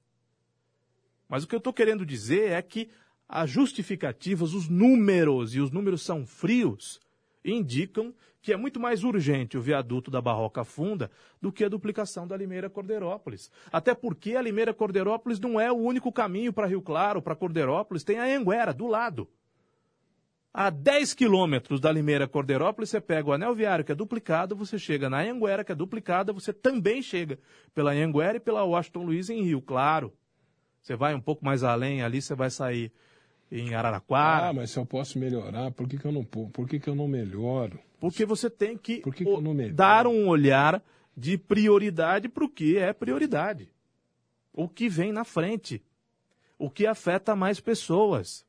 Mas 1.29 1.45
o 1.45 1.47
que 1.47 1.55
eu 1.55 1.59
estou 1.59 1.75
querendo 1.75 2.07
dizer 2.07 2.53
é 2.53 2.63
que 2.63 2.89
as 3.29 3.51
justificativas, 3.51 4.55
os 4.55 4.71
números, 4.71 5.55
e 5.55 5.61
os 5.61 5.71
números 5.71 6.01
são 6.01 6.25
frios, 6.25 6.99
indicam 7.45 8.15
que 8.47 8.53
é 8.53 8.57
muito 8.57 8.79
mais 8.79 9.03
urgente 9.03 9.59
o 9.59 9.61
viaduto 9.61 10.09
da 10.09 10.21
Barroca 10.21 10.63
Funda 10.63 11.11
do 11.43 11.51
que 11.51 11.65
a 11.65 11.69
duplicação 11.69 12.29
da 12.29 12.37
Limeira 12.37 12.71
Cordeirópolis. 12.71 13.51
Até 13.73 13.93
porque 13.93 14.37
a 14.37 14.41
Limeira 14.41 14.73
Cordeirópolis 14.73 15.41
não 15.41 15.61
é 15.61 15.73
o 15.73 15.75
único 15.75 16.13
caminho 16.13 16.53
para 16.53 16.69
Rio 16.69 16.81
Claro, 16.81 17.21
para 17.21 17.35
Cordeirópolis, 17.35 18.05
tem 18.05 18.21
a 18.21 18.39
Anguera 18.39 18.73
do 18.73 18.87
lado. 18.87 19.29
A 20.55 20.71
10 20.71 21.13
quilômetros 21.13 21.81
da 21.81 21.91
Limeira 21.91 22.29
Cordeirópolis, 22.29 22.89
você 22.91 23.01
pega 23.01 23.29
o 23.29 23.33
anel 23.33 23.53
viário 23.53 23.85
que 23.85 23.91
é 23.91 23.97
duplicado, 23.97 24.55
você 24.55 24.79
chega 24.79 25.11
na 25.11 25.23
Anguera 25.23 25.65
que 25.65 25.73
é 25.73 25.75
duplicada, 25.75 26.33
você 26.33 26.53
também 26.53 27.03
chega 27.03 27.41
pela 27.75 27.91
Anguera 27.91 28.37
e 28.37 28.41
pela 28.41 28.63
Washington 28.63 29.03
Luiz 29.03 29.29
em 29.29 29.43
Rio 29.43 29.61
Claro. 29.61 30.13
Você 30.81 30.95
vai 30.95 31.17
um 31.17 31.21
pouco 31.21 31.45
mais 31.45 31.65
além 31.65 32.01
ali, 32.01 32.23
você 32.23 32.37
vai 32.37 32.49
sair 32.49 32.93
em 33.51 33.75
Araraquara. 33.75 34.51
Ah, 34.51 34.53
mas 34.53 34.71
se 34.71 34.79
eu 34.79 34.87
posso 34.87 35.19
melhorar, 35.19 35.73
por 35.73 35.89
que, 35.89 35.99
que 35.99 36.05
eu 36.05 36.13
não 36.13 36.25
po- 36.25 36.49
por 36.51 36.69
que, 36.69 36.79
que 36.79 36.89
eu 36.89 36.95
não 36.95 37.09
melhoro? 37.09 37.81
Porque 38.01 38.25
você 38.25 38.51
tem 38.51 38.77
que, 38.77 39.01
que 39.01 39.25
que 39.25 39.73
dar 39.73 40.07
um 40.07 40.29
olhar 40.29 40.83
de 41.17 41.39
prioridade 41.39 42.29
para 42.29 42.45
o 42.45 42.49
que 42.49 42.77
é 42.77 42.93
prioridade. 42.93 43.71
O 44.53 44.69
que 44.69 44.89
vem 44.89 45.13
na 45.13 45.25
frente. 45.25 45.83
O 46.59 46.71
que 46.71 46.87
afeta 46.87 47.35
mais 47.35 47.61
pessoas. 47.61 48.45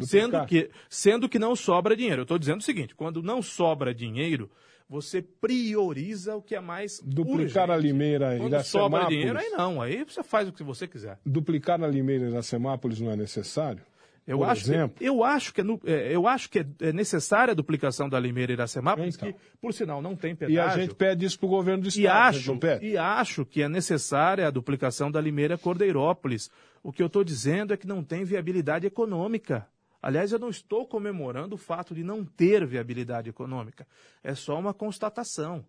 Sendo 0.00 0.44
que, 0.46 0.70
sendo 0.88 1.28
que 1.28 1.38
não 1.38 1.54
sobra 1.54 1.96
dinheiro. 1.96 2.20
Eu 2.20 2.24
estou 2.24 2.38
dizendo 2.38 2.60
o 2.60 2.64
seguinte: 2.64 2.94
quando 2.94 3.22
não 3.22 3.42
sobra 3.42 3.94
dinheiro, 3.94 4.50
você 4.88 5.22
prioriza 5.22 6.34
o 6.34 6.42
que 6.42 6.54
é 6.54 6.60
mais. 6.60 7.00
Duplicar 7.04 7.68
urgente. 7.68 7.70
a 7.70 7.76
Limeira 7.76 8.36
Quando 8.38 8.52
Iracemápolis. 8.52 8.68
sobra 8.70 9.06
dinheiro, 9.06 9.38
aí 9.38 9.50
não. 9.50 9.80
Aí 9.80 10.04
você 10.04 10.22
faz 10.22 10.48
o 10.48 10.52
que 10.52 10.62
você 10.62 10.88
quiser. 10.88 11.18
Duplicar 11.24 11.82
a 11.82 11.86
Limeira 11.86 12.28
Iracemápolis 12.28 13.00
não 13.00 13.10
é 13.10 13.16
necessário? 13.16 13.82
Eu 14.26 14.38
Por 14.38 14.48
acho, 14.48 14.62
exemplo? 14.62 14.96
que, 14.98 15.04
eu 15.04 15.24
acho 15.24 15.52
que 15.52 15.60
é, 15.60 15.64
é, 15.86 16.14
eu 16.14 16.28
acho 16.28 16.48
que 16.50 16.60
é, 16.60 16.66
é 16.80 16.92
necessária 16.92 17.52
a 17.52 17.54
duplicação 17.54 18.08
da 18.08 18.20
Limeira 18.20 18.52
Iracemápolis, 18.52 19.16
Então. 19.16 19.32
que, 19.32 19.38
por 19.60 19.72
sinal, 19.74 20.00
não 20.00 20.14
tem 20.14 20.36
pedágio. 20.36 20.56
E 20.56 20.60
a 20.60 20.68
gente 20.68 20.94
pede 20.94 21.24
isso 21.24 21.38
para 21.38 21.46
o 21.46 21.50
governo 21.50 21.82
do 21.82 21.88
Estado. 21.88 22.04
E 22.04 22.06
acho, 22.06 22.58
e 22.82 22.96
acho 22.96 23.44
que 23.44 23.62
é 23.62 23.68
necessária 23.68 24.46
a 24.46 24.50
duplicação 24.50 25.10
da 25.10 25.20
Limeira 25.20 25.58
Cordeirópolis. 25.58 26.50
O 26.82 26.92
que 26.92 27.02
eu 27.02 27.06
estou 27.08 27.24
dizendo 27.24 27.74
é 27.74 27.76
que 27.76 27.86
não 27.86 28.04
tem 28.04 28.24
viabilidade 28.24 28.86
econômica. 28.86 29.66
Aliás, 30.02 30.32
eu 30.32 30.38
não 30.38 30.48
estou 30.48 30.86
comemorando 30.86 31.56
o 31.56 31.58
fato 31.58 31.94
de 31.94 32.02
não 32.02 32.24
ter 32.24 32.64
viabilidade 32.64 33.28
econômica. 33.28 33.86
É 34.24 34.34
só 34.34 34.58
uma 34.58 34.72
constatação. 34.72 35.64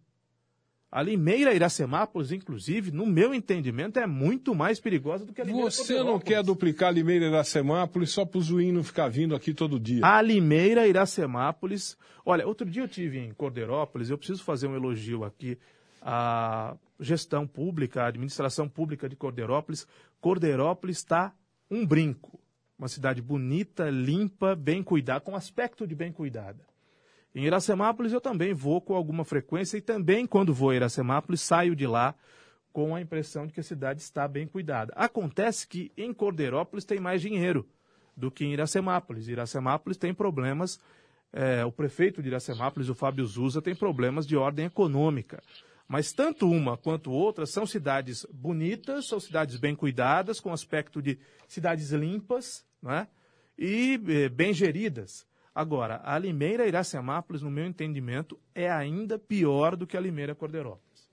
A 0.92 1.02
Limeira 1.02 1.54
Iracemápolis, 1.54 2.34
inclusive, 2.34 2.92
no 2.92 3.06
meu 3.06 3.34
entendimento, 3.34 3.98
é 3.98 4.06
muito 4.06 4.54
mais 4.54 4.78
perigosa 4.78 5.26
do 5.26 5.32
que 5.32 5.40
a 5.40 5.46
Limeira 5.46 5.72
Você 5.72 6.04
não 6.04 6.20
quer 6.20 6.44
duplicar 6.44 6.90
a 6.90 6.92
Limeira 6.92 7.28
Iracemápolis 7.28 8.10
só 8.10 8.26
para 8.26 8.38
o 8.38 8.42
Zuim 8.42 8.74
não 8.74 8.84
ficar 8.84 9.08
vindo 9.08 9.34
aqui 9.34 9.54
todo 9.54 9.80
dia? 9.80 10.06
A 10.06 10.22
Limeira 10.22 10.86
Iracemápolis. 10.86 11.98
Olha, 12.26 12.46
outro 12.46 12.70
dia 12.70 12.84
eu 12.84 12.90
tive 12.90 13.20
em 13.20 13.32
Cordeirópolis, 13.32 14.10
eu 14.10 14.18
preciso 14.18 14.44
fazer 14.44 14.68
um 14.68 14.76
elogio 14.76 15.24
aqui 15.24 15.58
à 16.02 16.76
gestão 17.00 17.48
pública, 17.48 18.04
à 18.04 18.08
administração 18.08 18.68
pública 18.68 19.08
de 19.08 19.16
Cordeirópolis. 19.16 19.88
Cordeirópolis 20.20 20.98
está 20.98 21.34
um 21.70 21.86
brinco. 21.86 22.38
Uma 22.78 22.90
cidade 22.90 23.22
bonita, 23.22 23.90
limpa, 23.90 24.58
bem 24.58 24.84
cuidada, 24.84 25.22
com 25.22 25.38
aspecto 25.38 25.88
de 25.88 25.96
bem 25.96 26.12
cuidada. 26.12 26.71
Em 27.34 27.46
Iracemápolis 27.46 28.12
eu 28.12 28.20
também 28.20 28.54
vou 28.54 28.82
com 28.82 28.94
alguma 28.94 29.24
frequência 29.24 29.78
e 29.78 29.82
também 29.82 30.28
quando 30.28 30.54
vou 30.54 30.72
a 30.72 30.76
Iracemápolis 30.76 31.42
saio 31.42 31.76
de 31.76 31.88
lá 31.88 32.14
com 32.74 32.96
a 32.96 33.02
impressão 33.02 33.48
de 33.48 33.54
que 33.54 33.60
a 33.60 33.64
cidade 33.64 34.02
está 34.02 34.28
bem 34.28 34.48
cuidada. 34.48 34.94
Acontece 34.96 35.68
que 35.68 35.92
em 35.98 36.14
Cordeirópolis 36.14 36.86
tem 36.86 37.00
mais 37.00 37.22
dinheiro 37.22 37.68
do 38.16 38.30
que 38.30 38.46
em 38.46 38.54
Iracemápolis. 38.54 39.28
Iracemápolis 39.28 39.98
tem 39.98 40.14
problemas, 40.14 40.80
eh, 41.34 41.64
o 41.66 41.72
prefeito 41.72 42.22
de 42.22 42.30
Iracemápolis, 42.30 42.90
o 42.90 42.96
Fábio 42.96 43.26
Zuza, 43.26 43.62
tem 43.62 43.76
problemas 43.76 44.28
de 44.28 44.36
ordem 44.36 44.66
econômica. 44.66 45.42
Mas 45.88 46.14
tanto 46.14 46.50
uma 46.50 46.78
quanto 46.78 47.12
outra 47.12 47.46
são 47.46 47.66
cidades 47.66 48.26
bonitas, 48.32 49.08
são 49.08 49.20
cidades 49.20 49.58
bem 49.58 49.76
cuidadas, 49.76 50.40
com 50.40 50.54
aspecto 50.54 51.02
de 51.02 51.20
cidades 51.48 51.92
limpas 51.92 52.66
né? 52.82 53.08
e 53.58 54.00
eh, 54.08 54.30
bem 54.30 54.54
geridas. 54.54 55.26
Agora, 55.54 56.02
a 56.04 56.18
Limeira 56.18 56.66
Iracemápolis, 56.66 57.42
no 57.42 57.52
meu 57.52 57.66
entendimento, 57.66 58.40
é 58.56 58.72
ainda 58.72 59.20
pior 59.20 59.76
do 59.76 59.86
que 59.86 59.98
a 59.98 60.00
Limeira 60.00 60.34
Cordeirópolis. 60.34 61.10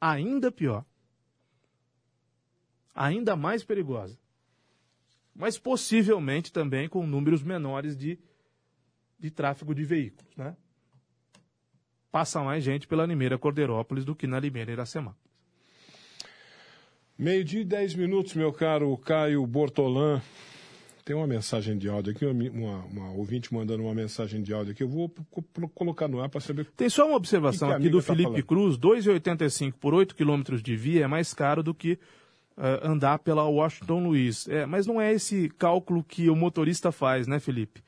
Ainda 0.00 0.50
pior. 0.50 0.84
Ainda 2.94 3.36
mais 3.36 3.62
perigosa. 3.62 4.18
Mas 5.34 5.58
possivelmente 5.58 6.52
também 6.52 6.88
com 6.88 7.06
números 7.06 7.42
menores 7.42 7.96
de, 7.96 8.18
de 9.18 9.30
tráfego 9.30 9.74
de 9.74 9.84
veículos. 9.84 10.34
Né? 10.36 10.56
Passa 12.10 12.42
mais 12.42 12.64
gente 12.64 12.86
pela 12.86 13.04
Limeira 13.04 13.36
Cordeirópolis 13.36 14.04
do 14.04 14.14
que 14.14 14.26
na 14.26 14.40
Limeira 14.40 14.72
Iracemápolis. 14.72 15.24
Meio-dia 17.18 17.60
e 17.60 17.64
dez 17.64 17.94
minutos, 17.94 18.34
meu 18.34 18.52
caro 18.52 18.96
Caio 18.96 19.46
Bortolã. 19.46 20.22
Tem 21.04 21.14
uma 21.14 21.26
mensagem 21.26 21.76
de 21.76 21.86
áudio 21.86 22.12
aqui, 22.12 22.24
uma, 22.24 22.78
uma 22.86 23.10
ouvinte 23.10 23.52
mandando 23.52 23.82
uma 23.82 23.94
mensagem 23.94 24.42
de 24.42 24.54
áudio 24.54 24.72
aqui. 24.72 24.82
Eu 24.82 24.88
vou 24.88 25.12
colocar 25.74 26.08
no 26.08 26.22
ar 26.22 26.30
para 26.30 26.40
saber. 26.40 26.66
Tem 26.74 26.88
só 26.88 27.06
uma 27.06 27.16
observação 27.16 27.68
que 27.68 27.74
que 27.74 27.80
aqui 27.82 27.88
do 27.90 27.98
tá 27.98 28.04
Felipe 28.04 28.42
Cruz: 28.42 28.78
2,85 28.78 29.74
por 29.78 29.92
8 29.92 30.14
quilômetros 30.14 30.62
de 30.62 30.74
via 30.74 31.04
é 31.04 31.06
mais 31.06 31.34
caro 31.34 31.62
do 31.62 31.74
que 31.74 31.98
uh, 32.56 32.88
andar 32.88 33.18
pela 33.18 33.44
Washington 33.44 34.02
Luiz. 34.02 34.48
É, 34.48 34.64
mas 34.64 34.86
não 34.86 34.98
é 34.98 35.12
esse 35.12 35.50
cálculo 35.50 36.02
que 36.02 36.30
o 36.30 36.34
motorista 36.36 36.90
faz, 36.90 37.26
né, 37.26 37.38
Felipe? 37.38 37.82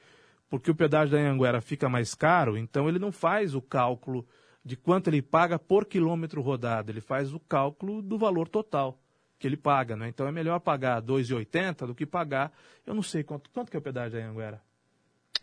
Porque 0.51 0.71
o 0.71 0.75
pedágio 0.75 1.17
da 1.17 1.23
Anhanguera 1.23 1.63
fica 1.63 1.89
mais 1.89 2.15
caro, 2.15 2.59
então 2.59 2.87
ele 2.87 2.99
não 2.99 3.11
faz 3.11 3.55
o 3.55 3.63
cálculo 3.63 4.27
de 4.63 4.77
quanto 4.77 5.09
ele 5.09 5.23
paga 5.23 5.59
por 5.59 5.87
quilômetro 5.87 6.43
rodado, 6.43 6.93
ele 6.93 7.01
faz 7.01 7.33
o 7.33 7.41
cálculo 7.41 8.03
do 8.03 8.19
valor 8.19 8.47
total 8.47 9.01
que 9.39 9.47
ele 9.47 9.57
paga, 9.57 9.97
né? 9.97 10.09
Então 10.09 10.27
é 10.27 10.33
melhor 10.33 10.59
pagar 10.61 11.03
2,80 11.03 11.87
do 11.87 11.95
que 11.95 12.07
pagar, 12.07 12.53
eu 12.87 12.95
não 12.95 13.03
sei 13.03 13.23
quanto, 13.23 13.51
quanto 13.51 13.71
que 13.71 13.77
é 13.77 13.81
o 13.81 13.83
pedágio 13.83 14.19
em 14.19 14.25
Anguera? 14.25 14.61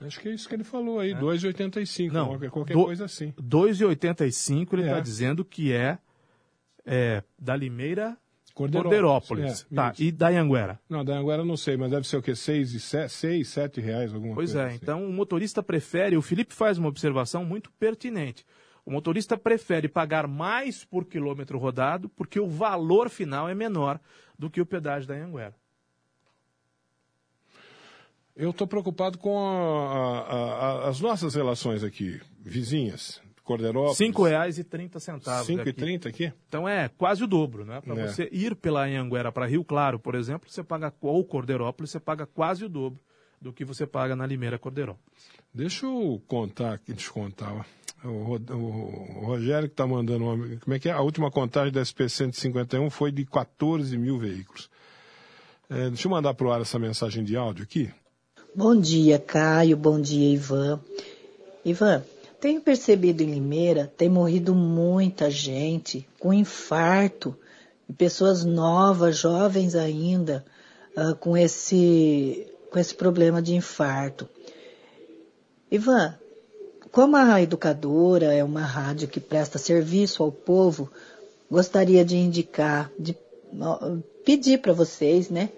Acho 0.01 0.19
que 0.19 0.27
é 0.27 0.33
isso 0.33 0.49
que 0.49 0.55
ele 0.55 0.63
falou 0.63 0.99
aí, 0.99 1.11
é. 1.11 1.19
2,85, 1.19 2.11
não, 2.11 2.27
qualquer, 2.27 2.49
qualquer 2.49 2.73
do, 2.73 2.85
coisa 2.85 3.05
assim. 3.05 3.31
2,85 3.33 4.73
ele 4.73 4.81
está 4.83 4.97
é. 4.97 5.01
dizendo 5.01 5.45
que 5.45 5.71
é, 5.71 5.97
é 6.85 7.23
da 7.39 7.55
Limeira 7.55 8.17
Corderópolis. 8.53 9.65
É, 9.71 9.75
tá, 9.75 9.93
e 9.97 10.11
da 10.11 10.29
Anguera? 10.29 10.79
Não, 10.87 11.03
da 11.03 11.17
Anguera 11.17 11.43
não 11.43 11.57
sei, 11.57 11.75
mas 11.75 11.91
deve 11.91 12.07
ser 12.07 12.17
o 12.17 12.21
quê? 12.21 12.35
6, 12.35 12.83
6 13.09 13.47
7 13.47 13.81
reais, 13.81 14.13
alguma 14.13 14.35
pois 14.35 14.51
coisa 14.51 14.59
Pois 14.59 14.71
é, 14.71 14.75
assim. 14.75 14.79
então 14.81 15.05
o 15.05 15.11
motorista 15.11 15.63
prefere, 15.63 16.17
o 16.17 16.21
Felipe 16.21 16.53
faz 16.53 16.77
uma 16.77 16.87
observação 16.87 17.43
muito 17.43 17.71
pertinente. 17.79 18.45
O 18.85 18.91
motorista 18.91 19.37
prefere 19.37 19.87
pagar 19.87 20.27
mais 20.27 20.83
por 20.83 21.05
quilômetro 21.05 21.57
rodado 21.57 22.09
porque 22.09 22.39
o 22.39 22.47
valor 22.47 23.09
final 23.09 23.47
é 23.47 23.55
menor 23.55 23.99
do 24.37 24.49
que 24.49 24.59
o 24.59 24.65
pedágio 24.65 25.07
da 25.07 25.15
Anhanguera. 25.15 25.55
Eu 28.35 28.49
estou 28.49 28.65
preocupado 28.65 29.17
com 29.17 29.37
a, 29.37 30.19
a, 30.19 30.35
a, 30.85 30.89
as 30.89 30.99
nossas 30.99 31.35
relações 31.35 31.83
aqui, 31.83 32.19
vizinhas. 32.39 33.21
Corderópolis. 33.43 33.99
R$ 33.99 34.07
5,30. 34.07 34.93
R$ 34.93 35.73
5,30 35.73 36.07
aqui? 36.07 36.33
Então 36.47 36.67
é 36.67 36.87
quase 36.87 37.23
o 37.23 37.27
dobro, 37.27 37.65
né? 37.65 37.81
Para 37.81 37.99
é. 37.99 38.07
você 38.07 38.29
ir 38.31 38.55
pela 38.55 38.85
Anhanguera 38.85 39.31
para 39.31 39.45
Rio 39.45 39.63
Claro, 39.65 39.99
por 39.99 40.15
exemplo, 40.15 40.49
você 40.49 40.63
paga, 40.63 40.93
ou 41.01 41.23
Corderópolis, 41.25 41.91
você 41.91 41.99
paga 41.99 42.25
quase 42.25 42.63
o 42.63 42.69
dobro 42.69 43.03
do 43.41 43.51
que 43.51 43.65
você 43.65 43.85
paga 43.85 44.15
na 44.15 44.25
Limeira 44.25 44.57
Corderópolis. 44.57 45.27
Deixa 45.53 45.85
eu 45.85 46.23
contar 46.25 46.73
aqui, 46.73 46.93
descontar. 46.93 47.53
O, 47.53 47.65
o, 48.03 49.25
Rogério 49.25 49.67
que 49.67 49.73
está 49.73 49.87
mandando 49.87 50.25
uma. 50.25 50.57
Como 50.57 50.73
é 50.75 50.79
que 50.79 50.89
é? 50.89 50.91
A 50.91 51.01
última 51.01 51.31
contagem 51.31 51.71
da 51.71 51.83
SP 51.83 52.09
151 52.09 52.89
foi 52.89 53.11
de 53.11 53.25
14 53.25 53.97
mil 53.97 54.17
veículos. 54.17 54.69
É, 55.69 55.89
deixa 55.89 56.07
eu 56.07 56.11
mandar 56.11 56.33
para 56.33 56.47
o 56.47 56.51
ar 56.51 56.61
essa 56.61 56.77
mensagem 56.77 57.23
de 57.23 57.35
áudio 57.35 57.63
aqui. 57.63 57.91
Bom 58.55 58.75
dia, 58.75 59.17
Caio. 59.17 59.75
Bom 59.75 59.99
dia, 59.99 60.33
Ivan. 60.33 60.79
Ivan, 61.65 62.03
tenho 62.39 62.59
percebido 62.59 63.23
em 63.23 63.31
Limeira 63.31 63.91
tem 63.97 64.09
morrido 64.09 64.53
muita 64.53 65.31
gente 65.31 66.05
com 66.19 66.33
infarto, 66.33 67.35
pessoas 67.97 68.43
novas, 68.43 69.17
jovens 69.17 69.75
ainda, 69.75 70.45
uh, 70.97 71.15
com, 71.15 71.37
esse, 71.37 72.45
com 72.69 72.77
esse 72.77 72.93
problema 72.93 73.41
de 73.41 73.55
infarto. 73.55 74.27
Ivan, 75.71 76.15
como 76.93 77.17
a 77.17 77.41
educadora 77.41 78.35
é 78.35 78.43
uma 78.43 78.61
rádio 78.61 79.07
que 79.07 79.19
presta 79.19 79.57
serviço 79.57 80.21
ao 80.21 80.31
povo, 80.31 80.91
gostaria 81.49 82.05
de 82.05 82.15
indicar, 82.15 82.91
de 82.99 83.17
pedir 84.23 84.61
para 84.61 84.73
vocês, 84.73 85.27
né? 85.27 85.49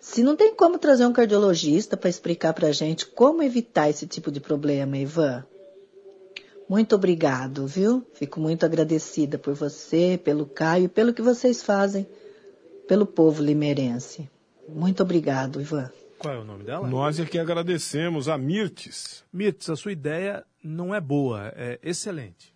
Se 0.00 0.24
não 0.24 0.34
tem 0.34 0.56
como 0.56 0.76
trazer 0.76 1.06
um 1.06 1.12
cardiologista 1.12 1.96
para 1.96 2.10
explicar 2.10 2.52
para 2.52 2.66
a 2.66 2.72
gente 2.72 3.06
como 3.06 3.44
evitar 3.44 3.88
esse 3.88 4.08
tipo 4.08 4.28
de 4.28 4.40
problema, 4.40 4.98
Ivan. 4.98 5.46
Muito 6.68 6.96
obrigado, 6.96 7.64
viu? 7.64 8.04
Fico 8.14 8.40
muito 8.40 8.66
agradecida 8.66 9.38
por 9.38 9.54
você, 9.54 10.20
pelo 10.22 10.46
Caio, 10.46 10.88
pelo 10.88 11.14
que 11.14 11.22
vocês 11.22 11.62
fazem 11.62 12.08
pelo 12.88 13.06
povo 13.06 13.40
limeirense. 13.40 14.28
Muito 14.68 15.00
obrigado, 15.00 15.60
Ivan. 15.60 15.92
Qual 16.18 16.34
é 16.34 16.38
o 16.38 16.44
nome 16.44 16.64
dela? 16.64 16.86
Nós 16.88 17.20
é 17.20 17.26
que 17.26 17.38
agradecemos 17.38 18.28
a 18.28 18.38
Mirtes. 18.38 19.24
Mirtes, 19.32 19.68
a 19.70 19.76
sua 19.76 19.92
ideia 19.92 20.44
não 20.62 20.94
é 20.94 21.00
boa, 21.00 21.52
é 21.54 21.78
excelente. 21.82 22.54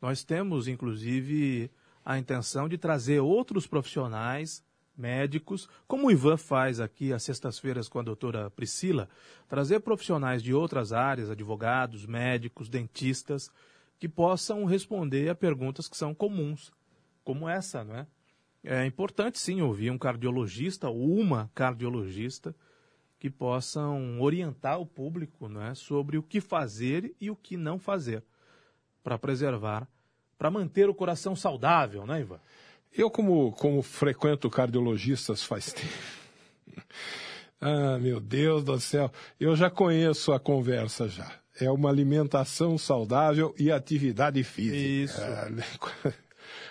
Nós 0.00 0.24
temos, 0.24 0.68
inclusive, 0.68 1.70
a 2.04 2.18
intenção 2.18 2.68
de 2.68 2.78
trazer 2.78 3.20
outros 3.20 3.66
profissionais, 3.66 4.64
médicos, 4.96 5.68
como 5.86 6.06
o 6.06 6.10
Ivan 6.10 6.36
faz 6.36 6.80
aqui 6.80 7.12
às 7.12 7.22
sextas-feiras 7.22 7.88
com 7.88 7.98
a 7.98 8.02
doutora 8.02 8.50
Priscila, 8.50 9.08
trazer 9.48 9.80
profissionais 9.80 10.42
de 10.42 10.52
outras 10.52 10.92
áreas, 10.92 11.30
advogados, 11.30 12.06
médicos, 12.06 12.68
dentistas, 12.68 13.50
que 13.98 14.08
possam 14.08 14.64
responder 14.64 15.28
a 15.28 15.34
perguntas 15.34 15.88
que 15.88 15.96
são 15.96 16.14
comuns, 16.14 16.72
como 17.24 17.48
essa, 17.48 17.84
não 17.84 17.96
é? 17.96 18.06
É 18.64 18.84
importante 18.84 19.38
sim 19.38 19.60
ouvir 19.60 19.90
um 19.90 19.98
cardiologista 19.98 20.88
ou 20.88 21.14
uma 21.14 21.50
cardiologista 21.54 22.54
que 23.18 23.28
possam 23.28 24.20
orientar 24.20 24.80
o 24.80 24.86
público 24.86 25.48
né, 25.48 25.74
sobre 25.74 26.16
o 26.16 26.22
que 26.22 26.40
fazer 26.40 27.14
e 27.20 27.30
o 27.30 27.36
que 27.36 27.56
não 27.56 27.78
fazer 27.78 28.22
para 29.02 29.18
preservar, 29.18 29.88
para 30.36 30.50
manter 30.50 30.88
o 30.88 30.94
coração 30.94 31.34
saudável, 31.34 32.06
né, 32.06 32.20
Ivan? 32.20 32.40
Eu, 32.92 33.10
como, 33.10 33.52
como 33.52 33.82
frequento 33.82 34.48
cardiologistas 34.48 35.42
faz 35.42 35.72
tempo. 35.74 36.82
ah, 37.60 37.98
meu 37.98 38.20
Deus 38.20 38.62
do 38.62 38.78
céu, 38.80 39.10
eu 39.38 39.56
já 39.56 39.68
conheço 39.68 40.32
a 40.32 40.38
conversa 40.38 41.08
já. 41.08 41.30
É 41.60 41.70
uma 41.70 41.88
alimentação 41.88 42.78
saudável 42.78 43.52
e 43.58 43.72
atividade 43.72 44.44
física. 44.44 44.76
Isso. 44.76 45.20
Ah, 45.20 46.14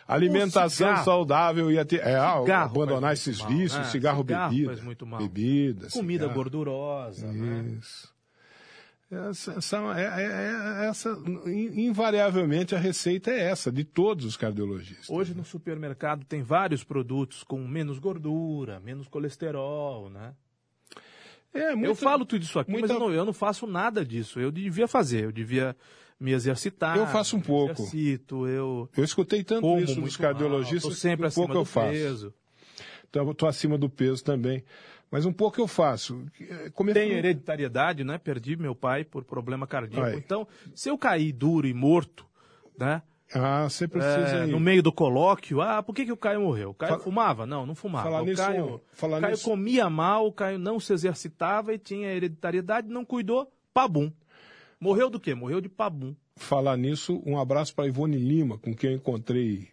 Alimentação 0.07 0.95
saudável 1.03 1.69
e 1.69 1.77
até, 1.77 1.97
é, 1.97 2.15
abandonar 2.15 3.13
esses 3.13 3.39
mal, 3.39 3.49
vícios, 3.49 3.77
né? 3.77 3.83
cigarro, 3.85 4.21
cigarro 4.23 4.49
bebida. 4.51 4.81
muito 4.81 5.05
mal. 5.05 5.19
Bebida, 5.19 5.89
Comida 5.89 6.23
cigarro. 6.23 6.33
gordurosa. 6.33 7.27
Né? 7.27 7.77
Isso. 7.79 8.07
Né? 8.07 8.17
Essa, 9.29 9.53
essa, 9.53 9.77
é, 9.97 10.03
é, 10.03 10.85
é, 10.85 10.89
essa, 10.89 11.17
invariavelmente 11.47 12.75
a 12.75 12.77
receita 12.77 13.31
é 13.31 13.49
essa, 13.49 13.71
de 13.71 13.85
todos 13.85 14.25
os 14.25 14.35
cardiologistas. 14.35 15.09
Hoje 15.09 15.33
no 15.33 15.45
supermercado 15.45 16.25
tem 16.25 16.41
vários 16.41 16.83
produtos 16.83 17.41
com 17.41 17.65
menos 17.65 17.99
gordura, 17.99 18.81
menos 18.81 19.07
colesterol, 19.07 20.09
né? 20.09 20.33
É, 21.53 21.73
muito, 21.73 21.85
eu 21.85 21.95
falo 21.95 22.25
tudo 22.25 22.43
isso 22.43 22.59
aqui, 22.59 22.71
muita... 22.71 22.87
mas 22.87 22.95
eu 22.95 22.99
não, 22.99 23.13
eu 23.13 23.25
não 23.25 23.33
faço 23.33 23.65
nada 23.65 24.03
disso. 24.05 24.41
Eu 24.41 24.51
devia 24.51 24.89
fazer, 24.89 25.23
eu 25.23 25.31
devia 25.31 25.73
me 26.19 26.31
exercitar. 26.31 26.97
Eu 26.97 27.07
faço 27.07 27.37
um 27.37 27.41
pouco. 27.41 27.81
Exercito, 27.81 28.47
eu. 28.47 28.89
Eu 28.95 29.03
escutei 29.03 29.43
tanto 29.43 29.79
isso 29.79 30.01
dos 30.01 30.17
cardiologistas. 30.17 30.91
Mal, 30.91 30.99
sempre 30.99 31.27
um 31.27 31.31
pouco 31.31 31.53
eu 31.53 31.65
faço. 31.65 31.91
Peso. 31.91 32.33
Então, 33.09 33.31
estou 33.31 33.47
acima 33.47 33.77
do 33.77 33.89
peso 33.89 34.23
também. 34.23 34.63
Mas 35.09 35.25
um 35.25 35.31
pouco 35.31 35.61
eu 35.61 35.67
faço. 35.67 36.25
Tem 36.93 37.11
hereditariedade, 37.11 38.03
né? 38.03 38.17
Perdi 38.17 38.57
meu 38.57 38.75
pai 38.75 39.05
por 39.05 39.23
problema 39.23 39.65
cardíaco. 39.65 40.07
Ai. 40.07 40.15
Então, 40.15 40.47
se 40.75 40.89
eu 40.89 40.97
cair 40.97 41.31
duro 41.31 41.65
e 41.65 41.73
morto, 41.73 42.25
né? 42.77 43.01
Ah, 43.33 43.67
você 43.69 43.87
precisa. 43.87 44.43
É, 44.43 44.45
no 44.45 44.59
meio 44.59 44.81
do 44.81 44.91
colóquio, 44.91 45.61
ah, 45.61 45.83
por 45.83 45.93
que, 45.93 46.05
que 46.05 46.11
o 46.11 46.17
Caio 46.17 46.41
morreu? 46.41 46.69
O 46.69 46.73
Caio 46.73 46.91
Fala... 46.91 47.03
fumava? 47.03 47.45
Não, 47.45 47.65
não 47.65 47.75
fumava. 47.75 48.05
Falar 48.05 48.21
o 48.21 48.25
nisso, 48.25 48.41
Caio, 48.41 48.81
falar 48.93 49.19
Caio 49.19 49.31
nisso... 49.31 49.43
comia 49.43 49.89
mal, 49.89 50.27
o 50.27 50.31
Caio 50.31 50.57
não 50.57 50.79
se 50.79 50.93
exercitava 50.93 51.73
e 51.73 51.77
tinha 51.77 52.07
hereditariedade, 52.09 52.87
não 52.87 53.03
cuidou, 53.03 53.51
pabum. 53.73 54.11
Morreu 54.79 55.09
do 55.09 55.19
quê? 55.19 55.33
Morreu 55.33 55.59
de 55.59 55.69
pabum. 55.69 56.15
Falar 56.35 56.77
nisso, 56.77 57.21
um 57.25 57.39
abraço 57.39 57.73
para 57.73 57.87
Ivone 57.87 58.17
Lima, 58.17 58.57
com 58.57 58.75
quem 58.75 58.91
eu 58.91 58.95
encontrei 58.97 59.69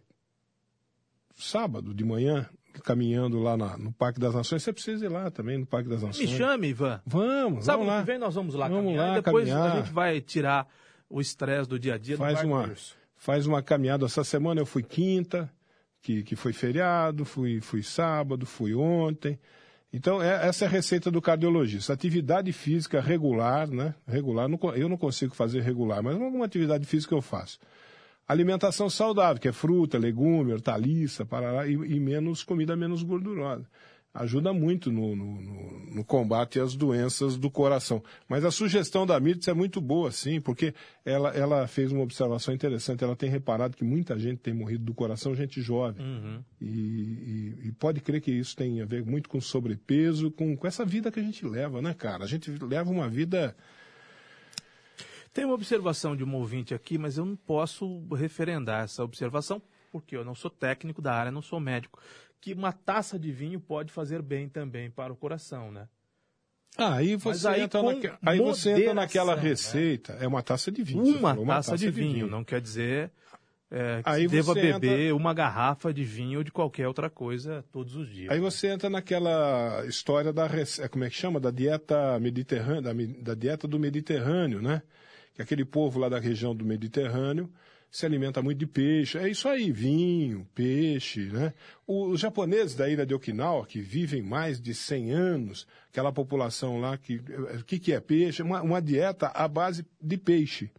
sábado 1.37 1.93
de 1.93 2.05
manhã, 2.05 2.49
caminhando 2.83 3.39
lá 3.39 3.57
na, 3.57 3.77
no 3.77 3.93
Parque 3.93 4.19
das 4.19 4.35
Nações. 4.35 4.63
Você 4.63 4.73
precisa 4.73 5.05
ir 5.05 5.09
lá 5.09 5.31
também, 5.31 5.59
no 5.59 5.67
Parque 5.67 5.89
das 5.89 6.03
Nações. 6.03 6.31
Me 6.31 6.37
chame, 6.37 6.69
Ivan. 6.69 7.03
Vamos, 7.05 7.65
Sábado 7.65 7.85
vamos 7.85 7.95
lá. 7.95 8.01
que 8.01 8.07
vem 8.07 8.19
nós 8.19 8.35
vamos 8.35 8.55
lá 8.55 8.69
vamos 8.69 8.85
caminhar. 8.85 9.09
Lá, 9.09 9.15
depois 9.21 9.49
caminhar. 9.49 9.73
a 9.73 9.77
gente 9.77 9.93
vai 9.93 10.21
tirar 10.21 10.69
o 11.09 11.21
estresse 11.21 11.69
do 11.69 11.79
dia 11.79 11.95
a 11.95 11.99
dia 11.99 12.17
faz 12.17 12.43
uma 12.43 12.73
Faz 13.17 13.47
uma 13.47 13.63
caminhada. 13.63 14.05
Essa 14.05 14.25
semana 14.25 14.61
eu 14.61 14.67
fui 14.67 14.83
quinta, 14.83 15.51
que, 16.03 16.23
que 16.23 16.37
foi 16.37 16.53
feriado, 16.53 17.25
fui, 17.25 17.61
fui 17.61 17.83
sábado, 17.83 18.45
fui 18.45 18.75
ontem. 18.75 19.39
Então, 19.97 20.21
é, 20.21 20.49
essa 20.49 20.65
é 20.65 20.67
a 20.67 20.71
receita 20.71 21.09
do 21.09 21.23
cardiologista. 21.23 21.93
Atividade 21.93 22.53
física 22.53 23.01
regular, 23.01 23.71
né? 23.71 23.95
Regular, 24.09 24.49
não, 24.49 24.59
eu 24.75 24.89
não 24.89 24.97
consigo 24.97 25.37
fazer 25.37 25.61
regular, 25.61 26.03
mas 26.03 26.21
alguma 26.21 26.47
atividade 26.47 26.85
física 26.85 27.15
eu 27.15 27.23
faço. 27.23 27.61
Alimentação 28.27 28.91
saudável, 28.91 29.41
que 29.41 29.47
é 29.47 29.53
fruta, 29.53 29.97
legume, 29.97 30.53
hortaliça, 30.53 31.25
parará, 31.25 31.69
e, 31.69 31.75
e 31.75 32.01
menos 32.01 32.43
comida 32.43 32.75
menos 32.75 33.05
gordurosa. 33.05 33.65
Ajuda 34.15 34.53
muito 34.53 34.93
no, 34.93 35.17
no, 35.17 35.95
no, 35.97 36.05
combate 36.05 36.61
às 36.61 36.77
doenças 36.77 37.37
do 37.37 37.51
coração. 37.51 38.01
Mas 38.29 38.45
a 38.45 38.51
sugestão 38.53 39.05
da 39.05 39.19
Mirtz 39.19 39.49
é 39.49 39.53
muito 39.53 39.81
boa, 39.81 40.13
sim, 40.13 40.41
porque 40.41 40.73
ela, 41.05 41.31
ela 41.31 41.67
fez 41.67 41.91
uma 41.91 42.03
observação 42.03 42.55
interessante. 42.55 43.03
Ela 43.03 43.17
tem 43.17 43.29
reparado 43.29 43.77
que 43.77 43.83
muita 43.83 44.17
gente 44.17 44.39
tem 44.39 44.55
morrido 44.55 44.85
do 44.85 44.95
coração, 44.95 45.35
gente 45.35 45.61
jovem. 45.61 46.07
Uhum. 46.07 46.45
E, 46.61 46.67
e, 46.67 47.59
e 47.65 47.73
pode 47.73 48.01
crer 48.01 48.21
que 48.21 48.31
isso 48.31 48.55
tem 48.55 48.81
a 48.81 48.87
ver 48.87 49.05
muito 49.05 49.29
com 49.29 49.41
sobrepeso, 49.41 50.31
com, 50.31 50.57
com 50.57 50.67
essa 50.67 50.85
vida 50.85 51.11
que 51.11 51.19
a 51.19 51.23
gente 51.23 51.45
leva, 51.45 51.83
né, 51.83 51.93
cara? 51.93 52.23
A 52.23 52.29
gente 52.29 52.53
leva 52.65 52.89
uma 52.89 53.09
vida. 53.09 53.57
Tem 55.33 55.45
uma 55.45 55.55
observação 55.55 56.15
de 56.15 56.23
um 56.23 56.33
ouvinte 56.37 56.73
aqui, 56.73 56.97
mas 56.97 57.19
eu 57.19 57.25
não 57.25 57.35
posso 57.35 58.07
referendar 58.15 58.85
essa 58.85 59.03
observação, 59.03 59.61
porque 59.91 60.17
eu 60.17 60.25
não 60.25 60.37
sou 60.37 60.49
técnico 60.49 61.03
da 61.03 61.13
área, 61.13 61.33
não 61.33 61.43
sou 61.43 61.59
médico 61.59 61.99
que 62.45 62.53
uma 62.53 62.73
taça 62.73 63.19
de 63.19 63.33
vinho 63.33 63.59
pode 63.59 63.91
fazer 63.91 64.21
bem 64.21 64.51
também 64.51 64.91
para 64.91 65.11
o 65.11 65.17
coração, 65.17 65.73
né? 65.73 65.89
Ah, 66.77 66.97
aí 66.97 67.17
você, 67.17 67.49
aí 67.49 67.63
entra, 67.63 67.83
naque... 67.83 68.13
aí 68.21 68.39
você 68.39 68.73
entra 68.73 68.93
naquela 68.93 69.35
receita, 69.35 70.13
né? 70.13 70.27
é 70.27 70.29
uma 70.29 70.43
taça 70.43 70.71
de 70.71 70.83
vinho. 70.83 71.03
Uma, 71.05 71.31
falou, 71.31 71.43
uma 71.43 71.55
taça, 71.55 71.71
taça, 71.71 71.83
de, 71.83 71.91
vinho, 71.91 72.09
de 72.09 72.15
vinho, 72.17 72.27
não 72.27 72.45
quer 72.45 72.61
dizer 72.61 73.11
é, 73.71 74.03
que 74.03 74.11
aí 74.11 74.29
deva 74.29 74.53
beber 74.53 75.05
entra... 75.05 75.17
uma 75.17 75.33
garrafa 75.33 75.91
de 75.91 76.05
vinho 76.05 76.41
ou 76.41 76.45
de 76.45 76.53
qualquer 76.53 76.87
outra 76.87 77.09
coisa 77.09 77.65
todos 77.73 77.97
os 77.97 78.13
dias. 78.13 78.31
Aí 78.31 78.41
você 78.41 78.67
entra 78.67 78.91
naquela 78.91 79.83
história 79.87 80.31
da 80.31 80.45
é, 80.45 80.87
como 80.89 81.05
é 81.05 81.09
que 81.09 81.17
chama 81.17 81.41
da 81.41 81.51
dieta 81.51 82.21
mediterrânea, 82.21 82.83
da, 82.83 82.93
da 83.23 83.35
dieta 83.35 83.67
do 83.67 83.79
Mediterrâneo, 83.79 84.61
né? 84.61 84.83
Que 85.33 85.41
aquele 85.41 85.65
povo 85.65 85.99
lá 85.99 86.11
da 86.11 86.19
região 86.19 86.55
do 86.55 86.63
Mediterrâneo 86.63 87.51
se 87.95 88.05
alimenta 88.05 88.43
muito 88.43 88.59
de 88.59 88.67
peixe. 88.67 89.17
É 89.17 89.29
isso 89.29 89.49
aí, 89.49 89.71
vinho, 89.71 90.45
peixe, 90.53 91.27
né? 91.27 91.55
Os 91.87 92.19
japoneses 92.19 92.75
da 92.75 92.91
ilha 92.91 93.07
de 93.07 93.15
Okinawa, 93.15 93.65
que 93.65 93.81
vivem 93.81 94.21
mais 94.21 94.61
de 94.61 94.75
100 94.75 95.13
anos, 95.13 95.65
aquela 95.91 96.11
população 96.11 96.81
lá 96.81 96.99
que... 96.99 97.23
O 97.61 97.65
que, 97.65 97.79
que 97.79 97.93
é 97.93 98.01
peixe? 98.01 98.43
Uma, 98.43 98.63
uma 98.63 98.83
dieta 98.83 99.29
à 99.29 99.47
base 99.47 99.87
de 100.03 100.17
peixe, 100.17 100.73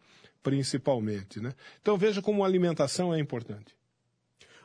principalmente, 0.44 1.40
né? 1.40 1.54
Então 1.82 1.98
veja 1.98 2.22
como 2.22 2.44
a 2.44 2.48
alimentação 2.48 3.14
é 3.14 3.20
importante. 3.20 3.74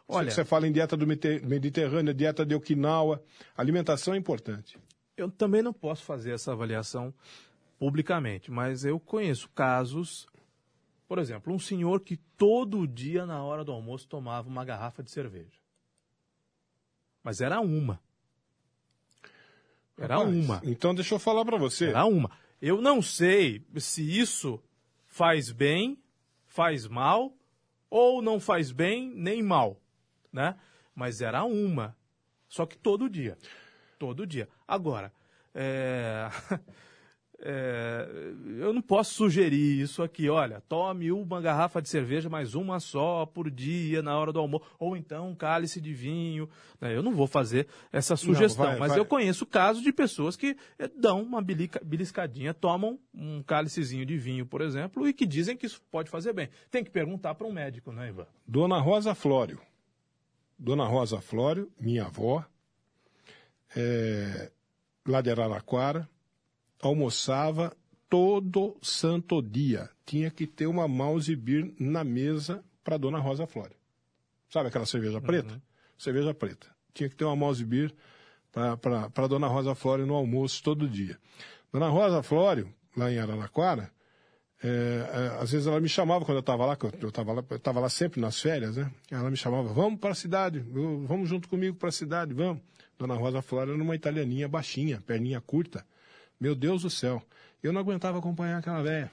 Olha, 0.09 0.29
você 0.29 0.45
fala 0.45 0.67
em 0.67 0.73
dieta 0.73 0.97
do 0.97 1.07
Mediterrâneo, 1.07 2.13
dieta 2.13 2.45
de 2.45 2.57
Okinawa, 2.57 3.23
alimentação 3.57 4.13
é 4.13 4.17
importante. 4.17 4.77
Eu 5.17 5.31
também 5.31 5.63
não 5.63 5.73
posso 5.73 6.03
fazer 6.03 6.33
essa 6.33 6.51
avaliação 6.51 7.15
publicamente, 7.79 8.51
mas 8.51 8.85
eu 8.85 8.99
conheço 8.99 9.49
casos 9.51 10.27
por 11.11 11.19
exemplo, 11.19 11.53
um 11.53 11.59
senhor 11.59 12.03
que 12.03 12.17
todo 12.17 12.87
dia 12.87 13.27
na 13.27 13.43
hora 13.43 13.65
do 13.65 13.73
almoço 13.73 14.07
tomava 14.07 14.49
uma 14.49 14.65
garrafa 14.65 15.03
de 15.03 15.11
cerveja. 15.11 15.59
Mas 17.21 17.41
era 17.41 17.61
uma. 17.61 18.01
Era 19.99 20.19
Rapaz, 20.19 20.33
uma. 20.37 20.61
Então 20.63 20.95
deixa 20.95 21.17
eu 21.17 21.19
falar 21.19 21.45
para 21.45 21.59
você. 21.59 21.87
Era 21.89 22.05
uma. 22.05 22.31
Eu 22.63 22.81
não 22.81 23.03
sei 23.03 23.67
se 23.79 24.21
isso 24.21 24.63
faz 25.09 25.51
bem, 25.51 26.01
faz 26.47 26.87
mal, 26.87 27.37
ou 27.91 28.23
não 28.23 28.39
faz 28.39 28.71
bem 28.71 29.13
nem 29.13 29.43
mal, 29.43 29.83
né? 30.33 30.57
Mas 30.95 31.21
era 31.21 31.43
uma. 31.43 31.97
Só 32.49 32.65
que 32.65 32.79
todo 32.79 33.11
dia. 33.11 33.37
Todo 33.99 34.25
dia. 34.25 34.49
Agora, 34.65 35.13
é... 35.53 36.29
É, 37.43 38.07
eu 38.59 38.73
não 38.73 38.83
posso 38.83 39.15
sugerir 39.15 39.81
isso 39.81 40.03
aqui. 40.03 40.29
Olha, 40.29 40.61
tome 40.69 41.11
uma 41.11 41.41
garrafa 41.41 41.81
de 41.81 41.89
cerveja, 41.89 42.29
mais 42.29 42.55
uma 42.55 42.79
só 42.81 43.25
por 43.25 43.51
dia 43.51 44.03
na 44.03 44.19
hora 44.19 44.31
do 44.31 44.39
almoço, 44.39 44.65
ou 44.79 44.95
então 44.97 45.31
um 45.31 45.35
cálice 45.35 45.81
de 45.81 45.95
vinho. 45.95 46.49
É, 46.81 46.95
eu 46.95 47.03
não 47.03 47.15
vou 47.15 47.27
fazer 47.27 47.67
essa 47.91 48.15
sugestão, 48.15 48.65
não, 48.65 48.73
vai, 48.73 48.81
mas 48.81 48.91
vai. 48.91 48.99
eu 48.99 49.07
conheço 49.07 49.47
casos 49.47 49.83
de 49.83 49.93
pessoas 49.93 50.37
que 50.37 50.57
é, 50.79 50.87
dão 50.89 51.23
uma 51.23 51.41
beliscadinha, 51.41 52.53
tomam 52.53 52.99
um 53.15 53.43
cálicezinho 53.43 54.05
de 54.05 54.19
vinho, 54.19 54.45
por 54.45 54.61
exemplo, 54.61 55.09
e 55.09 55.15
que 55.15 55.25
dizem 55.25 55.57
que 55.57 55.65
isso 55.65 55.81
pode 55.91 56.11
fazer 56.11 56.35
bem. 56.35 56.51
Tem 56.71 56.85
que 56.85 56.91
perguntar 56.91 57.35
para 57.35 57.47
um 57.47 57.53
médico, 57.53 57.91
né, 57.91 58.09
Ivan? 58.09 58.27
Dona 58.47 58.79
Rosa 58.79 59.15
Flório. 59.15 59.59
Dona 60.59 60.85
Rosa 60.85 61.23
Flório, 61.23 61.73
minha 61.81 62.05
avó, 62.05 62.45
é, 63.75 64.51
lá 65.07 65.23
de 65.23 65.31
Araraquara 65.31 66.07
almoçava 66.83 67.77
todo 68.09 68.77
santo 68.83 69.41
dia. 69.41 69.89
Tinha 70.05 70.31
que 70.31 70.47
ter 70.47 70.67
uma 70.67 70.89
mouse 70.89 71.35
beer 71.37 71.73
na 71.79 72.03
mesa 72.03 72.65
para 72.83 72.97
Dona 72.97 73.19
Rosa 73.19 73.47
Flória. 73.47 73.77
Sabe 74.49 74.69
aquela 74.69 74.87
cerveja 74.87 75.21
preta? 75.21 75.55
Uhum. 75.55 75.61
Cerveja 75.97 76.35
preta. 76.35 76.67
Tinha 76.93 77.09
que 77.09 77.15
ter 77.15 77.25
uma 77.25 77.37
mouse 77.37 77.65
beer 77.65 77.95
para 78.51 79.27
Dona 79.29 79.47
Rosa 79.47 79.75
Flória 79.75 80.05
no 80.05 80.15
almoço 80.15 80.63
todo 80.63 80.89
dia. 80.89 81.19
Dona 81.73 81.89
Rosa 81.89 82.23
Flório, 82.23 82.75
lá 82.97 83.11
em 83.13 83.19
Araraquara, 83.19 83.93
é, 84.63 84.69
é, 84.69 85.43
às 85.43 85.53
vezes 85.53 85.67
ela 85.67 85.81
me 85.81 85.89
chamava 85.89 86.25
quando 86.25 86.37
eu 86.37 86.41
estava 86.41 86.67
lá, 86.67 86.77
eu 87.01 87.09
estava 87.09 87.33
lá, 87.33 87.45
eu 87.49 87.81
lá 87.81 87.89
sempre 87.89 88.21
nas 88.21 88.41
férias, 88.41 88.77
né? 88.77 88.91
Ela 89.11 89.31
me 89.31 89.37
chamava, 89.37 89.73
vamos 89.73 89.99
para 89.99 90.11
a 90.11 90.15
cidade, 90.15 90.59
vamos 90.59 91.29
junto 91.29 91.49
comigo 91.49 91.77
para 91.77 91.89
a 91.89 91.93
cidade, 91.93 92.35
vamos. 92.35 92.63
Dona 92.99 93.15
Rosa 93.15 93.41
Flória 93.41 93.73
era 93.73 93.83
uma 93.83 93.95
italianinha 93.95 94.47
baixinha, 94.49 95.01
perninha 95.01 95.41
curta. 95.41 95.87
Meu 96.41 96.55
Deus 96.55 96.83
do 96.83 96.91
céu. 96.91 97.23
Eu 97.63 97.73
não 97.73 97.81
aguentava 97.81 98.19
acompanhar 98.19 98.59
aquela 98.59 98.83
velha. 98.83 99.11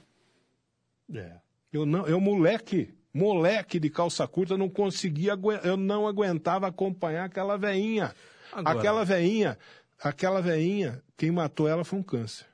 É. 1.14 1.36
Eu 1.70 1.84
não, 1.84 2.06
eu 2.06 2.18
moleque, 2.18 2.94
moleque 3.12 3.78
de 3.78 3.90
calça 3.90 4.26
curta, 4.26 4.56
não 4.56 4.70
conseguia, 4.70 5.38
eu 5.62 5.76
não 5.76 6.06
aguentava 6.06 6.66
acompanhar 6.66 7.24
aquela 7.24 7.58
veinha. 7.58 8.14
Agora... 8.50 8.78
Aquela 8.78 9.04
veinha, 9.04 9.58
aquela 10.02 10.40
veinha, 10.40 11.02
quem 11.16 11.30
matou 11.30 11.68
ela 11.68 11.84
foi 11.84 11.98
um 11.98 12.02
câncer. 12.02 12.46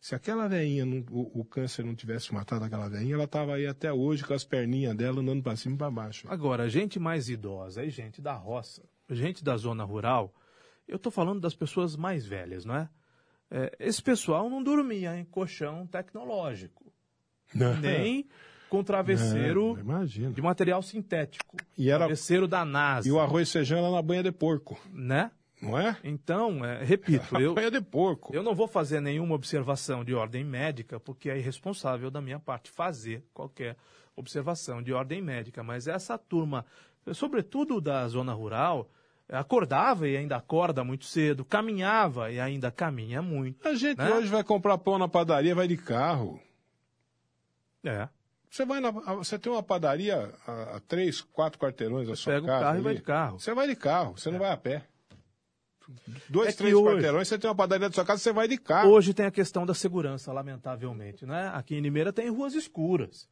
Se 0.00 0.14
aquela 0.14 0.48
veinha, 0.48 0.84
o, 1.10 1.40
o, 1.40 1.44
câncer 1.44 1.82
não 1.82 1.94
tivesse 1.94 2.32
matado 2.32 2.64
aquela 2.64 2.88
veinha, 2.88 3.14
ela 3.14 3.24
estava 3.24 3.54
aí 3.54 3.66
até 3.66 3.90
hoje 3.90 4.22
com 4.22 4.34
as 4.34 4.44
perninhas 4.44 4.94
dela 4.94 5.20
andando 5.20 5.42
para 5.42 5.56
cima 5.56 5.74
e 5.74 5.78
para 5.78 5.90
baixo. 5.90 6.26
Agora, 6.30 6.68
gente 6.68 6.98
mais 6.98 7.30
idosa 7.30 7.82
e 7.82 7.88
gente 7.88 8.20
da 8.20 8.34
roça, 8.34 8.82
gente 9.08 9.42
da 9.42 9.56
zona 9.56 9.82
rural, 9.82 10.34
eu 10.86 10.96
estou 10.96 11.10
falando 11.10 11.40
das 11.40 11.54
pessoas 11.54 11.96
mais 11.96 12.26
velhas, 12.26 12.66
não 12.66 12.76
é? 12.76 12.88
É, 13.50 13.74
esse 13.78 14.02
pessoal 14.02 14.48
não 14.48 14.62
dormia 14.62 15.18
em 15.18 15.24
colchão 15.24 15.86
tecnológico. 15.86 16.84
Não. 17.54 17.76
Nem 17.76 18.26
com 18.68 18.82
travesseiro 18.82 19.78
não, 19.84 20.04
de 20.04 20.42
material 20.42 20.82
sintético. 20.82 21.56
E 21.78 21.90
era, 21.90 21.98
travesseiro 22.00 22.48
da 22.48 22.64
NASA. 22.64 23.08
E 23.08 23.12
o 23.12 23.20
arroz 23.20 23.52
feijão 23.52 23.78
era 23.78 23.90
na 23.90 24.02
banha 24.02 24.24
de 24.24 24.32
porco. 24.32 24.76
Né? 24.92 25.30
Não 25.62 25.78
é? 25.78 25.96
Então, 26.02 26.64
é, 26.64 26.82
repito, 26.82 27.24
eu, 27.38 27.54
banha 27.54 27.70
de 27.70 27.80
porco. 27.80 28.34
eu 28.34 28.42
não 28.42 28.54
vou 28.54 28.66
fazer 28.66 29.00
nenhuma 29.00 29.34
observação 29.34 30.04
de 30.04 30.12
ordem 30.14 30.42
médica, 30.42 30.98
porque 30.98 31.30
é 31.30 31.38
irresponsável 31.38 32.10
da 32.10 32.20
minha 32.20 32.40
parte 32.40 32.70
fazer 32.70 33.24
qualquer 33.32 33.76
observação 34.16 34.82
de 34.82 34.92
ordem 34.92 35.22
médica. 35.22 35.62
Mas 35.62 35.86
essa 35.86 36.18
turma, 36.18 36.66
sobretudo 37.12 37.80
da 37.80 38.06
zona 38.08 38.32
rural, 38.32 38.90
acordava 39.28 40.08
e 40.08 40.16
ainda 40.16 40.36
acorda 40.36 40.84
muito 40.84 41.04
cedo, 41.04 41.44
caminhava 41.44 42.30
e 42.30 42.38
ainda 42.38 42.70
caminha 42.70 43.22
muito. 43.22 43.66
A 43.66 43.74
gente 43.74 43.98
né? 43.98 44.10
hoje 44.14 44.28
vai 44.28 44.44
comprar 44.44 44.78
pão 44.78 44.98
na 44.98 45.08
padaria, 45.08 45.54
vai 45.54 45.68
de 45.68 45.76
carro. 45.76 46.40
É. 47.82 48.08
Você 48.50 48.64
vai 48.64 48.80
na, 48.80 48.90
você 48.90 49.38
tem 49.38 49.50
uma 49.52 49.62
padaria 49.62 50.32
a, 50.46 50.76
a 50.76 50.80
três, 50.80 51.20
quatro 51.20 51.58
quarteirões 51.58 52.06
da 52.06 52.14
sua 52.14 52.34
pega 52.34 52.46
casa. 52.46 52.58
Pega 52.58 52.60
o 52.60 52.64
carro 52.64 52.70
ali. 52.70 52.80
e 52.80 52.84
vai 52.84 52.94
de 52.94 53.02
carro. 53.02 53.40
Você 53.40 53.54
vai 53.54 53.66
de 53.66 53.76
carro, 53.76 54.18
você 54.18 54.28
é. 54.28 54.32
não 54.32 54.38
vai 54.38 54.50
a 54.50 54.56
pé. 54.56 54.86
Dois, 56.28 56.48
é 56.48 56.52
três 56.52 56.72
hoje, 56.72 56.94
quarteirões, 56.94 57.28
você 57.28 57.38
tem 57.38 57.48
uma 57.48 57.56
padaria 57.56 57.88
da 57.88 57.94
sua 57.94 58.04
casa, 58.04 58.22
você 58.22 58.32
vai 58.32 58.48
de 58.48 58.56
carro. 58.56 58.90
Hoje 58.90 59.12
tem 59.12 59.26
a 59.26 59.30
questão 59.30 59.66
da 59.66 59.74
segurança, 59.74 60.32
lamentavelmente, 60.32 61.26
né? 61.26 61.50
Aqui 61.52 61.74
em 61.74 61.80
Limeira 61.80 62.12
tem 62.12 62.30
ruas 62.30 62.54
escuras. 62.54 63.28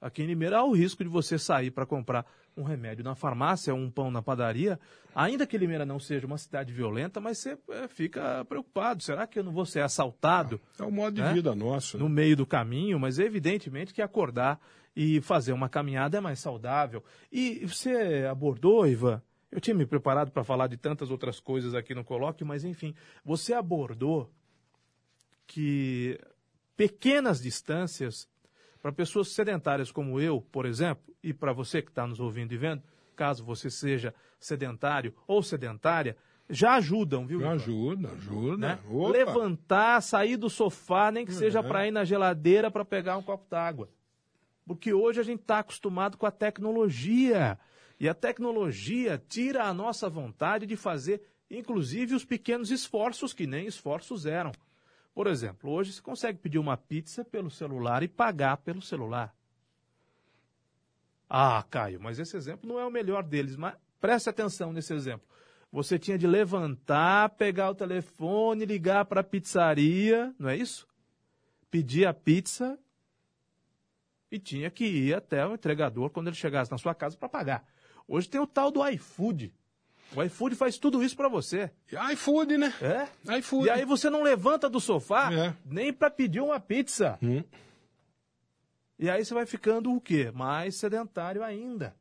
Aqui 0.00 0.22
em 0.22 0.26
Limeira 0.26 0.58
há 0.58 0.64
o 0.64 0.72
risco 0.72 1.02
de 1.02 1.08
você 1.08 1.38
sair 1.38 1.70
para 1.70 1.86
comprar 1.86 2.26
um 2.56 2.62
remédio 2.62 3.04
na 3.04 3.14
farmácia, 3.14 3.74
um 3.74 3.90
pão 3.90 4.10
na 4.10 4.22
padaria, 4.22 4.78
ainda 5.14 5.46
que 5.46 5.58
Limeira 5.58 5.84
não 5.84 5.98
seja 5.98 6.26
uma 6.26 6.38
cidade 6.38 6.72
violenta, 6.72 7.20
mas 7.20 7.38
você 7.38 7.58
é, 7.70 7.88
fica 7.88 8.44
preocupado. 8.44 9.02
Será 9.02 9.26
que 9.26 9.38
eu 9.38 9.44
não 9.44 9.52
vou 9.52 9.66
ser 9.66 9.80
assaltado? 9.80 10.60
É 10.78 10.84
o 10.84 10.90
modo 10.90 11.14
de 11.14 11.22
né? 11.22 11.32
vida 11.32 11.54
nosso. 11.54 11.96
Né? 11.96 12.02
No 12.02 12.08
meio 12.08 12.36
do 12.36 12.46
caminho, 12.46 12.98
mas 12.98 13.18
evidentemente 13.18 13.92
que 13.92 14.02
acordar 14.02 14.60
e 14.94 15.20
fazer 15.20 15.52
uma 15.52 15.68
caminhada 15.68 16.18
é 16.18 16.20
mais 16.20 16.38
saudável. 16.38 17.02
E 17.30 17.66
você 17.66 18.26
abordou, 18.30 18.86
Ivan, 18.86 19.20
eu 19.50 19.60
tinha 19.60 19.74
me 19.74 19.86
preparado 19.86 20.30
para 20.30 20.44
falar 20.44 20.66
de 20.68 20.76
tantas 20.76 21.10
outras 21.10 21.40
coisas 21.40 21.74
aqui 21.74 21.94
no 21.94 22.04
colóquio, 22.04 22.46
mas 22.46 22.64
enfim, 22.64 22.94
você 23.24 23.52
abordou 23.52 24.30
que 25.46 26.18
pequenas 26.76 27.40
distâncias 27.40 28.28
para 28.84 28.92
pessoas 28.92 29.28
sedentárias 29.28 29.90
como 29.90 30.20
eu, 30.20 30.42
por 30.52 30.66
exemplo, 30.66 31.02
e 31.22 31.32
para 31.32 31.54
você 31.54 31.80
que 31.80 31.88
está 31.88 32.06
nos 32.06 32.20
ouvindo 32.20 32.52
e 32.52 32.58
vendo, 32.58 32.82
caso 33.16 33.42
você 33.42 33.70
seja 33.70 34.14
sedentário 34.38 35.14
ou 35.26 35.42
sedentária, 35.42 36.14
já 36.50 36.74
ajudam, 36.74 37.26
viu? 37.26 37.40
Já 37.40 37.52
ajuda, 37.52 38.10
ajuda. 38.10 38.56
Né? 38.58 38.78
Levantar, 39.10 40.02
sair 40.02 40.36
do 40.36 40.50
sofá, 40.50 41.10
nem 41.10 41.24
que 41.24 41.32
é. 41.32 41.34
seja 41.34 41.62
para 41.62 41.86
ir 41.86 41.92
na 41.92 42.04
geladeira 42.04 42.70
para 42.70 42.84
pegar 42.84 43.16
um 43.16 43.22
copo 43.22 43.48
d'água. 43.48 43.88
Porque 44.66 44.92
hoje 44.92 45.18
a 45.18 45.24
gente 45.24 45.40
está 45.40 45.60
acostumado 45.60 46.18
com 46.18 46.26
a 46.26 46.30
tecnologia. 46.30 47.58
E 47.98 48.06
a 48.06 48.12
tecnologia 48.12 49.16
tira 49.30 49.64
a 49.64 49.72
nossa 49.72 50.10
vontade 50.10 50.66
de 50.66 50.76
fazer 50.76 51.22
inclusive 51.50 52.14
os 52.14 52.24
pequenos 52.26 52.70
esforços 52.70 53.32
que 53.32 53.46
nem 53.46 53.66
esforços 53.66 54.26
eram. 54.26 54.52
Por 55.14 55.28
exemplo, 55.28 55.70
hoje 55.70 55.92
você 55.92 56.02
consegue 56.02 56.38
pedir 56.38 56.58
uma 56.58 56.76
pizza 56.76 57.24
pelo 57.24 57.50
celular 57.50 58.02
e 58.02 58.08
pagar 58.08 58.56
pelo 58.56 58.82
celular. 58.82 59.34
Ah, 61.30 61.64
Caio, 61.70 62.00
mas 62.00 62.18
esse 62.18 62.36
exemplo 62.36 62.68
não 62.68 62.78
é 62.78 62.84
o 62.84 62.90
melhor 62.90 63.22
deles, 63.22 63.56
mas 63.56 63.76
preste 64.00 64.28
atenção 64.28 64.72
nesse 64.72 64.92
exemplo. 64.92 65.26
Você 65.70 65.98
tinha 65.98 66.18
de 66.18 66.26
levantar, 66.26 67.30
pegar 67.30 67.70
o 67.70 67.74
telefone, 67.74 68.64
ligar 68.64 69.04
para 69.04 69.20
a 69.20 69.24
pizzaria, 69.24 70.34
não 70.38 70.48
é 70.48 70.56
isso? 70.56 70.86
Pedir 71.70 72.06
a 72.06 72.14
pizza 72.14 72.78
e 74.30 74.38
tinha 74.38 74.70
que 74.70 74.84
ir 74.84 75.14
até 75.14 75.46
o 75.46 75.54
entregador 75.54 76.10
quando 76.10 76.26
ele 76.28 76.36
chegasse 76.36 76.70
na 76.70 76.78
sua 76.78 76.94
casa 76.94 77.16
para 77.16 77.28
pagar. 77.28 77.64
Hoje 78.06 78.28
tem 78.28 78.40
o 78.40 78.46
tal 78.46 78.70
do 78.70 78.86
iFood. 78.88 79.52
O 80.16 80.22
iFood 80.22 80.54
faz 80.54 80.78
tudo 80.78 81.02
isso 81.02 81.16
para 81.16 81.28
você. 81.28 81.70
iFood, 82.12 82.56
né? 82.58 82.72
É? 82.80 83.38
iFood. 83.38 83.66
E 83.66 83.70
aí 83.70 83.84
você 83.84 84.08
não 84.10 84.22
levanta 84.22 84.68
do 84.68 84.80
sofá 84.80 85.32
É. 85.32 85.54
nem 85.64 85.92
para 85.92 86.10
pedir 86.10 86.40
uma 86.40 86.58
pizza. 86.60 87.18
Hum. 87.22 87.42
E 88.98 89.10
aí 89.10 89.24
você 89.24 89.34
vai 89.34 89.44
ficando 89.46 89.92
o 89.92 90.00
quê? 90.00 90.30
Mais 90.32 90.76
sedentário 90.76 91.42
ainda. 91.42 91.94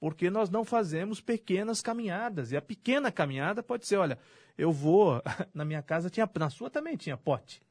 Porque 0.00 0.28
nós 0.30 0.50
não 0.50 0.64
fazemos 0.64 1.20
pequenas 1.20 1.80
caminhadas. 1.80 2.52
E 2.52 2.56
a 2.56 2.62
pequena 2.62 3.10
caminhada 3.12 3.62
pode 3.62 3.86
ser, 3.86 3.96
olha, 3.96 4.18
eu 4.58 4.72
vou, 4.72 5.22
na 5.54 5.64
minha 5.64 5.82
casa 5.82 6.10
tinha, 6.10 6.28
na 6.38 6.50
sua 6.50 6.68
também 6.68 6.96
tinha 6.96 7.16
pote. 7.16 7.62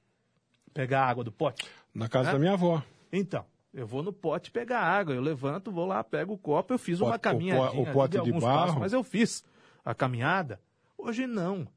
Pegar 0.74 1.02
a 1.04 1.10
água 1.10 1.24
do 1.24 1.32
pote. 1.32 1.68
Na 1.94 2.08
casa 2.10 2.30
É? 2.30 2.34
da 2.34 2.40
minha 2.40 2.54
avó. 2.54 2.82
Então, 3.12 3.46
eu 3.76 3.86
vou 3.86 4.02
no 4.02 4.14
pote 4.14 4.50
pegar 4.52 4.80
água, 4.80 5.14
eu 5.14 5.22
levanto, 5.22 5.70
vou 5.72 5.86
lá, 5.86 6.02
pego 6.04 6.34
o 6.34 6.38
copo, 6.38 6.74
eu 6.74 6.80
fiz 6.80 6.98
Pote- 6.98 7.12
uma 7.12 7.20
caminhadinha 7.20 7.82
o 7.82 7.92
pote 7.94 8.12
de 8.14 8.18
alguns 8.20 8.42
barro. 8.42 8.58
passos, 8.68 8.80
mas 8.80 8.94
eu 8.94 9.04
fiz 9.04 9.44
a 9.84 9.94
caminhada. 9.94 10.62
Hoje 10.98 11.28
não. 11.28 11.68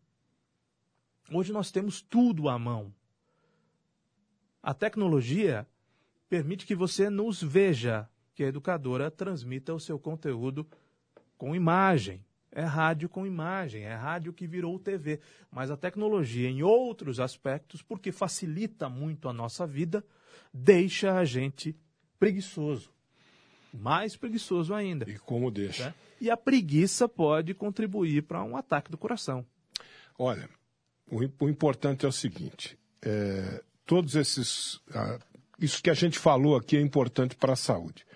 Hoje 1.32 1.52
nós 1.52 1.70
temos 1.72 2.00
tudo 2.00 2.48
à 2.48 2.56
mão. 2.58 2.94
A 4.62 4.72
tecnologia 4.72 5.66
permite 6.28 6.64
que 6.66 6.74
você 6.76 7.10
nos 7.10 7.42
veja, 7.42 8.08
que 8.34 8.44
a 8.44 8.46
educadora 8.46 9.10
transmita 9.10 9.74
o 9.74 9.80
seu 9.80 9.98
conteúdo 9.98 10.66
com 11.36 11.54
imagem. 11.54 12.24
É 12.50 12.62
rádio 12.62 13.08
com 13.08 13.26
imagem, 13.26 13.82
é 13.84 13.94
rádio 13.94 14.32
que 14.32 14.46
virou 14.46 14.78
TV. 14.78 15.20
Mas 15.50 15.70
a 15.70 15.76
tecnologia, 15.76 16.48
em 16.48 16.62
outros 16.62 17.20
aspectos, 17.20 17.82
porque 17.82 18.10
facilita 18.10 18.88
muito 18.88 19.28
a 19.28 19.32
nossa 19.32 19.66
vida, 19.66 20.02
deixa 20.54 21.18
a 21.18 21.24
gente 21.24 21.76
preguiçoso. 22.18 22.90
Mais 23.72 24.16
preguiçoso 24.16 24.74
ainda. 24.74 25.08
E 25.08 25.18
como 25.18 25.50
deixa? 25.50 25.86
né? 25.86 25.94
E 26.20 26.30
a 26.30 26.36
preguiça 26.36 27.08
pode 27.08 27.54
contribuir 27.54 28.22
para 28.22 28.42
um 28.42 28.56
ataque 28.56 28.90
do 28.90 28.98
coração. 28.98 29.44
Olha, 30.18 30.48
o, 31.10 31.20
o 31.44 31.48
importante 31.48 32.04
é 32.04 32.08
o 32.08 32.12
seguinte: 32.12 32.76
é, 33.02 33.62
todos 33.86 34.14
esses. 34.16 34.80
ah, 34.92 35.18
isso 35.60 35.82
que 35.82 35.90
a 35.90 35.94
gente 35.94 36.18
falou 36.18 36.56
aqui 36.56 36.76
é 36.76 36.80
importante 36.80 37.34
para 37.36 37.52
a 37.52 37.56
saúde. 37.56 38.06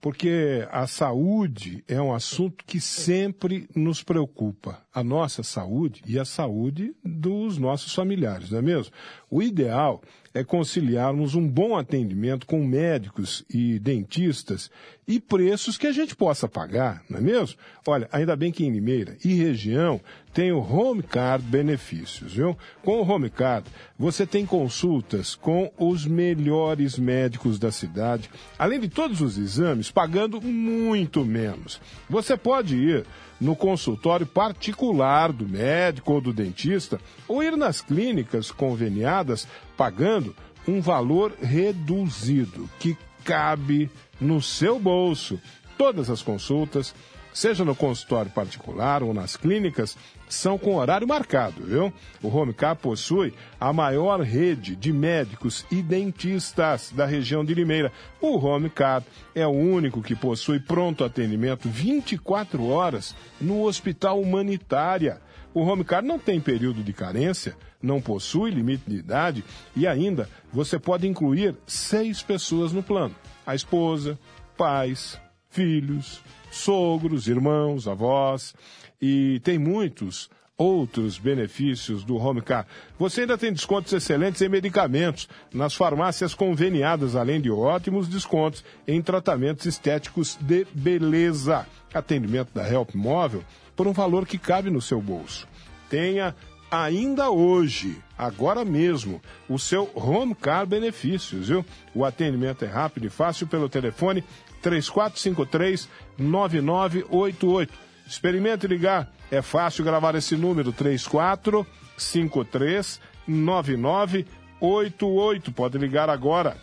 Porque 0.00 0.68
a 0.70 0.86
saúde 0.86 1.82
é 1.88 2.00
um 2.00 2.12
assunto 2.12 2.62
que 2.66 2.78
sempre 2.78 3.66
nos 3.74 4.02
preocupa. 4.02 4.84
A 4.92 5.02
nossa 5.02 5.42
saúde 5.42 6.02
e 6.06 6.18
a 6.18 6.26
saúde 6.26 6.94
dos 7.02 7.56
nossos 7.56 7.94
familiares, 7.94 8.50
não 8.50 8.58
é 8.58 8.62
mesmo? 8.62 8.92
O 9.30 9.42
ideal 9.42 10.02
é 10.34 10.42
conciliarmos 10.42 11.36
um 11.36 11.48
bom 11.48 11.76
atendimento 11.76 12.44
com 12.44 12.66
médicos 12.66 13.44
e 13.48 13.78
dentistas 13.78 14.68
e 15.06 15.20
preços 15.20 15.78
que 15.78 15.86
a 15.86 15.92
gente 15.92 16.16
possa 16.16 16.48
pagar, 16.48 17.04
não 17.08 17.18
é 17.18 17.20
mesmo? 17.20 17.56
Olha, 17.86 18.08
ainda 18.10 18.34
bem 18.34 18.50
que 18.50 18.64
em 18.64 18.70
Limeira 18.70 19.16
e 19.24 19.34
região 19.34 20.00
tem 20.32 20.50
o 20.50 20.58
Home 20.58 21.04
Card 21.04 21.44
Benefícios, 21.46 22.34
viu? 22.34 22.58
Com 22.82 23.00
o 23.00 23.08
Home 23.08 23.30
Card, 23.30 23.70
você 23.96 24.26
tem 24.26 24.44
consultas 24.44 25.36
com 25.36 25.70
os 25.78 26.04
melhores 26.04 26.98
médicos 26.98 27.56
da 27.58 27.70
cidade, 27.70 28.28
além 28.58 28.80
de 28.80 28.88
todos 28.88 29.20
os 29.20 29.38
exames, 29.38 29.92
pagando 29.92 30.40
muito 30.40 31.24
menos. 31.24 31.80
Você 32.10 32.36
pode 32.36 32.76
ir 32.76 33.06
no 33.40 33.56
consultório 33.56 34.26
particular 34.26 35.32
do 35.32 35.48
médico 35.48 36.12
ou 36.12 36.20
do 36.20 36.32
dentista, 36.32 37.00
ou 37.26 37.42
ir 37.42 37.56
nas 37.56 37.80
clínicas 37.80 38.50
conveniadas 38.50 39.46
pagando 39.76 40.34
um 40.66 40.80
valor 40.80 41.32
reduzido 41.42 42.68
que 42.78 42.96
cabe 43.24 43.90
no 44.20 44.40
seu 44.40 44.78
bolso. 44.78 45.40
Todas 45.76 46.08
as 46.08 46.22
consultas, 46.22 46.94
seja 47.32 47.64
no 47.64 47.74
consultório 47.74 48.30
particular 48.30 49.02
ou 49.02 49.12
nas 49.12 49.36
clínicas, 49.36 49.96
são 50.28 50.58
com 50.58 50.76
horário 50.76 51.06
marcado, 51.06 51.62
viu? 51.64 51.92
O 52.22 52.28
Homecare 52.28 52.78
possui 52.78 53.34
a 53.60 53.72
maior 53.72 54.20
rede 54.20 54.74
de 54.74 54.92
médicos 54.92 55.64
e 55.70 55.82
dentistas 55.82 56.92
da 56.94 57.06
região 57.06 57.44
de 57.44 57.54
Limeira. 57.54 57.92
O 58.20 58.36
Homecare 58.38 59.04
é 59.34 59.46
o 59.46 59.50
único 59.50 60.02
que 60.02 60.14
possui 60.14 60.58
pronto 60.58 61.04
atendimento 61.04 61.68
24 61.68 62.66
horas 62.66 63.14
no 63.40 63.62
Hospital 63.62 64.20
Humanitária. 64.20 65.20
O 65.52 65.60
Homecare 65.60 66.04
não 66.04 66.18
tem 66.18 66.40
período 66.40 66.82
de 66.82 66.92
carência, 66.92 67.56
não 67.80 68.00
possui 68.00 68.50
limite 68.50 68.84
de 68.88 68.96
idade 68.96 69.44
e 69.76 69.86
ainda 69.86 70.28
você 70.52 70.78
pode 70.78 71.06
incluir 71.06 71.54
seis 71.66 72.22
pessoas 72.22 72.72
no 72.72 72.82
plano: 72.82 73.14
a 73.46 73.54
esposa, 73.54 74.18
pais, 74.56 75.20
filhos, 75.50 76.20
sogros, 76.50 77.28
irmãos, 77.28 77.86
avós 77.86 78.54
e 79.00 79.40
tem 79.40 79.58
muitos 79.58 80.30
outros 80.56 81.18
benefícios 81.18 82.04
do 82.04 82.16
Homecare. 82.16 82.66
Você 82.98 83.22
ainda 83.22 83.36
tem 83.36 83.52
descontos 83.52 83.92
excelentes 83.92 84.40
em 84.40 84.48
medicamentos 84.48 85.28
nas 85.52 85.74
farmácias 85.74 86.32
conveniadas, 86.34 87.16
além 87.16 87.40
de 87.40 87.50
ótimos 87.50 88.08
descontos 88.08 88.64
em 88.86 89.02
tratamentos 89.02 89.66
estéticos 89.66 90.38
de 90.40 90.66
beleza. 90.72 91.66
Atendimento 91.92 92.50
da 92.54 92.68
Help 92.68 92.94
Móvel 92.94 93.44
por 93.76 93.86
um 93.86 93.92
valor 93.92 94.26
que 94.26 94.38
cabe 94.38 94.70
no 94.70 94.80
seu 94.80 95.00
bolso. 95.00 95.46
Tenha 95.90 96.34
ainda 96.70 97.30
hoje, 97.30 97.98
agora 98.16 98.64
mesmo, 98.64 99.20
o 99.48 99.58
seu 99.58 99.90
Home 99.94 100.34
Car 100.34 100.66
Benefícios, 100.66 101.48
viu? 101.48 101.64
O 101.94 102.04
atendimento 102.04 102.64
é 102.64 102.68
rápido 102.68 103.06
e 103.06 103.10
fácil 103.10 103.46
pelo 103.46 103.68
telefone 103.68 104.24
3453 104.62 105.88
9988. 106.18 107.72
Experimente 108.06 108.66
ligar, 108.66 109.10
é 109.30 109.40
fácil 109.40 109.82
gravar 109.84 110.14
esse 110.14 110.36
número 110.36 110.70
3453 110.72 113.00
9988. 113.26 115.52
Pode 115.52 115.78
ligar 115.78 116.10
agora. 116.10 116.58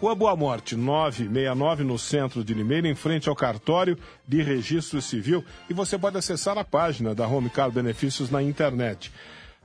Rua 0.00 0.14
Boa 0.14 0.36
Morte, 0.36 0.76
969, 0.76 1.84
no 1.84 1.98
centro 1.98 2.44
de 2.44 2.52
Limeira, 2.52 2.88
em 2.88 2.94
frente 2.94 3.26
ao 3.28 3.36
cartório 3.36 3.98
de 4.26 4.42
registro 4.42 5.00
civil. 5.00 5.44
E 5.68 5.74
você 5.74 5.96
pode 5.96 6.18
acessar 6.18 6.58
a 6.58 6.64
página 6.64 7.14
da 7.14 7.26
Home 7.26 7.48
Car 7.48 7.70
Benefícios 7.70 8.30
na 8.30 8.42
internet. 8.42 9.10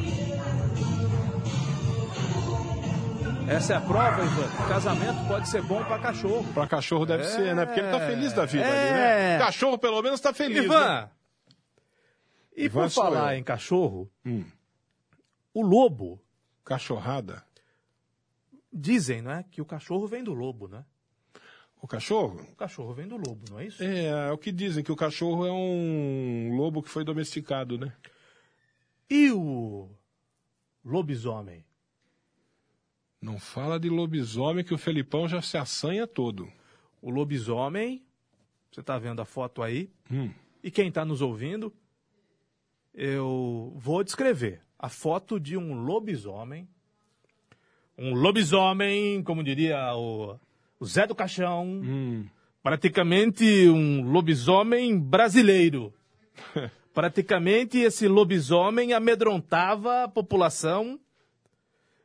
Essa 3.48 3.74
é 3.74 3.76
a 3.76 3.80
prova, 3.80 4.24
Ivan. 4.24 4.68
Casamento 4.68 5.28
pode 5.28 5.48
ser 5.48 5.62
bom 5.62 5.84
pra 5.84 5.98
cachorro. 5.98 6.52
Pra 6.54 6.66
cachorro 6.66 7.04
deve 7.06 7.22
É. 7.24 7.26
ser, 7.26 7.54
né? 7.54 7.66
Porque 7.66 7.80
ele 7.80 7.90
tá 7.90 8.00
feliz 8.00 8.32
da 8.32 8.44
vida 8.46 8.64
É. 8.64 8.68
ali, 8.88 8.98
né? 8.98 9.38
Cachorro 9.38 9.78
pelo 9.78 10.02
menos 10.02 10.20
tá 10.20 10.32
feliz. 10.32 10.58
né? 10.58 10.64
Ivan! 10.64 11.10
E 12.56 12.64
Ivan 12.64 12.82
por 12.84 12.90
falar 12.90 13.34
eu. 13.34 13.38
em 13.38 13.42
cachorro, 13.42 14.10
Hum. 14.24 14.44
o 15.52 15.62
lobo, 15.62 16.20
Cachorrada. 16.64 17.44
dizem, 18.72 19.20
né, 19.22 19.44
que 19.50 19.60
o 19.60 19.64
cachorro 19.66 20.06
vem 20.06 20.24
do 20.24 20.32
lobo, 20.32 20.66
né? 20.66 20.84
O 21.80 21.86
cachorro? 21.86 22.40
O 22.52 22.56
cachorro 22.56 22.94
vem 22.94 23.06
do 23.06 23.16
lobo, 23.16 23.44
não 23.50 23.60
é 23.60 23.66
isso? 23.66 23.82
É, 23.82 24.06
é 24.28 24.32
o 24.32 24.38
que 24.38 24.50
dizem, 24.50 24.82
que 24.82 24.90
o 24.90 24.96
cachorro 24.96 25.44
é 25.46 25.52
um 25.52 26.56
lobo 26.56 26.82
que 26.82 26.88
foi 26.88 27.04
domesticado, 27.04 27.76
né? 27.78 27.92
E 29.10 29.30
o 29.30 29.90
lobisomem? 30.82 31.64
Não 33.24 33.38
fala 33.38 33.80
de 33.80 33.88
lobisomem 33.88 34.62
que 34.62 34.74
o 34.74 34.78
Felipão 34.78 35.26
já 35.26 35.40
se 35.40 35.56
assanha 35.56 36.06
todo. 36.06 36.46
O 37.00 37.08
lobisomem, 37.08 38.02
você 38.70 38.80
está 38.80 38.98
vendo 38.98 39.22
a 39.22 39.24
foto 39.24 39.62
aí, 39.62 39.88
Hum. 40.12 40.30
e 40.62 40.70
quem 40.70 40.88
está 40.88 41.06
nos 41.06 41.22
ouvindo, 41.22 41.72
eu 42.92 43.72
vou 43.76 44.04
descrever 44.04 44.60
a 44.78 44.90
foto 44.90 45.40
de 45.40 45.56
um 45.56 45.72
lobisomem. 45.72 46.68
Um 47.96 48.12
lobisomem, 48.12 49.22
como 49.22 49.42
diria 49.42 49.94
o, 49.96 50.38
o 50.78 50.84
Zé 50.84 51.06
do 51.06 51.14
Caixão, 51.14 51.64
Hum. 51.82 52.26
praticamente 52.62 53.44
um 53.70 54.02
lobisomem 54.02 54.98
brasileiro. 55.00 55.94
praticamente 56.92 57.78
esse 57.78 58.06
lobisomem 58.06 58.92
amedrontava 58.92 60.04
a 60.04 60.08
população 60.08 61.00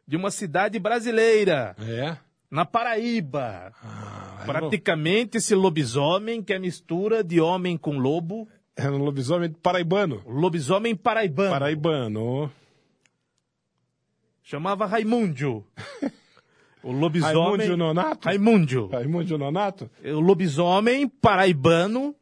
de 0.10 0.18
uma 0.18 0.32
cidade 0.32 0.80
brasileira, 0.80 1.76
É? 1.80 2.18
na 2.50 2.66
Paraíba. 2.66 3.72
Ah, 3.84 4.42
Praticamente 4.44 5.38
esse 5.38 5.54
lobisomem 5.54 6.42
que 6.42 6.52
é 6.52 6.58
mistura 6.58 7.24
de 7.24 7.40
homem 7.40 7.78
com 7.78 8.00
lobo, 8.00 8.48
Era 8.76 8.92
um 8.92 8.98
lobisomem 9.04 9.52
paraibano. 9.52 10.24
lobisomem 10.26 10.96
paraibano. 10.96 11.52
Paraibano. 11.52 12.52
Chamava 14.44 14.86
Raimundio. 14.88 15.64
O 16.82 16.94
lobisomem. 16.94 17.36
Raimundio 17.44 17.76
Nonato? 17.78 18.26
Raimundio. 18.26 18.88
Raimundo 18.88 19.38
Nonato? 19.38 19.92
O 20.02 20.20
lobisomem 20.22 21.10
paraibano. 21.10 22.16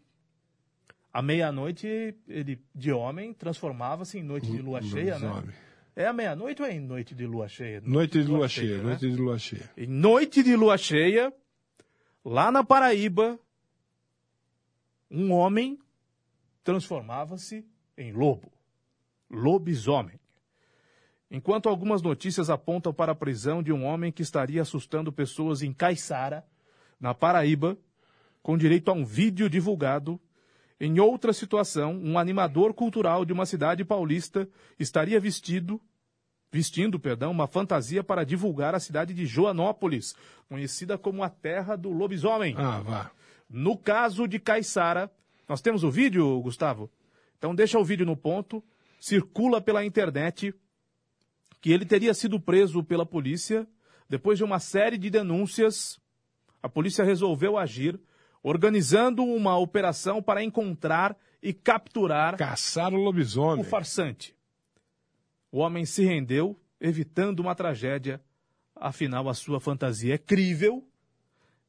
À 1.13 1.21
meia-noite, 1.21 2.15
ele 2.27 2.59
de 2.73 2.91
homem 2.91 3.35
transformava-se 3.35 4.17
em 4.17 4.23
noite 4.23 4.49
de 4.49 4.57
lua 4.59 4.81
cheia, 4.81 5.19
né? 5.19 5.43
É 5.97 6.05
à 6.05 6.13
meia-noite 6.13 6.61
ou 6.61 6.67
é 6.67 6.73
em 6.75 6.79
noite 6.79 7.15
de 7.15 7.25
lua 7.25 7.47
cheia? 7.47 7.81
Noite 7.81 8.21
de 8.21 8.29
lua 8.29 8.47
cheia, 8.47 8.77
né? 8.77 8.83
noite 8.83 9.09
de 9.09 9.15
lua 9.15 9.39
cheia. 9.39 9.71
Em 9.75 9.87
noite 9.87 10.43
de 10.43 10.55
lua 10.55 10.77
cheia, 10.77 11.33
lá 12.23 12.51
na 12.51 12.63
Paraíba, 12.63 13.39
um 15.09 15.31
homem 15.31 15.79
transformava-se 16.63 17.65
em 17.97 18.11
lobo. 18.11 18.51
Lobisomem. 19.27 20.19
Enquanto 21.31 21.67
algumas 21.67 22.03
notícias 22.03 22.51
apontam 22.51 22.93
para 22.93 23.13
a 23.13 23.15
prisão 23.15 23.63
de 23.63 23.73
um 23.73 23.83
homem 23.83 24.11
que 24.11 24.21
estaria 24.21 24.61
assustando 24.61 25.11
pessoas 25.11 25.63
em 25.63 25.73
Caiçara, 25.73 26.45
na 26.99 27.15
Paraíba, 27.15 27.75
com 28.43 28.55
direito 28.55 28.91
a 28.91 28.93
um 28.93 29.03
vídeo 29.03 29.49
divulgado, 29.49 30.21
em 30.79 30.99
outra 30.99 31.33
situação, 31.33 31.93
um 31.93 32.19
animador 32.19 32.73
cultural 32.73 33.25
de 33.25 33.33
uma 33.33 33.45
cidade 33.45 33.83
paulista 33.83 34.47
estaria 34.79 35.19
vestido 35.19 35.81
vestindo, 36.51 36.99
perdão, 36.99 37.31
uma 37.31 37.47
fantasia 37.47 38.03
para 38.03 38.23
divulgar 38.23 38.73
a 38.73 38.79
cidade 38.79 39.13
de 39.13 39.25
Joanópolis, 39.25 40.15
conhecida 40.47 40.97
como 40.97 41.23
a 41.23 41.29
terra 41.29 41.75
do 41.75 41.89
lobisomem. 41.91 42.55
Ah, 42.57 42.79
vá. 42.79 43.11
No 43.49 43.77
caso 43.77 44.27
de 44.27 44.39
Caiçara, 44.39 45.11
nós 45.47 45.61
temos 45.61 45.83
o 45.83 45.91
vídeo, 45.91 46.39
Gustavo? 46.41 46.89
Então 47.37 47.53
deixa 47.53 47.79
o 47.79 47.83
vídeo 47.83 48.05
no 48.05 48.15
ponto, 48.15 48.63
circula 48.99 49.61
pela 49.61 49.85
internet 49.85 50.53
que 51.61 51.71
ele 51.71 51.85
teria 51.85 52.13
sido 52.13 52.39
preso 52.39 52.83
pela 52.83 53.05
polícia 53.05 53.67
depois 54.09 54.37
de 54.37 54.43
uma 54.43 54.59
série 54.59 54.97
de 54.97 55.09
denúncias. 55.09 55.99
A 56.61 56.69
polícia 56.69 57.03
resolveu 57.03 57.57
agir, 57.57 57.99
organizando 58.47 59.25
uma 59.25 59.57
operação 59.57 60.23
para 60.23 60.41
encontrar 60.41 61.17
e 61.43 61.53
capturar 61.53 62.37
Caçar 62.37 62.93
o 62.93 62.97
lobisomem. 62.97 63.59
o 63.59 63.67
farsante. 63.67 64.33
O 65.51 65.59
homem 65.59 65.85
se 65.85 66.05
rendeu, 66.05 66.57
evitando 66.79 67.41
uma 67.41 67.53
tragédia. 67.53 68.21
Afinal, 68.73 69.27
a 69.27 69.33
sua 69.33 69.59
fantasia 69.59 70.15
é 70.15 70.17
crível. 70.17 70.87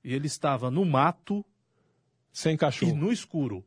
E 0.04 0.14
ele 0.14 0.28
estava 0.28 0.70
no 0.70 0.84
mato 0.84 1.44
Sem 2.32 2.54
e 2.54 2.58
cachorro. 2.58 2.94
no 2.94 3.10
escuro. 3.10 3.64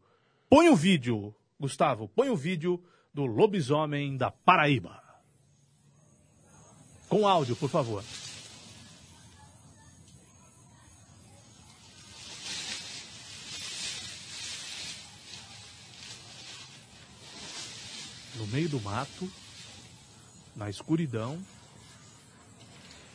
Põe 0.50 0.70
o 0.70 0.76
vídeo, 0.76 1.36
Gustavo, 1.60 2.08
põe 2.08 2.30
o 2.30 2.36
vídeo 2.38 2.82
do 3.14 3.26
lobisomem 3.26 4.16
da 4.16 4.32
Paraíba. 4.32 5.04
Com 7.10 7.28
áudio, 7.28 7.58
por 7.58 7.70
favor. 7.70 8.04
No 18.42 18.48
meio 18.48 18.68
do 18.68 18.82
mato, 18.82 19.30
na 20.56 20.68
escuridão, 20.68 21.38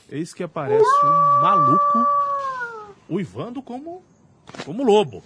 eis 0.08 0.32
que 0.32 0.44
aparece 0.44 1.04
um 1.04 1.40
maluco 1.40 2.06
uivando 3.10 3.60
como, 3.60 4.04
como 4.64 4.84
lobo. 4.84 5.24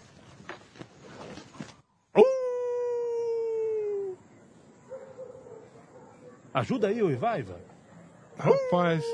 Uh! 2.16 4.16
Ajuda 6.54 6.88
aí, 6.88 7.02
uivar, 7.02 7.38
Ivan. 7.38 7.60
Rapaz, 8.38 9.04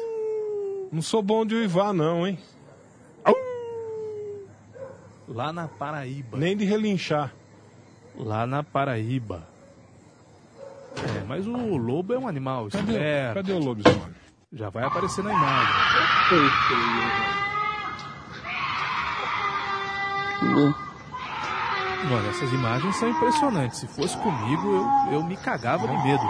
não 0.93 1.03
sou 1.03 1.21
bom 1.21 1.45
de 1.45 1.57
uivar, 1.57 1.93
não, 1.93 2.25
hein? 2.25 2.39
Lá 5.27 5.53
na 5.53 5.67
Paraíba. 5.67 6.39
Nem 6.39 6.57
de 6.57 6.65
relinchar. 6.65 7.35
Lá 8.15 8.47
na 8.47 8.63
Paraíba. 8.63 9.56
É, 11.27 11.29
mas 11.29 11.47
o 11.47 11.77
lobo 11.77 12.15
é 12.15 12.19
um 12.19 12.29
animal 12.29 12.69
Cadê, 12.71 12.93
esperto. 12.93 13.35
cadê 13.35 13.53
o 13.53 13.59
lobisomem? 13.59 14.15
Já 14.53 14.71
vai 14.71 14.85
aparecer 14.85 15.25
na 15.25 15.33
imagem. 15.33 15.75
Olha, 22.09 22.29
essas 22.29 22.53
imagens 22.53 22.97
são 22.97 23.09
impressionantes. 23.09 23.81
Se 23.81 23.89
fosse 23.89 24.17
comigo, 24.19 24.69
eu, 25.09 25.15
eu 25.15 25.25
me 25.25 25.37
cagava 25.37 25.89
de 25.89 25.95
medo. 26.05 26.23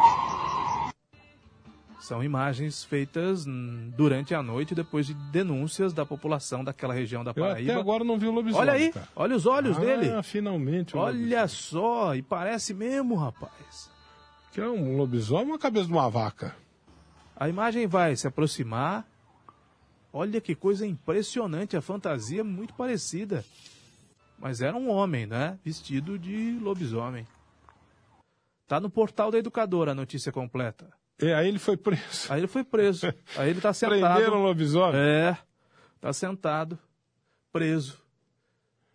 São 2.01 2.25
imagens 2.25 2.85
feitas 2.85 3.45
durante 3.97 4.35
a 4.35 4.43
noite, 4.43 4.75
depois 4.75 5.07
de 5.07 5.13
denúncias 5.13 5.93
da 5.93 6.07
população 6.07 6.65
daquela 6.65 6.95
região 6.95 7.23
da 7.23 7.33
Eu 7.37 7.45
até 7.45 7.55
Paraíba. 7.55 7.81
agora 7.81 8.05
não 8.05 8.17
vi 8.19 8.29
o 8.29 8.33
lobisomem. 8.33 8.69
Olha 8.69 8.73
aí, 8.79 8.93
cara. 8.93 9.09
olha 9.15 9.37
os 9.37 9.45
olhos 9.45 9.77
ah, 9.77 9.81
dele. 9.81 10.23
finalmente. 10.23 10.97
o 10.97 11.01
lobisomem. 11.01 11.27
Olha 11.27 11.49
só, 11.49 12.15
e 12.15 12.23
parece 12.23 12.73
mesmo, 12.73 13.15
rapaz. 13.17 13.96
Que 14.57 14.63
é 14.63 14.67
um 14.71 14.97
lobisomem 14.97 15.51
ou 15.51 15.57
a 15.57 15.59
cabeça 15.59 15.85
de 15.85 15.93
uma 15.93 16.09
vaca? 16.09 16.57
A 17.37 17.47
imagem 17.47 17.87
vai 17.87 18.17
se 18.17 18.27
aproximar. 18.27 19.07
Olha 20.11 20.41
que 20.41 20.55
coisa 20.55 20.87
impressionante, 20.87 21.77
a 21.77 21.83
fantasia 21.83 22.41
é 22.41 22.43
muito 22.43 22.73
parecida. 22.73 23.45
Mas 24.39 24.63
era 24.63 24.75
um 24.75 24.89
homem, 24.89 25.27
né? 25.27 25.59
Vestido 25.63 26.19
de 26.19 26.59
lobisomem. 26.59 27.27
Tá 28.67 28.81
no 28.81 28.89
portal 28.89 29.31
da 29.31 29.37
educadora 29.37 29.93
a 29.93 29.95
notícia 29.95 30.33
completa. 30.33 30.89
É, 31.19 31.35
aí 31.35 31.49
ele 31.49 31.59
foi 31.59 31.77
preso. 31.77 32.33
Aí 32.33 32.41
ele 32.41 32.47
foi 32.47 32.65
preso. 32.65 33.13
Aí 33.37 33.51
ele 33.51 33.61
tá 33.61 33.75
sentado. 33.75 34.15
Prenderam 34.15 34.41
o 34.41 34.43
lobisomem. 34.43 34.99
É. 34.99 35.37
Tá 36.01 36.15
sentado, 36.15 36.79
preso. 37.53 38.03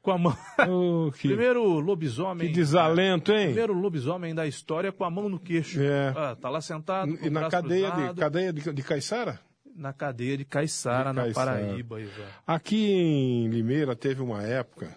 Com 0.02 0.12
a 0.12 0.18
mão. 0.18 0.36
Oh, 0.68 1.12
que, 1.12 1.28
Primeiro 1.28 1.64
lobisomem. 1.80 2.48
que 2.48 2.54
desalento, 2.54 3.32
hein? 3.32 3.48
Primeiro 3.48 3.74
lobisomem 3.74 4.34
da 4.34 4.48
história 4.48 4.92
com 4.92 5.04
a 5.04 5.12
mão 5.12 5.30
no 5.30 5.40
queixo. 5.40 5.80
É. 5.80 6.14
Ah, 6.16 6.36
tá 6.40 6.50
lá 6.50 6.60
sentado. 6.60 7.18
E 7.22 7.30
na 7.30 7.48
cadeia 7.50 7.92
de, 7.92 8.14
cadeia 8.20 8.52
de, 8.52 8.74
de 8.74 8.84
Caiçara? 8.84 9.40
Na 9.76 9.94
cadeia 9.94 10.36
de 10.38 10.44
Caiçara, 10.46 11.12
De 11.12 11.16
na 11.16 11.22
Caiçara. 11.24 11.52
Paraíba, 11.52 12.02
Ivan. 12.02 12.26
Aqui 12.48 12.92
em 12.92 13.48
Limeira 13.50 13.96
teve 13.96 14.22
uma 14.24 14.42
época, 14.44 14.96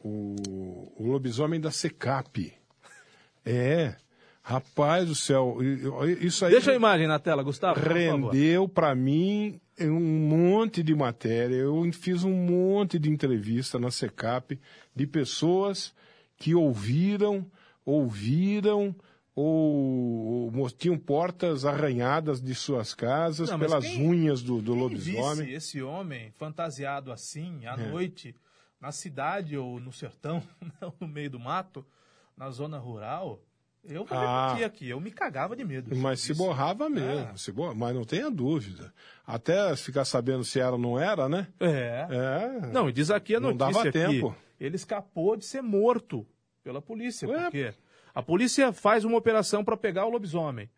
o, 0.00 0.36
o 0.98 1.06
lobisomem 1.10 1.60
da 1.60 1.70
Secap. 1.70 2.52
É, 3.44 3.96
rapaz 4.42 5.06
do 5.06 5.14
céu, 5.14 5.58
isso 6.20 6.44
aí 6.44 6.52
Deixa 6.52 6.72
a 6.72 6.74
imagem 6.74 7.06
na 7.06 7.18
tela, 7.18 7.42
Gustavo. 7.42 7.78
rendeu 7.80 8.68
para 8.68 8.94
mim 8.94 9.60
um 9.80 10.00
monte 10.00 10.82
de 10.82 10.94
matéria. 10.94 11.54
Eu 11.54 11.82
fiz 11.92 12.24
um 12.24 12.32
monte 12.34 12.98
de 12.98 13.08
entrevista 13.08 13.78
na 13.78 13.90
Secap 13.90 14.58
de 14.94 15.06
pessoas 15.06 15.94
que 16.36 16.54
ouviram, 16.54 17.46
ouviram 17.84 18.94
ou, 19.34 20.52
ou 20.54 20.70
tinham 20.70 20.98
portas 20.98 21.64
arranhadas 21.64 22.40
de 22.40 22.54
suas 22.54 22.92
casas 22.94 23.48
Não, 23.48 23.58
pelas 23.58 23.84
quem- 23.86 24.06
unhas 24.06 24.42
do, 24.42 24.60
do 24.60 24.74
lobisomem. 24.74 25.46
visse 25.46 25.52
esse 25.52 25.82
homem 25.82 26.30
fantasiado 26.32 27.10
assim, 27.10 27.64
à 27.64 27.74
É. 27.74 27.90
noite, 27.90 28.34
na 28.80 28.92
cidade 28.92 29.56
ou 29.56 29.80
no 29.80 29.92
sertão, 29.92 30.42
no 31.00 31.08
meio 31.08 31.30
do 31.30 31.40
mato, 31.40 31.84
na 32.36 32.50
zona 32.50 32.78
rural, 32.78 33.40
eu 33.84 34.04
vou 34.04 34.18
Ah. 34.18 34.48
repetir 34.48 34.64
aqui, 34.66 34.88
eu 34.88 35.00
me 35.00 35.10
cagava 35.10 35.54
de 35.56 35.64
medo. 35.64 35.94
Mas 35.96 36.20
se 36.20 36.34
borrava 36.34 36.88
mesmo, 36.88 37.30
É. 37.32 37.36
se 37.36 37.50
borra- 37.52 37.74
mas 37.74 37.94
não 37.94 38.04
tenha 38.04 38.30
dúvida. 38.30 38.92
Até 39.26 39.74
ficar 39.76 40.04
sabendo 40.04 40.44
se 40.44 40.60
era 40.60 40.72
ou 40.72 40.78
não 40.78 40.98
era, 40.98 41.28
né? 41.28 41.46
É. 41.60 42.06
É. 42.10 42.66
Não, 42.72 42.88
e 42.88 42.92
diz 42.92 43.10
aqui 43.10 43.34
a 43.34 43.40
Não 43.40 43.54
notícia 43.54 43.72
dava 43.84 43.92
tempo. 43.92 44.36
que 44.58 44.64
ele 44.64 44.76
escapou 44.76 45.36
de 45.36 45.44
ser 45.44 45.62
morto 45.62 46.26
pela 46.62 46.80
polícia. 46.82 47.28
Ué. 47.28 47.40
Porque 47.42 47.74
a 48.14 48.22
polícia 48.22 48.72
faz 48.72 49.04
uma 49.04 49.16
operação 49.18 49.64
para 49.64 49.76
pegar 49.76 50.06
o 50.06 50.10
lobisomem. 50.10 50.68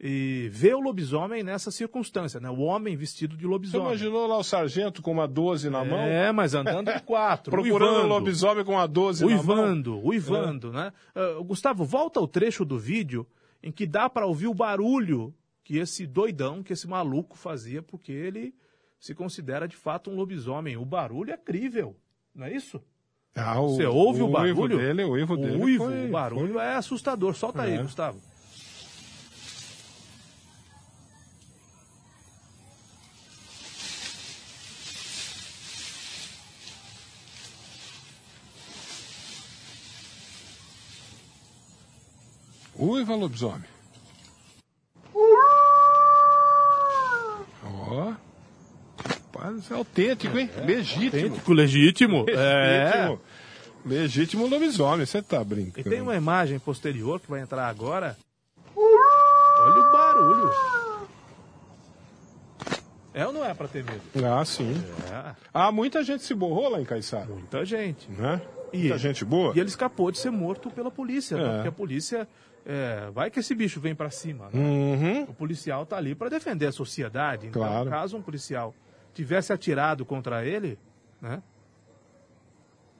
E 0.00 0.48
vê 0.52 0.72
o 0.74 0.80
lobisomem 0.80 1.42
nessa 1.42 1.72
circunstância, 1.72 2.38
né? 2.38 2.48
O 2.48 2.60
homem 2.60 2.94
vestido 2.96 3.36
de 3.36 3.42
Você 3.42 3.48
lobisomem. 3.48 3.86
imaginou 3.88 4.28
lá 4.28 4.38
o 4.38 4.44
sargento 4.44 5.02
com 5.02 5.10
uma 5.10 5.26
12 5.26 5.68
na 5.70 5.84
mão? 5.84 5.98
É, 5.98 6.30
mas 6.30 6.54
andando 6.54 6.92
de 6.92 7.00
quatro. 7.02 7.50
Procurando 7.50 7.88
o 7.90 7.94
uivando. 7.94 8.08
lobisomem 8.08 8.64
com 8.64 8.72
uma 8.74 8.86
12 8.86 9.24
na 9.24 9.30
mão? 9.30 9.38
Uivando, 9.40 10.06
uivando, 10.06 10.72
né? 10.72 10.92
Ah, 11.16 11.42
Gustavo, 11.44 11.84
volta 11.84 12.20
ao 12.20 12.28
trecho 12.28 12.64
do 12.64 12.78
vídeo 12.78 13.26
em 13.60 13.72
que 13.72 13.86
dá 13.86 14.08
para 14.08 14.24
ouvir 14.24 14.46
o 14.46 14.54
barulho 14.54 15.34
que 15.64 15.78
esse 15.78 16.06
doidão, 16.06 16.62
que 16.62 16.72
esse 16.72 16.86
maluco 16.86 17.36
fazia, 17.36 17.82
porque 17.82 18.12
ele 18.12 18.54
se 19.00 19.14
considera 19.16 19.66
de 19.66 19.74
fato 19.76 20.10
um 20.10 20.14
lobisomem. 20.14 20.76
O 20.76 20.84
barulho 20.84 21.32
é 21.32 21.36
crível, 21.36 21.96
não 22.32 22.46
é 22.46 22.52
isso? 22.54 22.80
Ah, 23.34 23.60
o, 23.60 23.70
Você 23.76 23.84
ouve 23.84 24.22
o, 24.22 24.28
barulho? 24.28 24.56
uivo 24.62 24.68
dele, 24.68 25.02
o 25.04 25.10
uivo 25.10 25.36
dele. 25.36 25.56
O 25.56 25.62
uivo, 25.64 25.84
foi- 25.86 26.06
o 26.06 26.10
barulho 26.12 26.58
é 26.60 26.76
assustador. 26.76 27.34
Solta 27.34 27.62
aí, 27.62 27.74
É. 27.74 27.82
Gustavo. 27.82 28.20
Uiva 42.78 43.14
lobisomem. 43.14 43.64
Ó. 47.64 48.12
Rapaz, 49.04 49.70
é 49.70 49.74
autêntico, 49.74 50.38
hein? 50.38 50.50
Legítimo. 50.64 51.06
Autêntico, 51.24 51.52
legítimo. 51.52 52.26
É. 52.30 52.84
Legítimo. 52.84 53.20
Legítimo 53.86 54.46
lobisomem, 54.46 55.06
você 55.06 55.22
tá 55.22 55.40
E 55.40 55.44
brincando. 55.44 55.88
tem 55.88 56.00
uma 56.00 56.16
imagem 56.16 56.58
posterior 56.58 57.20
que 57.20 57.30
vai 57.30 57.40
entrar 57.40 57.68
agora. 57.68 58.16
Olha 58.76 59.80
o 59.82 59.92
barulho. 59.92 60.50
É 63.14 63.26
ou 63.26 63.32
não 63.32 63.44
é 63.44 63.54
pra 63.54 63.66
ter 63.66 63.82
medo? 63.84 64.00
Ah, 64.24 64.44
sim. 64.44 64.74
É, 65.10 65.34
Ah, 65.54 65.72
muita 65.72 66.04
gente 66.04 66.22
se 66.24 66.34
borrou 66.34 66.68
lá 66.68 66.80
em 66.80 66.84
Caiçara, 66.84 67.24
muita 67.26 67.64
gente. 67.64 68.08
né? 68.10 68.40
E- 68.72 68.78
Muita 68.78 68.98
gente 68.98 69.24
boa. 69.24 69.52
E 69.56 69.60
ele 69.60 69.68
escapou 69.68 70.10
de 70.10 70.18
ser 70.18 70.30
morto 70.30 70.70
pela 70.70 70.90
polícia, 70.90 71.36
né? 71.36 71.44
É. 71.48 71.52
porque 71.54 71.68
a 71.68 71.72
polícia. 71.72 72.28
é, 72.66 73.08
vai 73.14 73.30
que 73.30 73.40
esse 73.40 73.54
bicho 73.54 73.80
vem 73.80 73.94
pra 73.94 74.10
cima. 74.10 74.50
né? 74.52 74.60
Uhum. 74.60 75.22
O 75.22 75.32
policial 75.34 75.86
tá 75.86 75.96
ali 75.96 76.14
pra 76.14 76.28
defender 76.28 76.66
a 76.66 76.72
sociedade. 76.72 77.46
Então, 77.46 77.62
Claro. 77.62 77.88
caso 77.88 78.16
um 78.16 78.20
policial 78.22 78.74
tivesse 79.14 79.52
atirado 79.52 80.04
contra 80.04 80.44
ele, 80.44 80.78
né? 81.20 81.42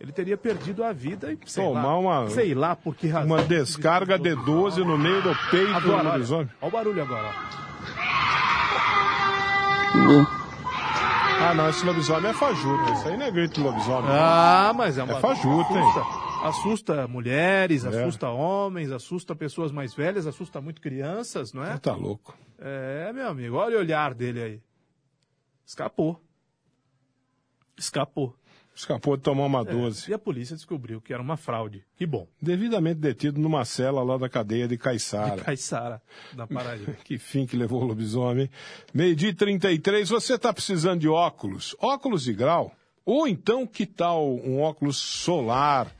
Ele 0.00 0.12
teria 0.12 0.36
perdido 0.38 0.84
a 0.84 0.92
vida 0.92 1.32
e 1.32 1.38
sei 1.44 1.64
Tomar 1.64 1.82
lá, 1.82 1.98
uma- 1.98 2.30
sei 2.30 2.54
lá 2.54 2.74
por 2.76 2.94
que 2.94 3.08
razão. 3.08 3.26
Uma 3.26 3.42
descarga 3.42 4.16
de 4.18 4.34
12 4.36 4.82
no 4.84 4.96
meio 4.96 5.20
do 5.22 5.34
peito 5.50 5.70
Agora, 5.74 5.80
do 5.80 5.92
olha, 5.92 6.12
lobisomem. 6.12 6.48
olha 6.62 6.68
o 6.68 6.70
barulho 6.70 7.02
agora. 7.02 7.34
Ah, 11.50 11.54
não, 11.54 11.68
esse 11.70 11.84
lobisomem 11.84 12.30
é 12.30 12.34
fajuto. 12.34 12.92
Isso 12.92 13.08
aí 13.08 13.16
não 13.16 13.26
é 13.26 13.30
grito 13.30 13.54
de 13.54 13.60
lobisomem. 13.62 14.10
Ah, 14.10 14.72
mas 14.76 14.98
é 14.98 15.02
uma 15.02 15.16
É 15.18 15.20
fajuto, 15.20 15.72
hein? 15.76 15.84
assusta, 16.44 17.08
mulheres, 17.08 17.84
É. 17.84 17.88
assusta 17.88 18.28
homens, 18.28 18.90
assusta 18.92 19.34
pessoas 19.34 19.72
mais 19.72 19.94
velhas, 19.94 20.26
assusta 20.26 20.60
muito 20.60 20.80
crianças, 20.80 21.52
não 21.52 21.64
é? 21.64 21.78
Tá 21.78 21.94
louco. 21.94 22.36
É, 22.58 23.12
meu 23.14 23.28
amigo, 23.28 23.56
olha 23.56 23.76
o 23.76 23.80
olhar 23.80 24.12
dele 24.14 24.42
aí. 24.42 24.62
Escapou. 25.64 26.20
Escapou. 27.78 28.34
Escapou 28.78 29.16
de 29.16 29.24
tomar 29.24 29.44
uma 29.44 29.64
12. 29.64 30.08
E 30.08 30.14
a 30.14 30.18
polícia 30.18 30.54
descobriu 30.54 31.00
que 31.00 31.12
era 31.12 31.20
uma 31.20 31.36
fraude. 31.36 31.84
Que 31.96 32.06
bom. 32.06 32.28
Devidamente 32.40 33.00
detido 33.00 33.40
numa 33.40 33.64
cela 33.64 34.04
lá 34.04 34.16
da 34.16 34.28
cadeia 34.28 34.68
de 34.68 34.78
Caiçara. 34.78 35.42
Caiçara, 35.42 36.00
da 36.32 36.46
Paraíba. 36.46 36.92
Que 37.02 37.18
fim 37.18 37.44
que 37.44 37.56
levou 37.56 37.82
o 37.82 37.86
lobisomem. 37.86 38.48
Meio-dia 38.94 39.30
e 39.30 39.34
33, 39.34 40.08
você 40.08 40.34
está 40.34 40.52
precisando 40.52 41.00
de 41.00 41.08
óculos. 41.08 41.74
Óculos 41.80 42.22
de 42.22 42.32
grau. 42.32 42.72
Ou 43.04 43.26
então, 43.26 43.66
que 43.66 43.84
tal 43.84 44.32
um 44.32 44.60
óculos 44.60 44.96
solar? 44.96 45.92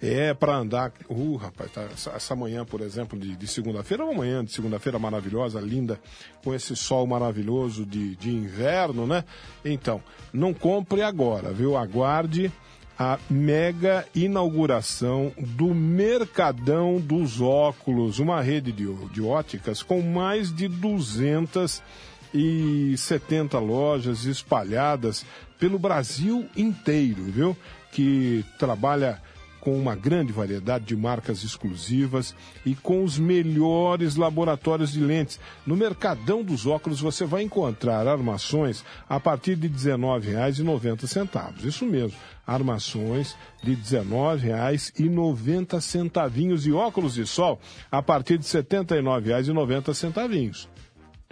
É 0.00 0.32
para 0.32 0.56
andar. 0.56 0.92
Uh, 1.08 1.34
rapaz, 1.36 1.72
tá, 1.72 1.88
essa, 2.14 2.36
manhã, 2.36 2.64
por 2.64 2.80
exemplo, 2.80 3.18
de, 3.18 3.36
de 3.36 3.46
segunda-feira, 3.48 4.04
uma 4.04 4.14
manhã 4.14 4.44
de 4.44 4.52
segunda-feira 4.52 4.98
maravilhosa, 4.98 5.60
linda, 5.60 6.00
com 6.44 6.54
esse 6.54 6.76
sol 6.76 7.06
maravilhoso 7.06 7.84
de, 7.84 8.14
de 8.16 8.30
inverno, 8.30 9.06
né? 9.06 9.24
Então, 9.64 10.00
não 10.32 10.54
compre 10.54 11.02
agora, 11.02 11.52
viu? 11.52 11.76
Aguarde 11.76 12.52
a 12.98 13.18
mega 13.30 14.04
inauguração 14.14 15.32
do 15.36 15.74
Mercadão 15.74 16.98
dos 17.00 17.40
Óculos, 17.40 18.18
uma 18.18 18.40
rede 18.40 18.72
de, 18.72 18.92
de 19.12 19.22
óticas 19.22 19.84
com 19.84 20.02
mais 20.02 20.52
de 20.52 20.66
270 20.66 23.58
lojas 23.60 24.24
espalhadas 24.24 25.24
pelo 25.58 25.78
Brasil 25.78 26.48
inteiro, 26.56 27.22
viu? 27.22 27.56
Que 27.92 28.44
trabalha 28.58 29.22
com 29.68 29.78
uma 29.78 29.94
grande 29.94 30.32
variedade 30.32 30.86
de 30.86 30.96
marcas 30.96 31.44
exclusivas 31.44 32.34
e 32.64 32.74
com 32.74 33.04
os 33.04 33.18
melhores 33.18 34.16
laboratórios 34.16 34.92
de 34.92 35.00
lentes. 35.00 35.38
No 35.66 35.76
Mercadão 35.76 36.42
dos 36.42 36.66
Óculos 36.66 37.02
você 37.02 37.26
vai 37.26 37.42
encontrar 37.42 38.08
armações 38.08 38.82
a 39.06 39.20
partir 39.20 39.56
de 39.56 39.66
R$ 39.66 39.74
19,90. 39.74 41.66
Isso 41.66 41.84
mesmo, 41.84 42.16
armações 42.46 43.36
de 43.62 43.74
R$ 43.74 43.82
19,90 43.82 46.64
e 46.64 46.72
óculos 46.72 47.12
de 47.12 47.26
sol 47.26 47.60
a 47.92 48.00
partir 48.00 48.38
de 48.38 48.50
R$ 48.50 48.62
79,90. 48.62 50.66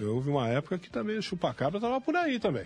houve 0.04 0.30
uma 0.30 0.50
época 0.50 0.78
que 0.78 0.90
também 0.90 1.18
o 1.18 1.22
chupa-cabra 1.22 1.78
estava 1.78 2.02
por 2.02 2.16
aí 2.16 2.40
também. 2.40 2.66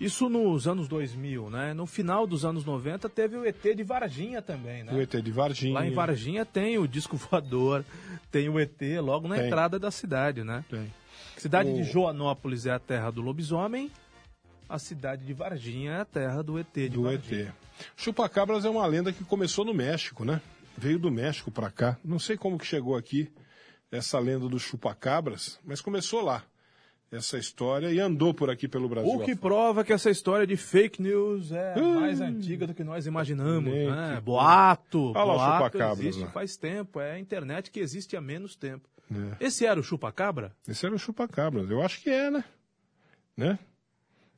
Isso 0.00 0.28
nos 0.28 0.68
anos 0.68 0.86
2000, 0.86 1.50
né? 1.50 1.74
No 1.74 1.84
final 1.84 2.26
dos 2.26 2.44
anos 2.44 2.64
90 2.64 3.08
teve 3.08 3.36
o 3.36 3.44
ET 3.44 3.60
de 3.74 3.82
Varginha 3.82 4.40
também, 4.40 4.84
né? 4.84 4.92
O 4.94 5.00
ET 5.00 5.10
de 5.20 5.30
Varginha. 5.32 5.74
Lá 5.74 5.84
em 5.86 5.90
Varginha 5.92 6.44
tem 6.46 6.78
o 6.78 6.86
disco 6.86 7.16
voador, 7.18 7.84
tem 8.30 8.48
o 8.48 8.60
ET 8.60 8.80
logo 9.02 9.26
na 9.26 9.36
Tem. 9.36 9.46
entrada 9.46 9.78
da 9.78 9.90
cidade, 9.90 10.44
né? 10.44 10.64
Tem. 10.70 10.92
Cidade 11.36 11.70
O- 11.70 11.74
de 11.74 11.82
Joanópolis 11.84 12.64
é 12.66 12.70
a 12.70 12.78
terra 12.78 13.10
do 13.10 13.20
lobisomem, 13.20 13.90
a 14.68 14.78
cidade 14.78 15.24
de 15.24 15.32
Varginha 15.32 15.92
é 15.92 16.00
a 16.00 16.04
terra 16.04 16.42
do 16.42 16.58
ET 16.58 16.66
de 16.74 16.88
do 16.90 17.02
Varginha. 17.02 17.48
ET. 17.48 17.54
Chupacabras 17.96 18.64
é 18.64 18.70
uma 18.70 18.86
lenda 18.86 19.12
que 19.12 19.24
começou 19.24 19.64
no 19.64 19.74
México, 19.74 20.24
né? 20.24 20.40
Veio 20.76 20.98
do 20.98 21.10
México 21.10 21.50
para 21.50 21.70
cá. 21.72 21.96
Não 22.04 22.18
sei 22.20 22.36
como 22.36 22.56
que 22.58 22.66
chegou 22.66 22.96
aqui 22.96 23.32
essa 23.90 24.18
lenda 24.20 24.48
dos 24.48 24.62
chupacabras, 24.62 25.58
mas 25.64 25.80
começou 25.80 26.20
lá 26.22 26.44
essa 27.10 27.38
história 27.38 27.90
e 27.90 27.98
andou 27.98 28.34
por 28.34 28.50
aqui 28.50 28.68
pelo 28.68 28.88
Brasil. 28.88 29.10
O 29.10 29.24
que 29.24 29.34
prova 29.34 29.82
que 29.84 29.92
essa 29.92 30.10
história 30.10 30.46
de 30.46 30.56
fake 30.56 31.00
news 31.00 31.50
é 31.52 31.74
Hum. 31.78 32.00
mais 32.00 32.20
antiga 32.20 32.66
do 32.66 32.74
que 32.74 32.84
nós 32.84 33.06
imaginamos, 33.06 33.72
Nem 33.72 33.90
né? 33.90 34.16
que- 34.16 34.20
Boato, 34.22 35.12
Olha 35.12 35.24
lá 35.24 35.24
o 35.24 35.36
boato 35.36 35.64
chupacabras 35.64 36.00
existe 36.00 36.24
lá. 36.24 36.30
faz 36.30 36.56
tempo, 36.56 37.00
é 37.00 37.12
a 37.12 37.18
internet 37.18 37.70
que 37.70 37.80
existe 37.80 38.16
há 38.16 38.20
menos 38.20 38.54
tempo. 38.56 38.88
É. 39.40 39.46
Esse 39.46 39.64
era 39.64 39.80
o 39.80 39.82
chupacabra? 39.82 40.54
Esse 40.68 40.84
era 40.84 40.94
o 40.94 40.98
chupacabras. 40.98 41.70
Eu 41.70 41.80
acho 41.82 42.02
que 42.02 42.10
é, 42.10 42.30
né? 42.30 42.44
Né? 43.36 43.58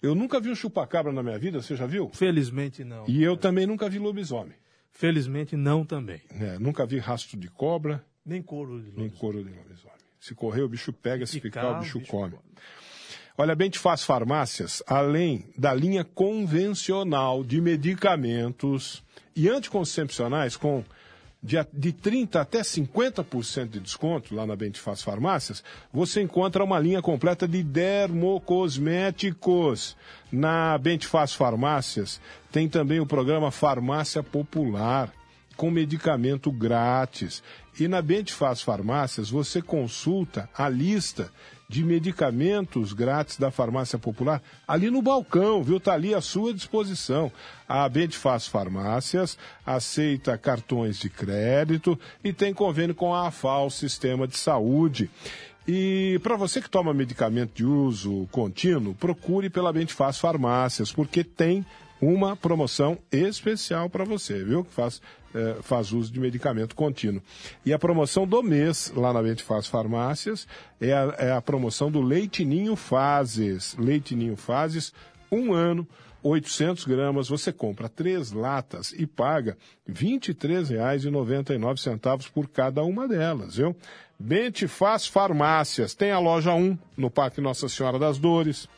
Eu 0.01 0.15
nunca 0.15 0.39
vi 0.41 0.49
um 0.49 0.55
chupacabra 0.55 1.13
na 1.13 1.23
minha 1.23 1.39
vida, 1.39 1.61
você 1.61 1.75
já 1.75 1.87
viu? 1.87 2.09
Felizmente 2.15 2.85
não. 2.85 3.05
E 3.09 3.23
eu 3.23 3.37
também 3.37 3.67
nunca 3.67 3.89
vi 3.89 3.99
lobisomem. 3.99 4.55
Felizmente 4.93 5.57
não 5.57 5.85
também. 5.85 6.21
né? 6.35 6.57
Nunca 6.59 6.87
vi 6.87 6.99
rastro 6.99 7.37
de 7.39 7.49
cobra, 7.49 8.05
Nem 8.25 8.41
couro 8.43 8.79
de 8.81 8.91
nem 8.91 9.07
lobisomem. 9.09 9.11
couro 9.19 9.45
de 9.45 9.51
lobisomem. 9.51 9.97
Se 10.21 10.35
correr, 10.35 10.63
o 10.63 10.69
bicho 10.69 10.93
pega, 10.93 11.25
se 11.27 11.41
Picar, 11.41 11.65
ficar, 11.65 11.77
o 11.79 11.81
bicho 11.81 11.99
bicho 11.99 12.11
come. 12.11 12.35
Olha, 13.39 13.55
bem 13.55 13.71
te 13.71 13.79
faz 13.79 14.05
farmácias, 14.05 14.83
além 14.87 15.47
da 15.57 15.73
linha 15.73 16.05
convencional 16.05 17.43
de 17.43 17.59
medicamentos 17.61 19.03
e 19.35 19.49
anticoncepcionais 19.49 20.57
com 20.59 20.85
de, 21.43 21.57
a- 21.57 21.67
de 21.73 21.91
30% 21.91 22.37
até 22.37 22.61
50% 22.61 23.71
de 23.71 23.81
desconto 23.81 24.35
lá 24.35 24.45
na 24.45 24.55
Bentifaz 24.55 25.03
Farmácias, 25.03 25.65
você 25.91 26.21
encontra 26.21 26.63
uma 26.63 26.79
linha 26.79 27.01
completa 27.01 27.49
de 27.49 27.63
dermocosméticos. 27.63 29.97
Na 30.31 30.77
Bentifaz 30.77 31.33
Farmácias 31.33 32.21
tem 32.53 32.69
também 32.69 33.01
o 33.01 33.07
programa 33.07 33.51
Farmácia 33.51 34.23
Popular 34.23 35.11
com 35.57 35.71
medicamento 35.71 36.53
grátis. 36.53 37.43
E 37.81 37.89
na 37.89 38.03
Bentifaz 38.03 38.61
Farmácias 38.61 39.31
você 39.31 39.63
consulta 39.63 40.51
a 40.55 40.69
lista 40.69 41.33
de 41.67 41.83
medicamentos 41.83 42.93
grátis 42.93 43.39
da 43.39 43.51
Farmácia 43.51 43.99
Popular 43.99 44.43
ali 44.69 44.91
no 44.91 45.01
balcão, 45.01 45.63
viu? 45.63 45.79
Está 45.79 45.95
ali 45.95 46.15
à 46.15 46.21
sua 46.21 46.53
disposição. 46.53 47.33
A 47.67 47.89
Bentifaz 47.89 48.47
Farmácias 48.47 49.39
aceita 49.65 50.37
cartões 50.37 50.99
de 50.99 51.09
crédito 51.09 51.99
e 52.23 52.35
tem 52.35 52.53
convênio 52.53 52.95
com 52.95 53.15
a 53.15 53.29
AFAL, 53.29 53.71
Sistema 53.71 54.29
de 54.29 54.37
Saúde. 54.37 55.09
E 55.67 56.21
para 56.23 56.37
você 56.37 56.61
que 56.61 56.69
toma 56.69 56.93
medicamento 56.93 57.55
de 57.55 57.65
uso 57.65 58.29
contínuo, 58.31 58.95
procure 58.95 59.49
pela 59.49 59.73
Bentifaz 59.73 60.19
Farmácias, 60.19 60.93
porque 60.93 61.25
tem 61.25 61.65
uma 62.01 62.37
promoção 62.37 62.99
especial 63.13 63.91
para 63.91 64.05
você, 64.05 64.43
viu? 64.43 64.65
Que 64.65 64.73
faz, 64.73 65.03
eh, 65.35 65.57
faz 65.63 65.93
uso 65.93 66.13
de 66.13 66.19
medicamento 66.19 66.75
contínuo. 66.75 67.23
E 67.65 67.73
a 67.73 67.79
promoção 67.79 68.27
do 68.27 68.43
mês, 68.43 68.93
lá 68.97 69.13
na 69.13 69.23
Bentifaz 69.23 69.67
Farmácias, 69.67 70.49
é 70.81 70.93
a, 70.93 71.15
é 71.19 71.33
a 71.33 71.43
promoção 71.43 71.91
do 71.91 72.01
Leite 72.01 72.45
Ninho 72.45 72.77
Fases. 72.77 73.77
Leite 73.79 74.17
Ninho 74.17 74.37
Fases, 74.37 74.93
um 75.31 75.53
ano, 75.53 75.87
800 76.23 76.85
gramas, 76.85 77.29
você 77.29 77.51
compra 77.53 77.89
três 77.89 78.33
latas 78.33 78.93
e 78.93 79.07
paga 79.07 79.57
R$ 79.87 79.95
23,99 79.95 82.31
por 82.31 82.47
cada 82.49 82.83
uma 82.83 83.09
delas, 83.09 83.57
viu? 83.57 83.75
Bentifaz 84.19 85.07
Farmácias, 85.07 85.95
tem 85.95 86.11
a 86.11 86.19
loja 86.19 86.53
1 86.53 86.77
no 86.95 87.11
Parque 87.11 87.41
Nossa 87.41 87.71
Senhora 87.71 87.99
das 87.99 88.19
Dores, 88.19 88.69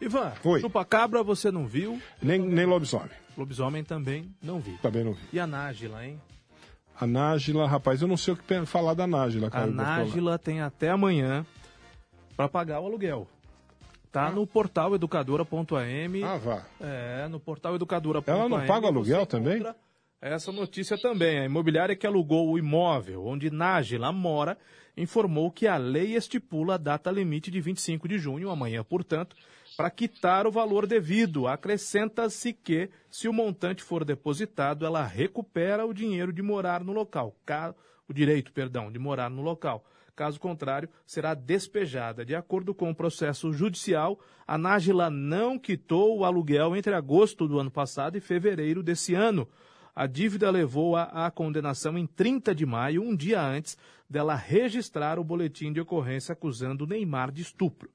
Ivan, 0.00 0.32
Oi. 0.44 0.60
chupacabra 0.60 1.22
você 1.22 1.50
não 1.50 1.66
viu, 1.66 2.00
Nem, 2.22 2.38
nem 2.40 2.66
lobisomem. 2.66 3.10
lobisomem 3.36 3.84
também 3.84 4.34
não 4.42 4.58
vi. 4.60 4.72
Também 4.82 5.04
não 5.04 5.12
vi. 5.12 5.22
E 5.32 5.38
a 5.40 5.46
Nájila, 5.46 6.04
hein? 6.06 6.20
A 6.98 7.06
Nájila, 7.06 7.66
rapaz, 7.66 8.00
eu 8.02 8.08
não 8.08 8.16
sei 8.16 8.34
o 8.34 8.36
que 8.36 8.66
falar 8.66 8.94
da 8.94 9.06
Nájila, 9.06 9.48
A 9.48 9.50
cara. 9.50 9.66
falar. 9.72 9.98
Nájila 9.98 10.38
tem 10.38 10.60
até 10.60 10.90
amanhã 10.90 11.44
para 12.36 12.48
pagar 12.48 12.80
o 12.80 12.86
aluguel. 12.86 13.26
Tá 14.12 14.30
no 14.30 14.46
portal 14.46 14.94
educadora.am. 14.94 16.22
Ah, 16.24 16.36
vá. 16.36 16.62
É, 16.80 17.26
no 17.28 17.40
portal 17.40 17.74
educadora.am. 17.74 18.38
Ela 18.38 18.48
não 18.48 18.64
paga 18.64 18.86
aluguel 18.86 19.26
também? 19.26 19.60
Essa 20.20 20.50
notícia 20.50 20.96
também. 20.98 21.38
A 21.38 21.44
imobiliária 21.44 21.94
que 21.96 22.06
alugou 22.06 22.50
o 22.50 22.58
imóvel 22.58 23.24
onde 23.26 23.50
Nájila 23.50 24.10
mora 24.12 24.56
informou 24.96 25.50
que 25.50 25.66
a 25.66 25.76
lei 25.76 26.14
estipula 26.14 26.74
a 26.74 26.78
data 26.78 27.10
limite 27.10 27.50
de 27.50 27.60
25 27.60 28.06
de 28.08 28.16
junho, 28.18 28.48
amanhã, 28.48 28.82
portanto, 28.84 29.34
para 29.76 29.90
quitar 29.90 30.46
o 30.46 30.52
valor 30.52 30.86
devido. 30.86 31.46
Acrescenta-se 31.48 32.52
que, 32.52 32.88
se 33.10 33.28
o 33.28 33.32
montante 33.32 33.82
for 33.82 34.04
depositado, 34.04 34.86
ela 34.86 35.04
recupera 35.04 35.84
o 35.84 35.92
dinheiro 35.92 36.32
de 36.32 36.42
morar 36.42 36.82
no 36.84 36.92
local. 36.92 37.36
Ca- 37.44 37.74
O 38.08 38.12
direito, 38.12 38.52
perdão, 38.52 38.92
de 38.92 38.98
morar 38.98 39.30
no 39.30 39.40
local. 39.42 39.82
Caso 40.14 40.38
contrário, 40.38 40.88
será 41.06 41.32
despejada. 41.34 42.22
De 42.24 42.34
acordo 42.36 42.72
com 42.74 42.88
o 42.90 42.94
processo 42.94 43.50
judicial, 43.52 44.20
a 44.46 44.56
Nájila 44.58 45.08
não 45.10 45.58
quitou 45.58 46.18
o 46.18 46.24
aluguel 46.24 46.76
entre 46.76 46.94
agosto 46.94 47.48
do 47.48 47.58
ano 47.58 47.70
passado 47.70 48.16
e 48.16 48.20
fevereiro 48.20 48.82
desse 48.82 49.14
ano. 49.14 49.48
A 49.94 50.06
dívida 50.06 50.50
levou-a 50.50 51.04
à 51.04 51.30
condenação 51.30 51.96
em 51.96 52.06
30 52.06 52.52
de 52.52 52.66
maio, 52.66 53.02
um 53.02 53.14
dia 53.14 53.40
antes 53.40 53.78
dela 54.10 54.34
registrar 54.34 55.18
o 55.18 55.24
boletim 55.24 55.72
de 55.72 55.80
ocorrência 55.80 56.32
acusando 56.32 56.86
Neymar 56.86 57.30
de 57.30 57.42
estupro. 57.42 57.88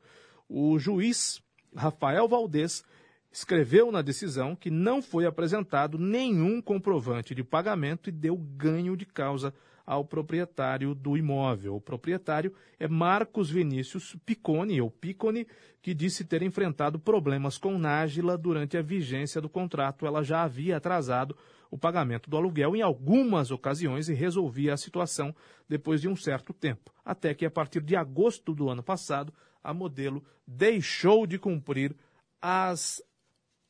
O 0.48 0.80
juiz 0.80 1.42
Rafael 1.76 2.28
Valdez 2.28 2.84
escreveu 3.32 3.92
na 3.92 4.02
decisão 4.02 4.56
que 4.56 4.72
não 4.72 5.02
foi 5.02 5.26
apresentado 5.26 5.98
nenhum 6.00 6.62
comprovante 6.62 7.36
de 7.36 7.44
pagamento 7.44 8.10
e 8.10 8.14
deu 8.14 8.36
ganho 8.38 8.96
de 8.96 9.06
causa 9.06 9.54
ao 9.86 10.06
proprietário 10.06 10.96
do 10.96 11.18
imóvel. 11.18 11.76
O 11.76 11.82
proprietário 11.82 12.54
é 12.80 12.88
Marcos 12.88 13.50
Vinícius 13.50 14.16
Picone, 14.26 14.80
ou 14.80 14.90
Picone, 14.90 15.48
que 15.82 15.94
disse 15.94 16.24
ter 16.24 16.44
enfrentado 16.44 17.00
problemas 17.00 17.58
com 17.58 17.78
Nájila 17.78 18.38
durante 18.38 18.78
a 18.78 18.82
vigência 18.82 19.42
do 19.42 19.50
contrato. 19.50 20.06
Ela 20.06 20.24
já 20.24 20.44
havia 20.44 20.78
atrasado 20.78 21.36
o 21.70 21.78
pagamento 21.78 22.30
do 22.30 22.38
aluguel 22.38 22.76
em 22.76 22.82
algumas 22.82 23.52
ocasiões 23.52 24.10
e 24.10 24.14
resolvia 24.14 24.74
a 24.74 24.78
situação 24.78 25.36
depois 25.68 26.02
de 26.02 26.08
um 26.08 26.16
certo 26.16 26.54
tempo. 26.54 26.92
Até 27.06 27.34
que, 27.34 27.46
a 27.46 27.52
partir 27.52 27.82
de 27.82 27.96
agosto 27.96 28.54
do 28.54 28.70
ano 28.70 28.82
passado, 28.82 29.34
a 29.64 29.74
modelo 29.74 30.24
deixou 30.48 31.28
de 31.28 31.38
cumprir 31.38 31.96
as 32.42 33.02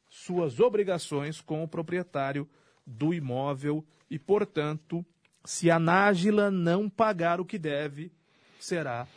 suas 0.09 0.59
obrigações 0.59 1.41
com 1.41 1.63
o 1.63 1.67
proprietário 1.67 2.47
do 2.85 3.13
imóvel 3.13 3.85
e, 4.09 4.17
portanto, 4.17 5.05
se 5.45 5.69
a 5.69 5.79
Nájila 5.79 6.49
não 6.49 6.89
pagar 6.89 7.39
o 7.39 7.45
que 7.45 7.57
deve, 7.57 8.11
será 8.59 9.07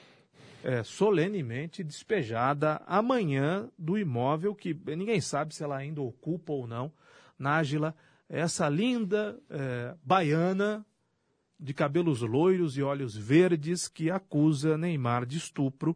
é, 0.63 0.83
solenemente 0.83 1.83
despejada 1.83 2.81
amanhã 2.87 3.69
do 3.79 3.99
imóvel 3.99 4.55
que 4.55 4.75
ninguém 4.97 5.21
sabe 5.21 5.55
se 5.55 5.63
ela 5.63 5.77
ainda 5.77 6.01
ocupa 6.01 6.53
ou 6.53 6.67
não. 6.67 6.93
Nájila, 7.39 7.95
essa 8.33 8.67
linda 8.67 9.39
é, 9.51 9.95
baiana 10.03 10.85
de 11.61 11.75
cabelos 11.75 12.23
loiros 12.23 12.79
e 12.79 12.83
olhos 12.83 13.15
verdes 13.15 13.87
que 13.87 14.11
acusa 14.11 14.79
Neymar 14.79 15.27
de 15.27 15.37
estupro, 15.37 15.95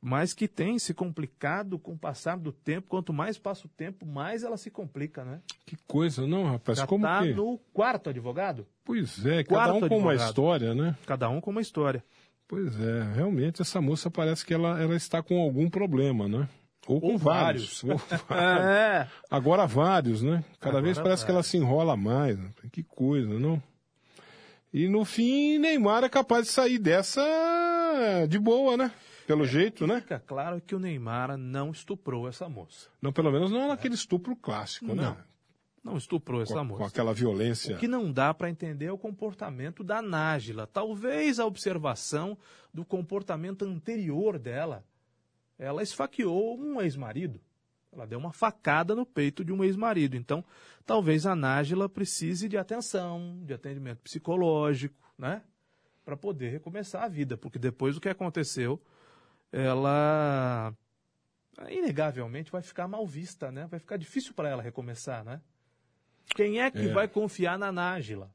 mas 0.00 0.34
que 0.34 0.48
tem 0.48 0.76
se 0.78 0.92
complicado 0.92 1.78
com 1.78 1.92
o 1.92 1.98
passar 1.98 2.36
do 2.36 2.50
tempo. 2.50 2.88
Quanto 2.88 3.12
mais 3.12 3.38
passa 3.38 3.66
o 3.66 3.70
tempo, 3.70 4.04
mais 4.04 4.42
ela 4.42 4.56
se 4.56 4.70
complica, 4.72 5.24
né? 5.24 5.40
Que 5.64 5.76
coisa, 5.86 6.26
não, 6.26 6.44
rapaz? 6.44 6.78
Já 6.78 6.86
Como 6.86 7.04
tá 7.04 7.22
que... 7.22 7.32
no 7.32 7.58
quarto 7.72 8.10
advogado. 8.10 8.66
Pois 8.84 9.24
é, 9.24 9.44
cada 9.44 9.72
Quarto 9.72 9.84
um 9.84 9.88
com 9.88 9.98
uma 9.98 10.10
advogado. 10.10 10.28
história, 10.28 10.74
né? 10.74 10.96
Cada 11.06 11.28
um 11.30 11.40
com 11.40 11.52
uma 11.52 11.60
história. 11.60 12.04
Pois 12.48 12.78
é, 12.80 13.12
realmente 13.14 13.62
essa 13.62 13.80
moça 13.80 14.10
parece 14.10 14.44
que 14.44 14.52
ela, 14.52 14.80
ela 14.80 14.96
está 14.96 15.22
com 15.22 15.38
algum 15.40 15.70
problema, 15.70 16.26
né? 16.28 16.48
Ou 16.94 17.00
com 17.00 17.12
Ou 17.12 17.18
vários. 17.18 17.82
Ou 17.84 17.96
vários. 18.28 18.66
É. 18.66 19.08
Agora 19.30 19.66
vários, 19.66 20.22
né? 20.22 20.44
Cada 20.60 20.78
Agora 20.78 20.82
vez 20.84 20.98
parece 20.98 21.24
que 21.24 21.30
ela 21.30 21.38
vários. 21.40 21.50
se 21.50 21.56
enrola 21.56 21.96
mais. 21.96 22.38
né? 22.38 22.50
Que 22.72 22.82
coisa, 22.82 23.38
não? 23.38 23.62
E 24.72 24.88
no 24.88 25.04
fim, 25.04 25.58
Neymar 25.58 26.04
é 26.04 26.08
capaz 26.08 26.46
de 26.46 26.52
sair 26.52 26.78
dessa 26.78 27.22
de 28.28 28.38
boa, 28.38 28.76
né? 28.76 28.90
Pelo 29.26 29.46
jeito, 29.46 29.86
né? 29.86 30.00
Fica 30.00 30.18
claro 30.18 30.60
que 30.60 30.74
o 30.74 30.78
Neymar 30.78 31.36
não 31.36 31.70
estuprou 31.70 32.28
essa 32.28 32.48
moça. 32.48 32.88
Não, 33.00 33.12
pelo 33.12 33.30
menos 33.30 33.50
não 33.50 33.68
naquele 33.68 33.94
estupro 33.94 34.34
clássico, 34.34 34.94
né? 34.94 35.02
Não, 35.02 35.16
Não 35.92 35.96
estuprou 35.98 36.40
essa 36.42 36.54
Com, 36.54 36.64
moça. 36.64 36.78
com 36.80 36.86
aquela 36.86 37.12
violência. 37.12 37.76
O 37.76 37.78
que 37.78 37.88
não 37.88 38.10
dá 38.10 38.32
para 38.32 38.48
entender 38.50 38.86
é 38.86 38.92
o 38.92 38.96
comportamento 38.98 39.84
da 39.84 40.00
Nájila. 40.00 40.66
Talvez 40.66 41.38
a 41.38 41.44
observação 41.46 42.36
do 42.72 42.84
comportamento 42.84 43.64
anterior 43.66 44.38
dela. 44.38 44.82
Ela 45.58 45.82
esfaqueou 45.82 46.58
um 46.58 46.80
ex-marido. 46.80 47.40
Ela 47.92 48.06
deu 48.06 48.18
uma 48.18 48.32
facada 48.32 48.94
no 48.94 49.04
peito 49.04 49.44
de 49.44 49.52
um 49.52 49.64
ex-marido. 49.64 50.16
Então, 50.16 50.44
talvez 50.86 51.26
a 51.26 51.34
Nájila 51.34 51.88
precise 51.88 52.48
de 52.48 52.56
atenção, 52.56 53.40
de 53.44 53.54
atendimento 53.54 54.00
psicológico, 54.00 54.94
né? 55.18 55.42
Para 56.04 56.16
poder 56.16 56.50
recomeçar 56.50 57.02
a 57.02 57.08
vida. 57.08 57.36
Porque 57.36 57.58
depois 57.58 57.94
do 57.94 58.00
que 58.00 58.08
aconteceu, 58.08 58.80
ela 59.50 60.72
inegavelmente 61.70 62.52
vai 62.52 62.62
ficar 62.62 62.86
mal 62.86 63.06
vista, 63.06 63.50
né? 63.50 63.66
Vai 63.66 63.80
ficar 63.80 63.96
difícil 63.96 64.32
para 64.34 64.48
ela 64.48 64.62
recomeçar, 64.62 65.24
né? 65.24 65.40
Quem 66.36 66.60
é 66.60 66.70
que 66.70 66.88
É. 66.88 66.92
vai 66.92 67.08
confiar 67.08 67.58
na 67.58 67.72
Nájila? 67.72 68.30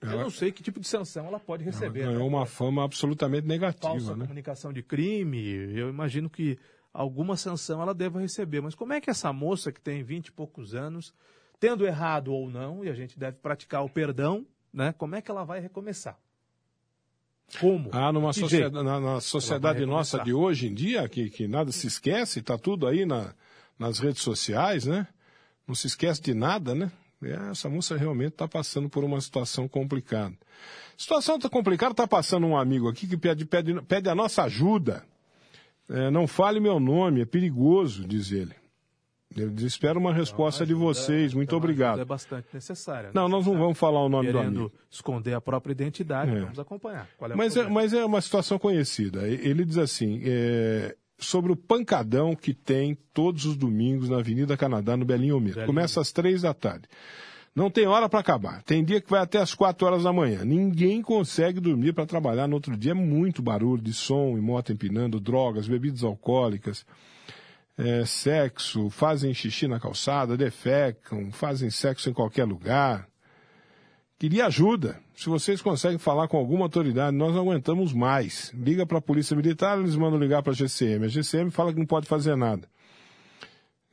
Eu 0.00 0.10
Ela- 0.12 0.22
não 0.22 0.30
sei 0.30 0.52
que 0.52 0.62
tipo 0.62 0.78
de 0.78 0.86
sanção 0.86 1.26
ela 1.26 1.40
pode 1.40 1.64
Ela 1.64 1.72
receber. 1.72 2.04
ganhou 2.04 2.18
né? 2.20 2.24
uma 2.36 2.46
fama 2.46 2.84
absolutamente 2.84 3.46
negativa, 3.46 3.88
falsa 3.88 4.14
né? 4.16 4.24
comunicação 4.26 4.72
de 4.72 4.82
crime. 4.82 5.44
Eu 5.76 5.88
imagino 5.88 6.30
que 6.30 6.56
alguma 6.92 7.36
sanção 7.36 7.82
ela 7.82 7.92
deva 7.94 8.20
receber. 8.20 8.60
Mas 8.60 8.74
como 8.76 8.92
é 8.92 9.00
que 9.00 9.10
essa 9.10 9.32
moça 9.32 9.72
que 9.72 9.80
tem 9.80 10.02
20 10.04 10.28
e 10.28 10.32
poucos 10.32 10.74
anos, 10.74 11.12
tendo 11.58 11.84
errado 11.84 12.32
ou 12.32 12.48
não, 12.48 12.84
e 12.84 12.88
a 12.88 12.94
gente 12.94 13.18
deve 13.18 13.38
praticar 13.38 13.84
o 13.84 13.88
perdão, 13.90 14.46
né? 14.72 14.92
Como 14.96 15.16
é 15.16 15.20
que 15.20 15.30
ela 15.30 15.42
vai 15.44 15.58
recomeçar? 15.60 16.16
Como? 17.60 17.88
Ah, 17.92 18.12
numa 18.12 18.32
sociedade, 18.32 18.74
na, 18.84 19.00
na 19.00 19.20
sociedade 19.20 19.84
nossa 19.86 20.18
de 20.22 20.34
hoje 20.34 20.66
em 20.68 20.74
dia, 20.74 21.08
que, 21.08 21.30
que 21.30 21.48
nada 21.48 21.72
se 21.72 21.86
esquece, 21.86 22.40
está 22.40 22.58
tudo 22.58 22.86
aí 22.86 23.06
na- 23.06 23.34
nas 23.78 23.98
redes 23.98 24.22
sociais, 24.22 24.84
né? 24.86 25.08
Não 25.66 25.74
se 25.74 25.86
esquece 25.86 26.20
de 26.20 26.34
nada, 26.34 26.74
né? 26.74 26.92
É, 27.22 27.50
essa 27.50 27.68
moça 27.68 27.96
realmente 27.96 28.32
está 28.32 28.46
passando 28.46 28.88
por 28.88 29.02
uma 29.04 29.20
situação 29.20 29.66
complicada. 29.68 30.34
Situação 30.96 31.36
está 31.36 31.48
complicada, 31.48 31.92
está 31.92 32.06
passando 32.06 32.46
um 32.46 32.56
amigo 32.56 32.88
aqui 32.88 33.06
que 33.06 33.16
pede, 33.16 33.44
pede, 33.44 33.80
pede 33.82 34.08
a 34.08 34.14
nossa 34.14 34.44
ajuda. 34.44 35.04
É, 35.88 36.10
não 36.10 36.26
fale 36.26 36.60
meu 36.60 36.78
nome, 36.78 37.22
é 37.22 37.24
perigoso, 37.24 38.04
diz 38.06 38.30
ele. 38.30 38.54
Eu 39.36 39.54
espero 39.56 40.00
uma 40.00 40.12
resposta 40.12 40.64
de 40.64 40.72
vocês. 40.74 41.34
Muito 41.34 41.48
Então, 41.50 41.58
ajuda 41.58 41.64
obrigado. 41.64 42.00
É 42.00 42.04
bastante 42.04 42.46
necessária. 42.52 43.08
né? 43.08 43.12
Não, 43.14 43.28
nós 43.28 43.46
não 43.46 43.58
vamos 43.58 43.78
falar 43.78 44.02
o 44.04 44.08
nome 44.08 44.32
do 44.32 44.38
amigo. 44.38 44.72
esconder 44.90 45.34
a 45.34 45.40
própria 45.40 45.72
identidade, 45.72 46.30
É. 46.34 46.40
vamos 46.40 46.58
acompanhar. 46.58 47.08
É 47.20 47.34
o 47.34 47.36
Mas 47.36 47.56
é, 47.56 47.68
mas 47.68 47.92
é 47.92 48.04
uma 48.04 48.20
situação 48.20 48.58
conhecida. 48.58 49.28
Ele 49.28 49.64
diz 49.64 49.76
assim: 49.76 50.20
é, 50.24 50.96
sobre 51.18 51.52
o 51.52 51.56
pancadão 51.56 52.34
que 52.34 52.54
tem 52.54 52.96
todos 53.12 53.44
os 53.44 53.56
domingos 53.56 54.08
na 54.08 54.18
Avenida 54.18 54.56
Canadá, 54.56 54.96
no 54.96 55.04
Belinho 55.04 55.34
Almeida. 55.34 55.66
Começa 55.66 56.00
às 56.00 56.12
três 56.12 56.42
da 56.42 56.54
tarde. 56.54 56.88
Não 57.54 57.68
tem 57.68 57.86
hora 57.88 58.08
para 58.08 58.20
acabar. 58.20 58.62
Tem 58.62 58.84
dia 58.84 59.00
que 59.00 59.10
vai 59.10 59.20
até 59.20 59.38
às 59.38 59.52
quatro 59.52 59.84
horas 59.84 60.04
da 60.04 60.12
manhã. 60.12 60.44
Ninguém 60.44 61.02
consegue 61.02 61.58
dormir 61.58 61.92
para 61.92 62.06
trabalhar 62.06 62.46
no 62.46 62.54
outro 62.54 62.76
dia. 62.76 62.92
É 62.92 62.94
muito 62.94 63.42
barulho 63.42 63.82
de 63.82 63.92
som 63.92 64.38
e 64.38 64.40
moto 64.40 64.72
empinando, 64.72 65.18
drogas, 65.18 65.66
bebidas 65.66 66.04
alcoólicas, 66.04 66.86
é, 67.76 68.04
sexo, 68.04 68.88
fazem 68.90 69.34
xixi 69.34 69.66
na 69.66 69.80
calçada, 69.80 70.36
defecam, 70.36 71.32
fazem 71.32 71.68
sexo 71.68 72.08
em 72.08 72.12
qualquer 72.12 72.44
lugar. 72.44 73.08
Queria 74.18 74.46
ajuda. 74.46 75.00
Se 75.14 75.28
vocês 75.28 75.62
conseguem 75.62 75.96
falar 75.96 76.26
com 76.26 76.36
alguma 76.36 76.64
autoridade, 76.64 77.16
nós 77.16 77.32
não 77.32 77.42
aguentamos 77.42 77.92
mais. 77.92 78.52
Liga 78.52 78.84
para 78.84 78.98
a 78.98 79.00
Polícia 79.00 79.36
Militar, 79.36 79.78
eles 79.78 79.94
mandam 79.94 80.18
ligar 80.18 80.42
para 80.42 80.52
a 80.52 80.56
GCM. 80.56 81.04
A 81.04 81.08
GCM 81.08 81.52
fala 81.52 81.72
que 81.72 81.78
não 81.78 81.86
pode 81.86 82.08
fazer 82.08 82.34
nada. 82.34 82.68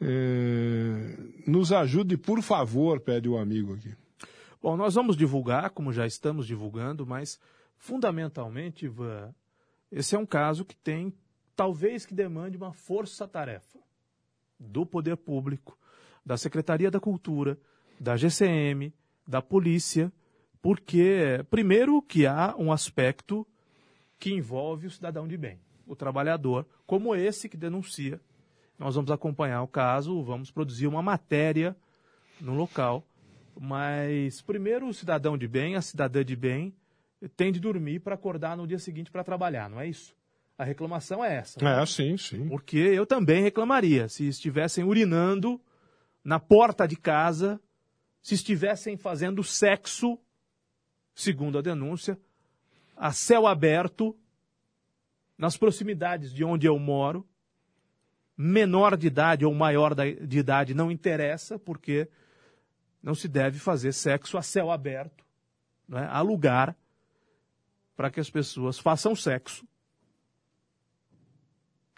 É, 0.01 1.17
Nos 1.45 1.71
ajude, 1.71 2.17
por 2.17 2.41
favor, 2.41 2.99
pede 2.99 3.29
o 3.29 3.37
amigo 3.37 3.75
aqui. 3.75 3.93
Bom, 4.59 4.75
nós 4.75 4.95
vamos 4.95 5.15
divulgar, 5.15 5.69
como 5.69 5.93
já 5.93 6.07
estamos 6.07 6.47
divulgando, 6.47 7.05
mas 7.05 7.39
fundamentalmente, 7.77 8.85
Ivan, 8.85 9.31
esse 9.91 10.15
é 10.15 10.19
um 10.19 10.25
caso 10.25 10.65
que 10.65 10.75
tem, 10.75 11.13
talvez 11.55 12.03
que 12.03 12.15
demande 12.15 12.57
uma 12.57 12.73
força-tarefa 12.73 13.77
do 14.59 14.87
poder 14.87 15.17
público, 15.17 15.77
da 16.25 16.35
Secretaria 16.35 16.89
da 16.89 16.99
Cultura, 16.99 17.59
da 17.99 18.17
GCM, 18.17 18.91
da 19.27 19.41
polícia, 19.41 20.11
porque, 20.61 21.43
primeiro, 21.49 22.01
que 22.01 22.25
há 22.25 22.55
um 22.57 22.71
aspecto 22.71 23.45
que 24.19 24.33
envolve 24.33 24.87
o 24.87 24.91
cidadão 24.91 25.27
de 25.27 25.37
bem, 25.37 25.59
o 25.85 25.95
trabalhador, 25.95 26.65
como 26.85 27.15
esse 27.15 27.47
que 27.49 27.57
denuncia. 27.57 28.19
Nós 28.77 28.95
vamos 28.95 29.11
acompanhar 29.11 29.61
o 29.61 29.67
caso, 29.67 30.23
vamos 30.23 30.51
produzir 30.51 30.87
uma 30.87 31.01
matéria 31.01 31.75
no 32.41 32.53
local, 32.53 33.05
mas 33.59 34.41
primeiro 34.41 34.87
o 34.87 34.93
cidadão 34.93 35.37
de 35.37 35.47
bem, 35.47 35.75
a 35.75 35.81
cidadã 35.81 36.23
de 36.23 36.35
bem, 36.35 36.73
tem 37.37 37.51
de 37.51 37.59
dormir 37.59 37.99
para 37.99 38.15
acordar 38.15 38.57
no 38.57 38.67
dia 38.67 38.79
seguinte 38.79 39.09
para 39.11 39.23
trabalhar, 39.23 39.69
não 39.69 39.79
é 39.79 39.87
isso? 39.87 40.15
A 40.57 40.63
reclamação 40.63 41.23
é 41.23 41.35
essa. 41.35 41.63
né? 41.63 41.81
É, 41.81 41.85
sim, 41.85 42.17
sim. 42.17 42.47
Porque 42.47 42.77
eu 42.77 43.05
também 43.05 43.43
reclamaria 43.43 44.07
se 44.07 44.27
estivessem 44.27 44.83
urinando 44.83 45.59
na 46.23 46.39
porta 46.39 46.87
de 46.87 46.95
casa, 46.95 47.59
se 48.25 48.33
estivessem 48.33 48.97
fazendo 48.97 49.43
sexo, 49.43 50.17
segundo 51.13 51.59
a 51.59 51.61
denúncia, 51.61 52.19
a 52.97 53.11
céu 53.11 53.45
aberto, 53.45 54.17
nas 55.37 55.55
proximidades 55.55 56.33
de 56.33 56.43
onde 56.43 56.65
eu 56.65 56.79
moro, 56.79 57.23
menor 58.35 58.97
de 58.97 59.05
idade 59.05 59.45
ou 59.45 59.53
maior 59.53 59.93
de 59.93 60.39
idade 60.39 60.73
não 60.73 60.89
interessa, 60.89 61.59
porque 61.59 62.09
não 62.99 63.13
se 63.13 63.27
deve 63.27 63.59
fazer 63.59 63.93
sexo 63.93 64.39
a 64.39 64.41
céu 64.41 64.71
aberto, 64.71 65.23
né? 65.87 66.07
há 66.09 66.21
lugar 66.21 66.75
para 67.95 68.09
que 68.09 68.19
as 68.19 68.31
pessoas 68.31 68.79
façam 68.79 69.15
sexo 69.15 69.67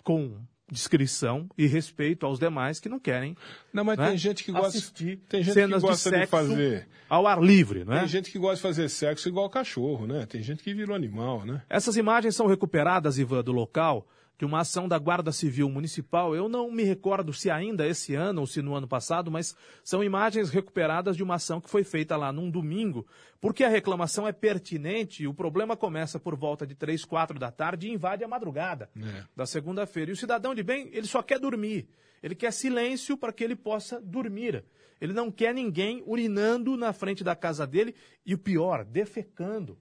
com 0.04 0.42
discrição 0.70 1.50
e 1.58 1.66
respeito 1.66 2.26
aos 2.26 2.40
demais 2.40 2.80
que 2.80 2.90
não 2.90 3.00
querem 3.00 3.36
Não, 3.72 3.84
mas 3.84 3.98
né, 3.98 4.10
tem 4.10 4.18
gente 4.18 4.44
que 4.44 4.52
gosta, 4.52 4.68
assistir 4.68 5.20
tem 5.30 5.42
gente 5.42 5.54
cenas 5.54 5.82
que 5.82 5.88
gosta 5.88 6.12
de 6.12 6.20
de, 6.20 6.28
fazer. 6.28 6.88
ao 7.08 7.26
ar 7.26 7.42
livre, 7.42 7.86
né? 7.86 8.00
Tem 8.00 8.08
gente 8.08 8.32
que 8.32 8.38
gosta 8.38 8.56
de 8.58 8.62
fazer 8.62 8.90
sexo 8.90 9.30
igual 9.30 9.50
cachorro, 9.50 10.06
né? 10.06 10.26
Tem 10.26 10.42
gente 10.42 10.62
que 10.62 10.74
virou 10.74 10.96
animal, 10.96 11.46
né? 11.46 11.62
Essas 11.70 11.96
imagens 11.96 12.36
são 12.36 12.48
recuperadas, 12.48 13.18
Ivan, 13.18 13.44
do 13.44 13.54
local, 13.54 14.06
de 14.38 14.46
uma 14.46 14.60
ação 14.60 14.88
da 14.88 15.00
Guarda 15.00 15.32
Civil 15.32 15.68
Municipal. 15.70 16.36
Eu 16.36 16.48
não 16.48 16.70
me 16.72 16.84
recordo 16.84 17.34
se 17.34 17.50
ainda 17.50 17.88
esse 17.88 18.14
ano 18.14 18.42
ou 18.42 18.48
se 18.48 18.62
no 18.62 18.76
ano 18.76 18.88
passado, 18.88 19.32
mas 19.32 19.56
são 19.84 20.04
imagens 20.04 20.50
recuperadas 20.52 21.18
de 21.18 21.24
uma 21.24 21.36
ação 21.36 21.60
que 21.60 21.70
foi 21.70 21.84
feita 21.84 22.16
lá 22.16 22.32
num 22.32 22.50
domingo, 22.50 23.08
porque 23.42 23.64
a 23.64 23.70
reclamação 23.70 24.28
é 24.28 24.32
pertinente 24.32 25.24
e 25.24 25.28
o 25.28 25.34
problema 25.34 25.76
começa 25.76 26.20
por 26.20 26.36
volta 26.36 26.68
de 26.68 26.76
três, 26.76 27.04
quatro 27.04 27.40
da 27.40 27.50
tarde 27.52 27.88
e 27.88 27.92
invade 27.92 28.24
a 28.24 28.28
madrugada 28.28 28.90
É. 28.96 29.24
da 29.36 29.46
segunda-feira. 29.48 30.12
E 30.12 30.14
o 30.14 30.18
cidadão 30.18 30.54
de 30.54 30.62
bem, 30.62 30.90
ele 30.94 31.08
só 31.08 31.24
quer 31.24 31.40
dormir. 31.40 31.88
Ele 32.22 32.36
quer 32.36 32.52
silêncio 32.52 33.18
para 33.18 33.34
que 33.34 33.44
ele 33.44 33.56
possa 33.56 34.00
dormir. 34.02 34.64
Ele 35.00 35.14
não 35.14 35.32
quer 35.32 35.54
ninguém 35.54 36.04
urinando 36.06 36.76
na 36.78 36.92
frente 36.94 37.24
da 37.24 37.36
casa 37.36 37.66
dele 37.66 37.96
e 38.26 38.34
o 38.34 38.38
pior, 38.40 38.84
defecando. 38.84 39.78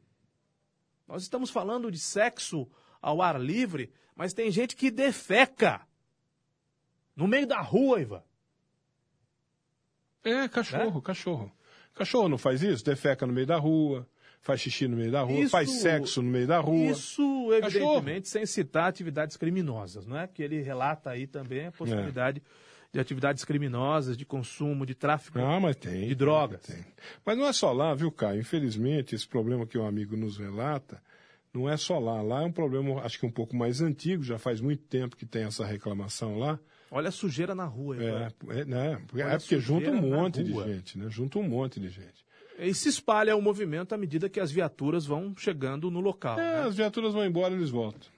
Nós 1.09 1.23
estamos 1.23 1.51
falando 1.51 1.91
de 1.91 1.99
sexo 1.99 2.67
ao 3.01 3.21
ar 3.23 3.41
livre, 3.41 3.93
mas 4.15 4.33
tem 4.33 4.51
gente 4.51 4.75
que 4.77 4.91
defeca 4.91 5.81
no 7.15 7.27
meio 7.27 7.47
da 7.47 7.61
rua, 7.61 8.01
Ivan. 8.01 8.23
É, 10.25 10.49
cachorro, 10.49 11.01
cachorro. 11.01 11.53
Cachorro 11.95 12.29
não 12.29 12.39
faz 12.39 12.63
isso? 12.63 12.85
Defeca 12.85 13.27
no 13.27 13.33
meio 13.33 13.47
da 13.47 13.57
rua, 13.57 14.07
faz 14.41 14.61
xixi 14.61 14.87
no 14.89 14.97
meio 14.97 15.11
da 15.11 15.23
rua, 15.23 15.41
Isso- 15.41 15.51
faz 15.51 15.71
sexo 15.71 16.21
no 16.21 16.31
meio 16.31 16.47
da 16.47 16.59
rua. 16.59 16.91
Isso, 16.91 17.53
evidentemente, 17.53 18.29
sem 18.29 18.45
citar 18.45 18.89
atividades 18.89 19.37
criminosas, 19.37 20.07
não 20.07 20.19
é? 20.19 20.27
Que 20.27 20.43
ele 20.43 20.61
relata 20.61 21.11
aí 21.11 21.27
também 21.27 21.67
a 21.67 21.73
possibilidade 21.73 22.43
de 22.93 23.01
atividades 23.01 23.45
criminosas, 23.45 24.17
de 24.17 24.25
consumo, 24.25 24.85
de 24.85 24.95
tráfico 24.95 25.39
Ah, 25.39 25.61
mas 25.61 25.77
tem. 25.77 26.09
de 26.09 26.15
drogas. 26.15 26.61
Tem. 26.63 26.85
Mas 27.25 27.37
não 27.39 27.47
é 27.47 27.53
só 27.53 27.73
lá, 27.73 27.95
viu, 27.95 28.11
Caio? 28.11 28.41
Infelizmente, 28.41 29.15
esse 29.15 29.27
problema 29.29 29.67
que 29.67 29.79
o 29.79 29.85
amigo 29.87 30.17
nos 30.17 30.39
relata, 30.39 31.01
não 31.57 31.69
é 31.69 31.77
só 31.77 31.99
lá. 31.99 32.21
Lá 32.21 32.43
é 32.43 32.45
um 32.45 32.53
problema, 32.53 33.01
acho 33.01 33.19
que 33.19 33.27
um 33.27 33.31
pouco 33.31 33.57
mais 33.57 33.81
antigo, 33.81 34.23
já 34.23 34.39
faz 34.39 34.61
muito 34.61 34.85
tempo 34.85 35.17
que 35.17 35.25
tem 35.25 35.45
essa 35.45 35.65
reclamação 35.65 36.39
lá. 36.39 36.59
Olha 36.91 37.09
a 37.09 37.13
sujeira 37.13 37.55
na 37.55 37.65
rua. 37.65 37.97
É, 37.97 38.29
é, 38.61 38.65
né? 38.65 39.03
É 39.17 39.39
porque 39.39 39.59
junta 39.59 39.91
um 39.91 40.01
monte 40.01 40.43
de 40.43 40.53
gente, 40.53 40.99
né? 40.99 41.09
Junta 41.09 41.39
um 41.39 41.49
monte 41.49 41.81
de 41.81 41.89
gente. 41.89 42.25
E 42.59 42.73
se 42.73 42.89
espalha 42.89 43.37
o 43.37 43.43
movimento 43.43 43.95
à 43.95 43.99
medida 43.99 44.29
que 44.29 44.41
as 44.41 44.51
viaturas 44.51 45.05
vão 45.05 45.35
chegando 45.37 45.91
no 45.91 46.01
local. 46.01 46.39
É, 46.39 46.63
né? 46.63 46.69
as 46.69 46.77
viaturas 46.77 47.13
vão 47.13 47.25
embora, 47.25 47.55
eles 47.55 47.71
voltam. 47.71 48.09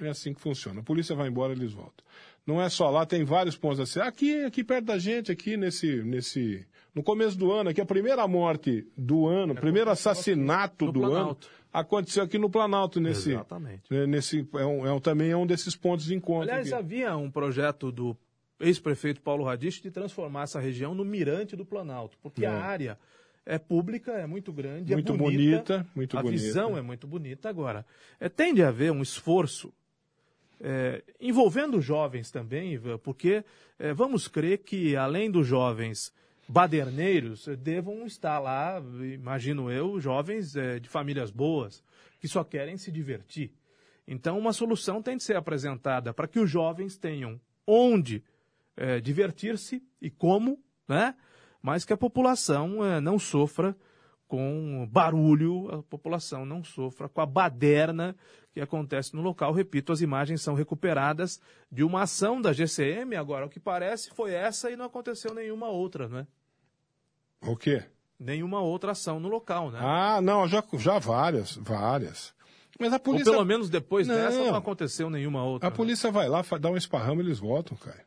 É 0.00 0.08
assim 0.08 0.32
que 0.32 0.40
funciona. 0.40 0.80
A 0.80 0.82
polícia 0.82 1.14
vai 1.14 1.28
embora, 1.28 1.52
eles 1.52 1.72
voltam. 1.72 2.04
Não 2.46 2.60
é 2.60 2.68
só 2.68 2.90
lá, 2.90 3.04
tem 3.04 3.22
vários 3.22 3.56
pontos 3.56 3.80
assim. 3.80 4.00
Aqui, 4.00 4.44
aqui 4.44 4.64
perto 4.64 4.86
da 4.86 4.98
gente, 4.98 5.30
aqui 5.30 5.56
nesse, 5.56 6.02
nesse, 6.02 6.66
no 6.94 7.02
começo 7.02 7.36
do 7.36 7.52
ano, 7.52 7.70
aqui 7.70 7.80
a 7.80 7.86
primeira 7.86 8.26
morte 8.26 8.88
do 8.96 9.26
ano, 9.28 9.52
o 9.52 9.56
primeiro 9.56 9.90
assassinato 9.90 10.90
do 10.90 11.04
ano 11.04 11.36
aconteceu 11.72 12.22
aqui 12.24 12.38
no 12.38 12.50
Planalto 12.50 13.00
nesse, 13.00 13.30
Exatamente. 13.32 13.82
né, 13.90 14.06
nesse 14.06 14.46
é 14.54 14.64
um, 14.64 14.86
é 14.86 14.92
um- 14.92 15.00
também 15.00 15.30
é 15.30 15.36
um 15.36 15.46
desses 15.46 15.74
pontos 15.76 16.04
de 16.06 16.14
encontro. 16.14 16.42
Aliás, 16.42 16.66
aqui. 16.72 16.74
havia 16.74 17.16
um 17.16 17.30
projeto 17.30 17.90
do 17.92 18.16
ex-prefeito 18.58 19.20
Paulo 19.20 19.44
Radich 19.44 19.82
de 19.82 19.90
transformar 19.90 20.42
essa 20.42 20.60
região 20.60 20.94
no 20.94 21.04
mirante 21.04 21.56
do 21.56 21.64
Planalto, 21.64 22.18
porque 22.22 22.44
a 22.44 22.52
É. 22.52 22.56
área 22.60 22.98
é 23.46 23.58
pública, 23.58 24.12
é 24.12 24.26
muito 24.26 24.52
grande, 24.52 24.92
Muito 24.92 25.12
é 25.14 25.16
bonita, 25.16 25.38
bonita, 25.78 25.86
muito 25.94 26.18
a 26.18 26.22
bonita. 26.22 26.42
visão 26.42 26.76
é 26.76 26.82
muito 26.82 27.06
bonita. 27.06 27.48
Agora, 27.48 27.86
é, 28.20 28.28
tem 28.28 28.52
de 28.54 28.62
haver 28.62 28.92
um 28.92 29.00
esforço 29.02 29.72
é, 30.62 31.02
envolvendo 31.18 31.80
jovens 31.80 32.30
também, 32.30 32.78
porque 33.02 33.42
é, 33.78 33.94
vamos 33.94 34.28
crer 34.28 34.58
que, 34.58 34.94
além 34.94 35.30
dos 35.30 35.46
jovens 35.46 36.12
baderneiros, 36.50 37.46
eh, 37.46 37.54
devam 37.54 38.04
estar 38.04 38.40
lá, 38.40 38.82
imagino 39.14 39.70
eu, 39.70 40.00
jovens 40.00 40.56
é, 40.56 40.80
de 40.80 40.88
famílias 40.88 41.30
boas, 41.30 41.82
que 42.18 42.26
só 42.26 42.42
querem 42.42 42.76
se 42.76 42.90
divertir. 42.90 43.52
Então, 44.06 44.36
uma 44.36 44.52
solução 44.52 45.00
tem 45.00 45.16
de 45.16 45.22
ser 45.22 45.36
apresentada 45.36 46.12
para 46.12 46.26
que 46.26 46.40
os 46.40 46.50
jovens 46.50 46.98
tenham 46.98 47.40
onde 47.64 48.24
eh, 48.76 49.00
divertir-se 49.00 49.80
e 50.02 50.10
como, 50.10 50.58
né? 50.88 51.14
mas 51.62 51.84
que 51.84 51.92
a 51.92 51.96
população 51.96 52.84
eh, 52.84 53.00
não 53.00 53.16
sofra 53.16 53.76
com 54.26 54.88
barulho, 54.90 55.68
a 55.72 55.82
população 55.84 56.44
não 56.44 56.64
sofra 56.64 57.08
com 57.08 57.20
a 57.20 57.26
baderna 57.26 58.16
que 58.52 58.60
acontece 58.60 59.14
no 59.14 59.22
local. 59.22 59.52
Repito, 59.52 59.92
as 59.92 60.00
imagens 60.00 60.42
são 60.42 60.54
recuperadas 60.54 61.40
de 61.70 61.84
uma 61.84 62.02
ação 62.02 62.40
da 62.40 62.52
GCM, 62.52 63.14
agora, 63.14 63.46
o 63.46 63.48
que 63.48 63.60
parece 63.60 64.10
foi 64.10 64.32
essa 64.32 64.68
e 64.70 64.76
não 64.76 64.86
aconteceu 64.86 65.32
nenhuma 65.32 65.68
outra, 65.68 66.08
né? 66.08 66.26
O 67.42 67.56
quê? 67.56 67.82
Nenhuma 68.18 68.60
outra 68.60 68.92
ação 68.92 69.18
no 69.18 69.28
local, 69.28 69.70
né? 69.70 69.78
Ah, 69.82 70.20
não, 70.20 70.46
já, 70.46 70.62
já 70.74 70.98
várias, 70.98 71.56
várias. 71.56 72.34
Mas 72.78 72.92
a 72.92 72.96
Ou 72.96 73.00
polícia. 73.00 73.30
pelo 73.32 73.44
menos 73.44 73.68
depois 73.70 74.06
Não. 74.06 74.14
dessa 74.14 74.38
não 74.38 74.54
aconteceu 74.54 75.08
nenhuma 75.10 75.42
outra. 75.44 75.68
A 75.68 75.70
né? 75.70 75.76
polícia 75.76 76.10
vai 76.10 76.28
lá, 76.28 76.42
dá 76.60 76.70
um 76.70 76.76
esparramo, 76.76 77.20
eles 77.20 77.38
voltam, 77.38 77.76
cara. 77.76 78.04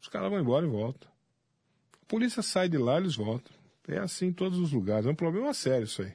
Os 0.00 0.08
caras 0.08 0.30
vão 0.30 0.40
embora 0.40 0.64
e 0.66 0.68
voltam. 0.68 1.08
A 2.02 2.06
polícia 2.06 2.42
sai 2.42 2.68
de 2.68 2.78
lá, 2.78 2.96
eles 2.98 3.14
voltam. 3.16 3.52
É 3.88 3.98
assim 3.98 4.26
em 4.26 4.32
todos 4.32 4.58
os 4.58 4.72
lugares. 4.72 5.06
É 5.06 5.10
um 5.10 5.14
problema 5.14 5.52
sério 5.52 5.84
isso 5.84 6.02
aí. 6.02 6.12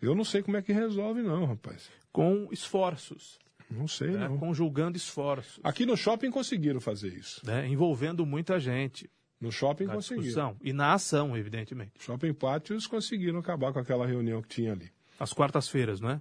Eu 0.00 0.14
não 0.14 0.24
sei 0.24 0.42
como 0.42 0.56
é 0.56 0.62
que 0.62 0.72
resolve, 0.72 1.22
não, 1.22 1.44
rapaz. 1.44 1.88
Com 2.12 2.48
esforços, 2.52 3.38
Não 3.70 3.88
sei, 3.88 4.10
né? 4.12 4.28
não. 4.28 4.38
conjugando 4.38 4.96
esforços, 4.96 5.58
Aqui 5.64 5.84
no 5.84 5.96
shopping 5.96 6.30
conseguiram 6.30 6.80
fazer 6.80 7.08
isso. 7.08 7.40
né? 7.44 7.66
envolvendo 7.66 8.24
muita 8.24 8.58
gente 8.60 9.10
No 9.40 9.52
shopping 9.52 9.84
na 9.84 9.94
conseguiram. 9.94 10.22
discussão 10.24 10.56
e 10.62 10.72
na 10.72 10.94
ação, 10.94 11.36
evidentemente. 11.36 11.92
Shopping 11.98 12.32
Pátios 12.32 12.86
conseguiram 12.86 13.38
acabar 13.38 13.72
com 13.72 13.78
aquela 13.78 14.06
reunião 14.06 14.40
que 14.42 14.48
tinha 14.48 14.72
ali. 14.72 14.90
Às 15.20 15.32
quartas-feiras, 15.32 16.00
não 16.00 16.10
é? 16.10 16.20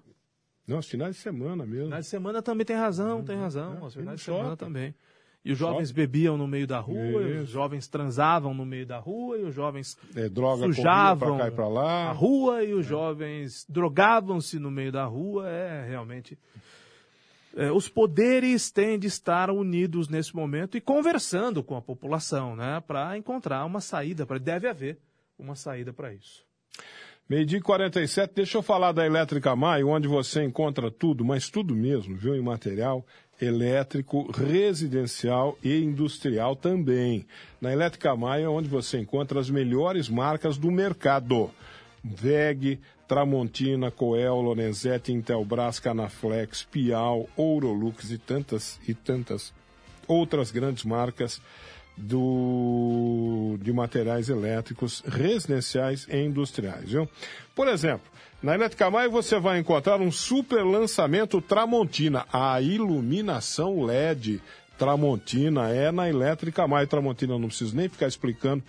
Não, 0.67 0.79
os 0.79 0.87
finais 0.87 1.15
de 1.15 1.21
semana 1.21 1.65
mesmo. 1.65 1.85
Finais 1.85 2.05
de 2.05 2.09
semana 2.11 2.41
também 2.41 2.65
tem 2.65 2.75
razão, 2.75 3.23
tem 3.23 3.37
razão. 3.37 3.77
é, 3.81 3.85
Os 3.85 3.93
finais 3.93 4.19
de 4.19 4.25
semana 4.25 4.43
shopping. 4.49 4.57
também. 4.65 4.95
E 5.45 5.51
os 5.51 5.57
jovens 5.59 5.91
bebiam 5.91 6.35
no 6.37 6.47
meio 6.47 6.65
da 6.65 6.79
rua, 6.79 7.21
os 7.43 7.49
jovens 7.49 7.87
transavam 7.87 8.51
no 8.51 8.65
meio 8.65 8.83
da 8.85 8.97
rua, 8.97 9.37
e 9.37 9.43
os 9.43 9.53
jovens 9.53 9.95
É, 10.15 10.27
droga 10.27 10.65
sujavam 10.65 11.37
pra 11.37 11.45
cá 11.45 11.51
e 11.53 11.55
pra 11.55 11.67
lá. 11.67 12.09
a 12.09 12.11
rua, 12.11 12.63
e 12.63 12.73
os 12.73 12.83
jovens 12.85 13.63
drogavam-se 13.69 14.57
no 14.57 14.71
meio 14.71 14.91
da 14.91 15.05
rua. 15.05 15.47
É, 15.47 15.85
realmente. 15.87 16.35
É, 17.55 17.71
os 17.71 17.87
poderes 17.87 18.69
têm 18.69 18.99
de 18.99 19.07
estar 19.07 19.49
unidos 19.49 20.09
nesse 20.09 20.35
momento 20.35 20.77
e 20.77 20.81
conversando 20.81 21.63
com 21.63 21.75
a 21.75 21.81
população, 21.81 22.55
né? 22.55 22.81
Para 22.85 23.17
encontrar 23.17 23.63
uma 23.65 23.79
saída, 23.79 24.25
pra, 24.25 24.37
deve 24.37 24.67
haver 24.67 24.97
uma 25.39 25.55
saída 25.55 25.93
para 25.93 26.13
isso. 26.13 26.43
Meio-dia 27.27 27.57
e 27.57 27.61
47, 27.61 28.33
deixa 28.35 28.57
eu 28.57 28.61
falar 28.61 28.91
da 28.91 29.03
Elétrica 29.03 29.55
Maio, 29.55 29.87
onde 29.87 30.07
você 30.07 30.43
encontra 30.43 30.91
tudo, 30.91 31.25
mas 31.25 31.49
tudo 31.49 31.75
mesmo, 31.75 32.15
viu? 32.15 32.35
Em 32.35 32.41
material 32.41 33.03
elétrico, 33.41 34.31
residencial 34.31 35.57
e 35.63 35.77
industrial 35.83 36.55
também. 36.55 37.25
Na 37.59 37.71
Elétrica 37.71 38.15
Maio 38.15 38.45
é 38.45 38.49
onde 38.49 38.69
você 38.69 38.99
encontra 38.99 39.39
as 39.39 39.49
melhores 39.49 40.09
marcas 40.09 40.57
do 40.57 40.71
mercado. 40.71 41.49
VEG, 42.03 42.79
Tramontina, 43.07 43.91
Coel, 43.91 44.35
Lorenzetti, 44.35 45.11
Intelbras, 45.11 45.79
Canaflex, 45.79 46.63
Pial, 46.63 47.27
Ourolux 47.35 48.11
e 48.11 48.17
tantas 48.17 48.79
e 48.87 48.93
tantas 48.93 49.53
outras 50.07 50.51
grandes 50.51 50.83
marcas 50.83 51.41
do, 51.97 53.57
de 53.61 53.71
materiais 53.71 54.29
elétricos 54.29 55.01
residenciais 55.07 56.07
e 56.09 56.17
industriais. 56.17 56.89
Viu? 56.89 57.07
Por 57.55 57.67
exemplo, 57.67 58.05
na 58.43 58.53
Elétrica 58.53 58.89
Maio 58.91 59.09
você 59.09 59.39
vai 59.39 59.59
encontrar 59.59 60.01
um 60.01 60.11
super 60.11 60.63
lançamento 60.63 61.41
Tramontina, 61.41 62.25
a 62.31 62.61
iluminação 62.61 63.83
LED 63.83 64.41
Tramontina 64.77 65.69
é 65.69 65.91
na 65.91 66.09
Elétrica 66.09 66.67
Maio. 66.67 66.87
Tramontina 66.87 67.33
eu 67.33 67.39
não 67.39 67.47
preciso 67.47 67.75
nem 67.75 67.87
ficar 67.87 68.07
explicando 68.07 68.63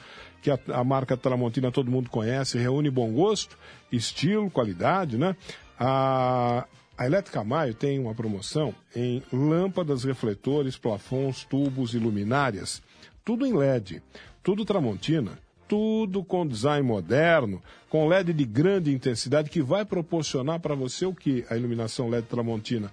que 0.47 0.51
a, 0.53 0.59
a 0.79 0.85
marca 0.85 1.17
Tramontina 1.17 1.73
todo 1.73 1.91
mundo 1.91 2.09
conhece, 2.09 2.57
reúne 2.57 2.89
bom 2.89 3.11
gosto, 3.11 3.59
estilo, 3.91 4.49
qualidade, 4.49 5.19
né? 5.19 5.35
A, 5.77 6.65
a 6.97 7.05
Elétrica 7.05 7.43
Maio 7.43 7.75
tem 7.75 7.99
uma 7.99 8.15
promoção 8.15 8.73
em 8.95 9.21
lâmpadas, 9.33 10.05
refletores, 10.05 10.79
plafons, 10.79 11.43
tubos 11.43 11.95
e 11.95 11.99
luminárias. 11.99 12.81
Tudo 13.25 13.45
em 13.45 13.53
LED, 13.53 14.01
tudo 14.41 14.65
Tramontina, 14.65 15.37
tudo 15.67 16.23
com 16.23 16.47
design 16.47 16.87
moderno, 16.87 17.61
com 17.91 18.07
LED 18.07 18.33
de 18.33 18.45
grande 18.45 18.95
intensidade 18.95 19.51
que 19.51 19.61
vai 19.61 19.85
proporcionar 19.85 20.61
para 20.61 20.77
você 20.77 21.05
o 21.07 21.13
que 21.13 21.45
a 21.51 21.57
iluminação 21.57 22.09
LED 22.09 22.29
Tramontina 22.29 22.93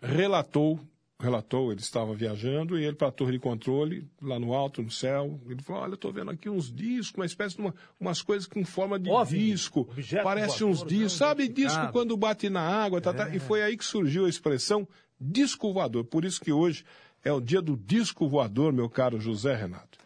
relatou, 0.02 0.80
relatou, 1.20 1.72
ele 1.72 1.82
estava 1.82 2.14
viajando 2.14 2.78
e 2.78 2.84
ele 2.84 2.96
para 2.96 3.08
a 3.08 3.12
torre 3.12 3.34
de 3.34 3.40
controle, 3.40 4.08
lá 4.22 4.40
no 4.40 4.54
alto, 4.54 4.84
no 4.84 4.92
céu, 4.92 5.40
ele 5.48 5.62
falou, 5.64 5.82
olha, 5.82 5.92
eu 5.92 5.96
estou 5.96 6.14
vendo 6.14 6.30
aqui 6.30 6.48
uns 6.48 6.72
discos, 6.72 7.18
uma 7.18 7.26
espécie 7.26 7.56
de 7.56 7.62
uma, 7.62 7.74
umas 8.00 8.22
coisas 8.22 8.48
com 8.48 8.64
forma 8.64 9.00
de 9.00 9.10
OVNI, 9.10 9.52
disco, 9.52 9.90
parece 10.22 10.64
uns 10.64 10.82
não 10.82 10.88
discos, 10.88 11.14
sabe 11.14 11.48
disco 11.48 11.92
quando 11.92 12.16
bate 12.16 12.50
na 12.50 12.62
água, 12.62 13.02
tá, 13.02 13.14
tá, 13.14 13.36
e 13.36 13.40
foi 13.40 13.64
aí 13.64 13.76
que 13.76 13.86
surgiu 13.86 14.26
a 14.26 14.30
expressão 14.30 14.88
disco 15.20 15.74
voador, 15.74 16.06
por 16.06 16.24
isso 16.24 16.40
que 16.40 16.52
hoje 16.52 16.86
é 17.24 17.32
o 17.32 17.42
dia 17.42 17.62
do 17.64 17.76
disco 17.76 18.28
voador, 18.28 18.72
meu 18.72 18.90
caro 18.90 19.20
José 19.20 19.56
Renato. 19.56 19.98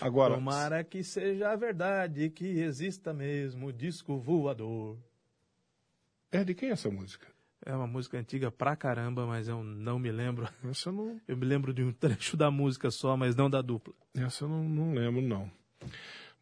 Agora, 0.00 0.34
Tomara 0.34 0.82
que 0.82 1.02
seja 1.02 1.54
verdade, 1.56 2.30
que 2.30 2.44
exista 2.44 3.12
mesmo 3.12 3.68
o 3.68 3.72
disco 3.72 4.18
voador. 4.18 4.96
é 6.30 6.42
de 6.42 6.54
quem 6.54 6.70
essa 6.70 6.90
música? 6.90 7.31
É 7.64 7.74
uma 7.74 7.86
música 7.86 8.18
antiga 8.18 8.50
pra 8.50 8.74
caramba, 8.74 9.24
mas 9.24 9.46
eu 9.46 9.62
não 9.62 9.98
me 9.98 10.10
lembro. 10.10 10.48
Essa 10.68 10.88
eu 10.88 10.92
não, 10.92 11.20
Eu 11.28 11.36
me 11.36 11.46
lembro 11.46 11.72
de 11.72 11.82
um 11.82 11.92
trecho 11.94 12.36
da 12.36 12.50
música 12.50 12.90
só, 12.90 13.16
mas 13.16 13.36
não 13.36 13.48
da 13.48 13.62
dupla. 13.62 13.94
essa 14.14 14.44
eu 14.44 14.48
não, 14.48 14.64
não 14.64 14.94
lembro, 14.94 15.22
não. 15.22 15.50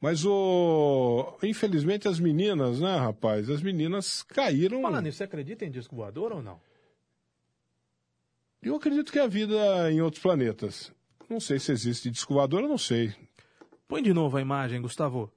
Mas 0.01 0.25
o. 0.25 1.37
Infelizmente 1.43 2.09
as 2.09 2.19
meninas, 2.19 2.81
né, 2.81 2.97
rapaz? 2.97 3.51
As 3.51 3.63
meninas 3.63 4.23
caíram. 4.23 4.81
Falando 4.81 5.05
nisso, 5.05 5.19
você 5.19 5.25
acredita 5.25 5.65
em 5.65 5.71
disco 5.71 5.95
voador 5.95 6.33
ou 6.33 6.43
não? 6.43 6.59
Eu 8.63 8.77
acredito 8.77 9.13
que 9.13 9.19
a 9.19 9.27
vida 9.27 9.91
em 9.91 10.01
outros 10.01 10.23
planetas. 10.23 10.93
Não 11.29 11.39
sei 11.39 11.59
se 11.59 11.71
existe 11.71 12.11
disco 12.11 12.35
voador, 12.35 12.63
eu 12.63 12.69
não 12.69 12.79
sei. 12.79 13.15
Põe 13.87 14.03
de 14.03 14.13
novo 14.13 14.37
a 14.37 14.41
imagem, 14.41 14.81
Gustavo. 14.81 15.31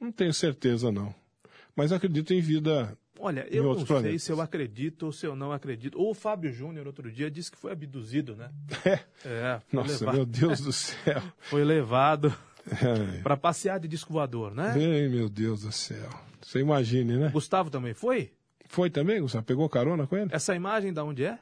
Não 0.00 0.10
tenho 0.10 0.34
certeza, 0.34 0.90
não. 0.90 1.14
Mas 1.76 1.92
acredito 1.92 2.34
em 2.34 2.40
vida. 2.40 2.96
Olha, 3.24 3.46
eu 3.48 3.62
não 3.62 3.68
outros 3.70 3.86
sei 3.86 3.96
planetas. 3.96 4.22
se 4.24 4.32
eu 4.32 4.40
acredito 4.40 5.04
ou 5.04 5.12
se 5.12 5.24
eu 5.24 5.36
não 5.36 5.52
acredito. 5.52 5.96
O 5.96 6.12
Fábio 6.12 6.52
Júnior, 6.52 6.88
outro 6.88 7.08
dia, 7.08 7.30
disse 7.30 7.52
que 7.52 7.56
foi 7.56 7.70
abduzido, 7.70 8.34
né? 8.34 8.50
É. 8.84 8.98
É, 9.24 9.60
foi 9.68 9.78
Nossa, 9.78 9.92
levado, 10.00 10.14
meu 10.16 10.26
Deus 10.26 10.58
do 10.60 10.72
céu. 10.72 11.22
foi 11.42 11.62
levado 11.62 12.34
Ai, 12.68 13.20
para 13.22 13.36
passear 13.36 13.78
de 13.78 13.86
disco 13.86 14.12
voador, 14.12 14.52
né? 14.52 14.72
Ai, 14.74 15.08
meu 15.08 15.28
Deus 15.28 15.62
do 15.62 15.70
céu. 15.70 16.10
Você 16.40 16.58
imagine, 16.58 17.16
né? 17.16 17.28
Gustavo 17.28 17.70
também 17.70 17.94
foi? 17.94 18.32
Foi 18.66 18.90
também, 18.90 19.20
Gustavo? 19.20 19.44
Pegou 19.44 19.68
carona 19.68 20.04
com 20.04 20.16
ele? 20.16 20.30
Essa 20.32 20.56
imagem 20.56 20.92
da 20.92 21.04
onde 21.04 21.24
é? 21.24 21.38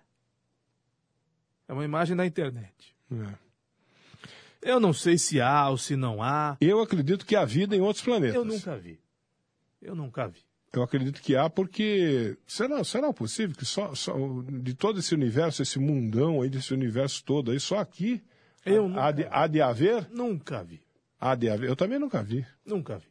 É 1.67 1.73
uma 1.73 1.85
imagem 1.85 2.15
da 2.15 2.27
internet. 2.27 2.95
É. 3.11 3.35
Eu 4.61 4.79
não 4.79 4.93
sei 4.93 5.17
se 5.17 5.41
há 5.41 5.71
ou 5.71 5.79
se 5.79 5.97
não 5.97 6.23
há. 6.23 6.59
Eu 6.61 6.83
acredito 6.83 7.25
que 7.25 7.35
há 7.35 7.47
vida 7.47 7.75
em 7.75 7.81
outros 7.81 8.05
planetas. 8.05 8.35
Eu 8.35 8.45
nunca 8.45 8.77
vi. 8.77 9.01
Eu 9.81 9.95
nunca 9.95 10.29
vi. 10.29 10.41
Eu 10.73 10.83
acredito 10.83 11.21
que 11.21 11.35
há 11.35 11.51
porque 11.51 12.37
será, 12.47 12.83
será 12.85 13.13
possível 13.13 13.57
que 13.57 13.65
só, 13.65 13.93
só 13.95 14.15
de 14.63 14.73
todo 14.75 15.01
esse 15.01 15.15
universo, 15.15 15.63
esse 15.63 15.81
mundão 15.81 16.43
aí, 16.43 16.49
desse 16.49 16.73
universo 16.73 17.25
todo 17.25 17.51
aí, 17.51 17.59
só 17.59 17.79
aqui 17.79 18.23
Eu 18.65 18.85
há, 18.85 18.89
nunca 18.89 19.13
de, 19.13 19.29
há 19.31 19.47
de 19.49 19.61
haver? 19.61 20.09
Nunca 20.11 20.63
vi. 20.63 20.81
Há 21.19 21.35
de 21.35 21.51
haver. 21.51 21.69
Eu 21.69 21.77
também 21.77 21.99
nunca 21.99 22.23
vi. 22.23 22.47
Nunca 22.65 22.99
vi. 22.99 23.09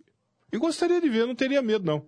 E 0.51 0.57
gostaria 0.57 1.01
de 1.01 1.09
ver, 1.09 1.27
não 1.27 1.35
teria 1.35 1.61
medo, 1.61 1.85
não. 1.85 2.05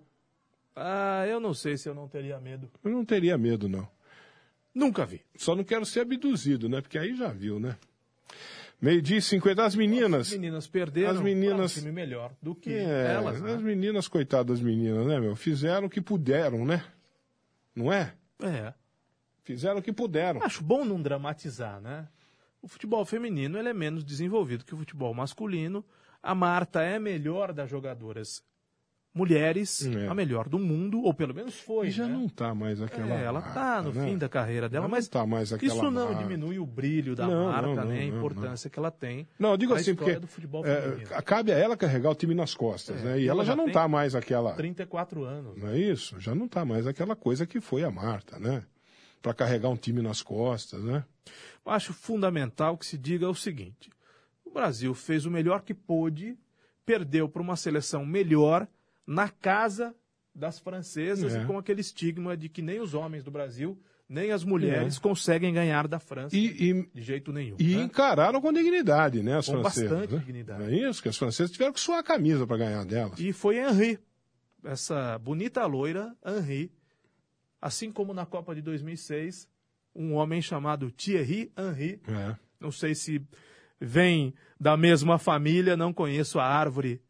Ah, 0.74 1.26
eu 1.28 1.38
não 1.38 1.52
sei 1.52 1.76
se 1.76 1.86
eu 1.88 1.94
não 1.94 2.08
teria 2.08 2.40
medo. 2.40 2.70
Eu 2.82 2.90
não 2.90 3.04
teria 3.04 3.36
medo, 3.36 3.68
não. 3.68 3.86
Nunca 4.74 5.04
vi. 5.04 5.20
Só 5.36 5.54
não 5.54 5.64
quero 5.64 5.84
ser 5.84 6.00
abduzido, 6.00 6.66
né? 6.66 6.80
Porque 6.80 6.98
aí 6.98 7.14
já 7.14 7.28
viu, 7.28 7.60
né? 7.60 7.76
Meio-dia 8.82 9.18
e 9.18 9.22
50. 9.22 9.64
As 9.64 9.76
meninas. 9.76 10.26
As 10.26 10.32
meninas 10.32 10.66
perderam 10.66 11.10
As 11.12 11.20
meninas- 11.20 11.76
um 11.76 11.80
time 11.80 11.92
melhor 11.92 12.32
do 12.42 12.52
que 12.52 12.72
É, 12.72 13.12
elas. 13.14 13.36
as 13.36 13.40
né? 13.42 13.56
meninas, 13.58 14.08
coitadas 14.08 14.58
das 14.58 14.60
meninas, 14.60 15.06
né, 15.06 15.20
meu? 15.20 15.36
Fizeram 15.36 15.86
o 15.86 15.90
que 15.90 16.00
puderam, 16.00 16.64
né? 16.64 16.84
Não 17.76 17.92
é? 17.92 18.12
É. 18.42 18.74
Fizeram 19.44 19.78
o 19.78 19.82
que 19.82 19.92
puderam. 19.92 20.42
Acho 20.42 20.64
bom 20.64 20.84
não 20.84 21.00
dramatizar, 21.00 21.80
né? 21.80 22.08
O 22.60 22.66
futebol 22.66 23.04
feminino 23.04 23.56
ele 23.56 23.68
é 23.68 23.72
menos 23.72 24.02
desenvolvido 24.04 24.64
que 24.64 24.74
o 24.74 24.78
futebol 24.78 25.14
masculino. 25.14 25.84
A 26.20 26.34
Marta 26.34 26.82
é 26.82 26.98
melhor 26.98 27.52
das 27.52 27.70
jogadoras 27.70 28.42
mulheres, 29.14 29.84
É. 29.86 30.08
a 30.08 30.14
melhor 30.14 30.48
do 30.48 30.58
mundo, 30.58 31.02
ou 31.02 31.12
pelo 31.12 31.34
menos 31.34 31.58
foi. 31.58 31.88
E 31.88 31.90
já 31.90 32.06
né? 32.06 32.14
não 32.14 32.28
tá 32.28 32.54
mais 32.54 32.80
aquela. 32.80 33.14
É, 33.14 33.24
ela 33.24 33.42
tá 33.42 33.82
no 33.82 33.92
né? 33.92 34.04
fim 34.06 34.16
da 34.16 34.28
carreira 34.28 34.68
dela, 34.68 34.84
Ela 34.86 34.90
mas 34.90 35.04
não 35.04 35.10
tá 35.10 35.26
isso 35.66 35.90
não 35.90 36.06
marca. 36.06 36.22
diminui 36.22 36.58
o 36.58 36.64
brilho 36.66 37.14
da 37.14 37.26
Não, 37.26 37.46
marca, 37.46 37.66
não, 37.66 37.74
não, 37.74 37.84
nem 37.84 38.08
a 38.08 38.10
não, 38.10 38.18
importância 38.18 38.70
que 38.70 38.78
ela 38.78 38.90
tem. 38.90 39.28
Não, 39.38 39.50
eu 39.50 39.56
digo 39.56 39.74
assim, 39.74 39.94
porque 39.94 40.12
é, 40.12 41.22
cabe 41.22 41.52
a 41.52 41.56
ela 41.58 41.76
carregar 41.76 42.10
o 42.10 42.14
time 42.14 42.34
nas 42.34 42.54
costas, 42.54 43.00
É, 43.02 43.04
né? 43.04 43.20
E 43.20 43.28
ela 43.28 43.42
ela 43.42 43.44
já 43.44 43.52
já 43.52 43.56
não 43.56 43.64
tem 43.64 43.74
tá 43.74 43.86
mais 43.88 44.14
aquela. 44.14 44.54
34 44.54 45.24
anos. 45.24 45.56
Não 45.58 45.68
é 45.68 45.78
isso? 45.78 46.18
Já 46.18 46.34
não 46.34 46.48
tá 46.48 46.64
mais 46.64 46.86
aquela 46.86 47.14
coisa 47.14 47.46
que 47.46 47.60
foi 47.60 47.84
a 47.84 47.90
Marta, 47.90 48.38
né? 48.38 48.62
Para 49.20 49.34
carregar 49.34 49.68
um 49.68 49.76
time 49.76 50.00
nas 50.02 50.22
costas, 50.22 50.82
né? 50.82 51.04
Eu 51.64 51.70
acho 51.72 51.92
fundamental 51.92 52.76
que 52.76 52.86
se 52.86 52.96
diga 52.98 53.28
o 53.28 53.34
seguinte: 53.34 53.90
o 54.44 54.50
Brasil 54.50 54.94
fez 54.94 55.26
o 55.26 55.30
melhor 55.30 55.62
que 55.62 55.74
pôde, 55.74 56.36
perdeu 56.84 57.28
para 57.28 57.42
uma 57.42 57.56
seleção 57.56 58.04
melhor 58.04 58.66
na 59.06 59.28
casa 59.28 59.94
das 60.34 60.58
francesas 60.58 61.34
É. 61.34 61.42
e 61.42 61.46
com 61.46 61.58
aquele 61.58 61.80
estigma 61.80 62.36
de 62.36 62.48
que 62.48 62.62
nem 62.62 62.80
os 62.80 62.94
homens 62.94 63.22
do 63.24 63.30
Brasil, 63.30 63.78
nem 64.08 64.30
as 64.30 64.44
mulheres 64.44 64.98
conseguem 64.98 65.52
ganhar 65.52 65.86
da 65.88 65.98
França 65.98 66.36
É. 66.36 66.38
E, 66.38 66.70
e, 66.70 66.86
de 66.94 67.02
jeito 67.02 67.32
nenhum. 67.32 67.56
e 67.58 67.76
né? 67.76 67.82
encararam 67.82 68.40
com 68.40 68.52
dignidade, 68.52 69.22
né? 69.22 69.36
As 69.38 69.46
Com 69.46 69.60
francesas. 69.60 69.90
bastante 69.90 70.12
né? 70.14 70.18
dignidade. 70.20 70.62
É 70.64 70.88
isso? 70.88 71.02
Que 71.02 71.08
as 71.08 71.16
francesas 71.16 71.50
tiveram 71.50 71.72
que 71.72 71.80
suar 71.80 71.98
a 71.98 72.02
camisa 72.02 72.46
para 72.46 72.56
ganhar 72.58 72.84
delas. 72.84 73.18
E 73.18 73.32
foi 73.32 73.58
Henri, 73.58 73.98
essa 74.64 75.18
bonita 75.18 75.64
loira 75.66 76.14
Henri, 76.24 76.70
assim 77.60 77.90
como 77.92 78.12
na 78.14 78.24
Copa 78.26 78.54
de 78.54 78.62
2006, 78.62 79.48
um 79.94 80.14
homem 80.14 80.40
chamado 80.40 80.90
Thierry 80.90 81.52
Henry, 81.56 82.00
É. 82.08 82.36
não 82.60 82.70
sei 82.72 82.94
se 82.94 83.20
vem 83.80 84.32
da 84.58 84.76
mesma 84.76 85.18
família, 85.18 85.76
não 85.76 85.92
conheço 85.92 86.38
a 86.38 86.44
árvore 86.46 87.00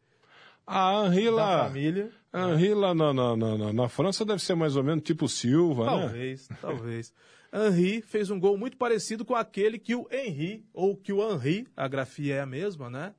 A 0.65 1.03
lá, 1.29 1.63
família. 1.67 2.09
a 2.31 2.51
Henri 2.51 2.73
lá 2.73 2.93
na, 2.93 3.13
na, 3.13 3.35
na, 3.35 3.57
na- 3.57 3.73
na 3.73 3.89
França 3.89 4.23
deve 4.23 4.41
ser 4.41 4.55
mais 4.55 4.75
ou 4.75 4.83
menos 4.83 5.03
tipo 5.03 5.27
Silva, 5.27 5.83
né? 5.85 5.89
Talvez, 6.01 6.49
talvez. 6.61 7.13
Henri 7.53 8.01
fez 8.01 8.29
um 8.31 8.39
gol 8.39 8.57
muito 8.57 8.77
parecido 8.77 9.23
com 9.25 9.35
aquele 9.35 9.77
que 9.77 9.93
o 9.93 10.07
Henri, 10.11 10.65
ou 10.73 10.95
que 10.95 11.13
o 11.13 11.21
Henri, 11.21 11.67
a 11.77 11.87
grafia 11.87 12.35
é 12.35 12.41
a 12.41 12.45
mesma, 12.45 12.89
né? 12.89 13.13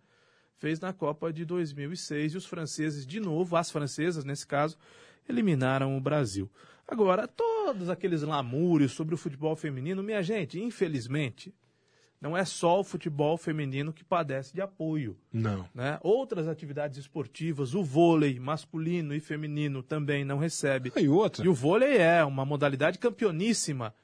Fez 0.56 0.80
na 0.80 0.92
Copa 0.92 1.32
de 1.32 1.44
2006 1.44 2.34
e 2.34 2.36
os 2.36 2.46
franceses, 2.46 3.06
de 3.06 3.20
novo, 3.20 3.56
as 3.56 3.70
francesas 3.70 4.24
nesse 4.24 4.46
caso, 4.46 4.76
eliminaram 5.28 5.96
o 5.96 6.00
Brasil. 6.00 6.50
Agora, 6.88 7.28
todos 7.28 7.88
aqueles 7.90 8.22
lamúrios 8.22 8.92
sobre 8.92 9.14
o 9.14 9.18
futebol 9.18 9.54
feminino, 9.54 10.02
minha 10.02 10.22
gente, 10.22 10.58
infelizmente, 10.60 11.54
não 12.20 12.36
é 12.36 12.44
só 12.44 12.80
o 12.80 12.84
futebol 12.84 13.36
feminino 13.36 13.92
que 13.92 14.02
padece 14.02 14.54
de 14.54 14.60
apoio. 14.60 15.16
Não. 15.32 15.68
Né? 15.74 15.98
Outras 16.02 16.48
atividades 16.48 16.98
esportivas, 16.98 17.74
o 17.74 17.84
vôlei 17.84 18.40
masculino 18.40 19.14
e 19.14 19.20
feminino 19.20 19.82
também 19.82 20.24
não 20.24 20.38
recebe. 20.38 20.92
E 20.96 21.08
outra, 21.08 21.44
E 21.44 21.48
o 21.48 21.54
vôlei 21.54 21.98
é 21.98 22.24
uma 22.24 22.44
modalidade 22.44 22.98
campeoníssima 22.98 23.94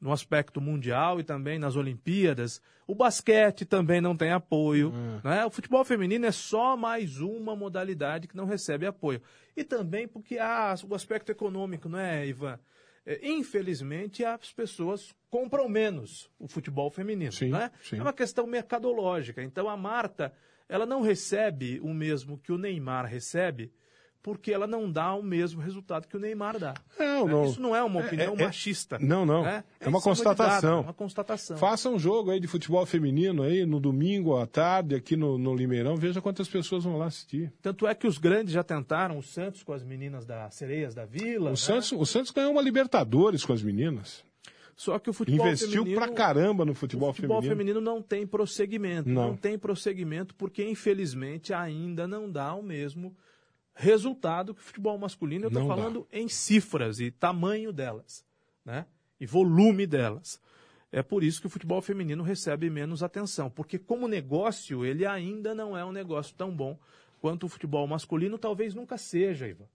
no 0.00 0.12
aspecto 0.12 0.60
mundial 0.60 1.18
e 1.18 1.24
também 1.24 1.58
nas 1.58 1.76
Olimpíadas. 1.76 2.60
O 2.86 2.94
basquete 2.94 3.64
também 3.64 4.02
não 4.02 4.14
tem 4.14 4.30
apoio. 4.30 4.92
Né? 5.24 5.46
O 5.46 5.50
futebol 5.50 5.82
feminino 5.82 6.26
é 6.26 6.32
só 6.32 6.76
mais 6.76 7.18
uma 7.20 7.56
modalidade 7.56 8.28
que 8.28 8.36
não 8.36 8.44
recebe 8.44 8.84
apoio. 8.84 9.22
E 9.56 9.64
também 9.64 10.06
porque 10.06 10.38
há 10.38 10.74
o 10.86 10.94
aspecto 10.94 11.32
econômico, 11.32 11.88
não 11.88 11.98
é, 11.98 12.26
Ivan? 12.26 12.58
É, 13.06 13.20
infelizmente, 13.28 14.24
as 14.24 14.52
pessoas 14.52 15.14
compram 15.30 15.68
menos 15.68 16.30
o 16.38 16.48
futebol 16.48 16.90
feminino. 16.90 17.32
Sim, 17.32 17.50
né? 17.50 17.70
sim. 17.82 17.98
É 17.98 18.02
uma 18.02 18.12
questão 18.12 18.46
mercadológica. 18.46 19.42
Então, 19.42 19.68
a 19.68 19.76
Marta, 19.76 20.32
ela 20.68 20.86
não 20.86 21.02
recebe 21.02 21.80
o 21.80 21.92
mesmo 21.92 22.38
que 22.38 22.52
o 22.52 22.58
Neymar 22.58 23.06
recebe, 23.06 23.72
porque 24.24 24.50
ela 24.50 24.66
não 24.66 24.90
dá 24.90 25.14
o 25.14 25.22
mesmo 25.22 25.60
resultado 25.60 26.08
que 26.08 26.16
o 26.16 26.18
Neymar 26.18 26.58
dá. 26.58 26.72
Não, 26.98 27.26
Né? 27.26 27.32
não. 27.32 27.44
Isso 27.44 27.60
não 27.60 27.76
é 27.76 27.82
uma 27.82 28.00
opinião 28.00 28.34
É, 28.38 28.42
é- 28.42 28.46
machista. 28.46 28.98
não, 28.98 29.26
não. 29.26 29.42
né? 29.42 29.62
É 29.78 29.86
uma 29.86 30.00
constatação. 30.00 30.76
dado, 30.76 30.80
é 30.82 30.86
uma 30.86 30.94
constatação. 30.94 31.56
faça 31.58 31.90
um 31.90 31.98
jogo 31.98 32.30
aí 32.30 32.40
de 32.40 32.46
futebol 32.46 32.86
feminino 32.86 33.42
aí 33.42 33.66
no 33.66 33.78
domingo 33.78 34.34
à 34.38 34.46
tarde 34.46 34.94
aqui 34.94 35.14
no, 35.14 35.36
no 35.36 35.54
Limeirão, 35.54 35.94
veja 35.94 36.22
quantas 36.22 36.48
pessoas 36.48 36.84
vão 36.84 36.96
lá 36.96 37.04
assistir. 37.04 37.52
Tanto 37.60 37.86
é 37.86 37.94
que 37.94 38.06
os 38.06 38.16
grandes 38.16 38.54
já 38.54 38.64
tentaram, 38.64 39.18
o 39.18 39.22
Santos 39.22 39.62
com 39.62 39.74
as 39.74 39.84
meninas 39.84 40.24
das 40.24 40.54
Sereias 40.54 40.94
da 40.94 41.04
Vila. 41.04 41.48
O 41.48 41.50
né? 41.50 41.56
Santos, 41.56 41.92
o 41.92 42.06
Santos 42.06 42.30
ganhou 42.30 42.50
uma 42.52 42.62
Libertadores 42.62 43.44
com 43.44 43.52
as 43.52 43.62
meninas. 43.62 44.24
Só 44.74 44.98
que 44.98 45.10
o 45.10 45.12
futebol 45.12 45.46
Investiu 45.46 45.84
feminino... 45.84 46.00
pra 46.00 46.08
caramba 46.12 46.64
no 46.64 46.74
futebol, 46.74 47.10
o 47.10 47.12
futebol 47.12 47.42
feminino. 47.42 47.56
feminino 47.76 47.80
não 47.82 48.00
tem 48.02 48.26
prosseguimento. 48.26 49.06
Não. 49.08 49.28
Não. 49.28 49.36
tem 49.36 49.58
prosseguimento 49.58 50.34
porque, 50.34 50.66
infelizmente, 50.66 51.52
ainda 51.52 52.08
não 52.08 52.28
dá 52.30 52.54
o 52.54 52.62
mesmo 52.62 53.14
resultado 53.74 54.54
que 54.54 54.60
o 54.60 54.64
futebol 54.64 54.96
masculino. 54.98 55.44
Eu 55.44 55.48
estou 55.48 55.62
Não 55.62 55.68
dá. 55.68 55.76
falando 55.76 56.06
em 56.12 56.28
cifras 56.28 57.00
e 57.00 57.10
tamanho 57.10 57.72
delas, 57.72 58.24
né? 58.64 58.86
E 59.20 59.26
volume 59.26 59.86
delas. 59.86 60.40
É 60.92 61.02
por 61.02 61.24
isso 61.24 61.40
que 61.40 61.46
o 61.46 61.50
futebol 61.50 61.82
feminino 61.82 62.22
recebe 62.22 62.70
menos 62.70 63.02
atenção, 63.02 63.50
porque 63.50 63.78
como 63.78 64.06
negócio 64.06 64.84
ele 64.84 65.04
ainda 65.04 65.54
não 65.54 65.76
é 65.76 65.84
um 65.84 65.90
negócio 65.90 66.34
tão 66.36 66.54
bom 66.54 66.78
quanto 67.20 67.46
o 67.46 67.48
futebol 67.48 67.86
masculino, 67.86 68.38
talvez 68.38 68.74
nunca 68.74 68.96
seja, 68.96 69.48
Ivan 69.48 69.66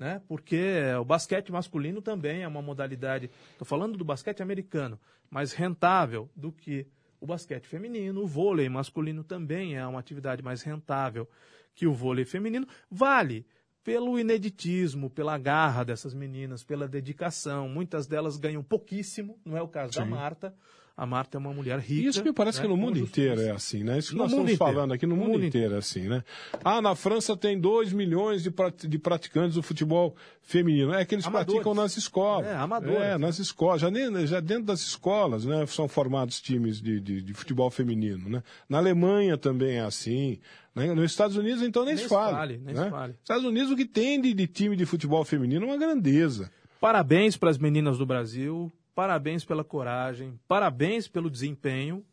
né? 0.00 0.22
Porque 0.26 0.80
o 0.98 1.04
basquete 1.04 1.52
masculino 1.52 2.00
também 2.00 2.42
é 2.42 2.48
uma 2.48 2.62
modalidade, 2.62 3.30
estou 3.52 3.66
falando 3.66 3.98
do 3.98 4.04
basquete 4.04 4.42
americano, 4.42 4.98
mais 5.30 5.52
rentável 5.52 6.30
do 6.34 6.50
que 6.50 6.86
o 7.20 7.26
basquete 7.26 7.66
feminino. 7.66 8.22
O 8.22 8.26
vôlei 8.26 8.66
masculino 8.70 9.22
também 9.22 9.76
é 9.76 9.86
uma 9.86 10.00
atividade 10.00 10.42
mais 10.42 10.62
rentável 10.62 11.28
que 11.74 11.86
o 11.86 11.92
vôlei 11.94 12.24
feminino. 12.24 12.66
Vale 12.90 13.46
pelo 13.82 14.18
ineditismo, 14.18 15.08
pela 15.08 15.38
garra 15.38 15.84
dessas 15.84 16.12
meninas, 16.14 16.62
pela 16.62 16.86
dedicação. 16.86 17.68
Muitas 17.68 18.06
delas 18.06 18.36
ganham 18.36 18.62
pouquíssimo, 18.62 19.38
não 19.44 19.56
é 19.56 19.62
o 19.62 19.68
caso 19.68 19.94
da 19.94 20.04
Sim. 20.04 20.10
Marta. 20.10 20.54
A 20.96 21.06
Marta 21.06 21.36
é 21.36 21.40
uma 21.40 21.52
mulher 21.52 21.78
rica. 21.78 22.10
Isso 22.10 22.22
me 22.22 22.32
parece 22.32 22.58
né, 22.58 22.62
que 22.64 22.68
no 22.68 22.76
mundo 22.76 22.98
inteiro 22.98 23.40
é 23.40 23.50
assim, 23.50 23.82
né? 23.82 23.98
Isso 23.98 24.08
que 24.10 24.14
No 24.16 24.22
nós 24.24 24.32
estamos 24.32 24.52
inteiro. 24.52 24.72
falando 24.74 24.92
aqui 24.92 25.06
no 25.06 25.14
No 25.16 25.22
mundo 25.22 25.32
mundo 25.32 25.44
inteiro 25.46 25.74
é 25.74 25.78
assim, 25.78 26.08
né? 26.08 26.22
Ah, 26.62 26.82
na 26.82 26.94
França 26.94 27.34
tem 27.36 27.58
2 27.58 27.92
milhões 27.94 28.42
de, 28.42 28.50
prat- 28.50 28.84
de 28.86 28.98
praticantes 28.98 29.54
do 29.54 29.62
futebol 29.62 30.14
feminino. 30.42 30.92
É 30.92 31.04
que 31.04 31.14
eles 31.14 31.24
Amadores. 31.26 31.52
praticam 31.62 31.74
nas 31.74 31.96
escolas. 31.96 32.46
É, 32.46 32.54
amadores. 32.56 33.00
É, 33.00 33.16
nas 33.16 33.38
escolas. 33.38 33.80
Já, 33.80 33.90
nem- 33.90 34.26
já 34.26 34.40
dentro 34.40 34.64
das 34.64 34.80
escolas, 34.80 35.44
né? 35.46 35.64
São 35.66 35.88
formados 35.88 36.40
times 36.40 36.80
de, 36.82 37.00
de, 37.00 37.22
de 37.22 37.32
futebol 37.34 37.70
feminino, 37.70 38.28
né? 38.28 38.42
Na 38.68 38.76
Alemanha 38.78 39.38
também 39.38 39.76
é 39.76 39.80
assim. 39.80 40.38
né? 40.74 40.92
Nos 40.92 41.10
Estados 41.10 41.36
Unidos, 41.36 41.62
então, 41.62 41.84
nem, 41.84 41.94
Nem 41.94 42.02
se 42.04 42.08
fala. 42.10 42.36
fale, 42.36 42.58
nem 42.62 42.74
né? 42.74 42.84
se 42.84 42.90
fale. 42.90 43.14
Estados 43.22 43.44
Unidos, 43.44 43.70
o 43.70 43.76
que 43.76 43.86
tem 43.86 44.20
de, 44.20 44.34
de 44.34 44.46
time 44.46 44.76
de 44.76 44.84
futebol 44.84 45.24
feminino 45.24 45.64
é 45.64 45.68
uma 45.68 45.78
grandeza. 45.78 46.50
Parabéns 46.80 47.36
para 47.36 47.50
as 47.50 47.58
meninas 47.58 47.98
do 47.98 48.06
Brasil, 48.06 48.70
parabéns 48.94 49.44
pela 49.44 49.64
coragem, 49.64 50.38
parabéns 50.48 51.08
pelo 51.08 51.30
desempenho. 51.30 52.04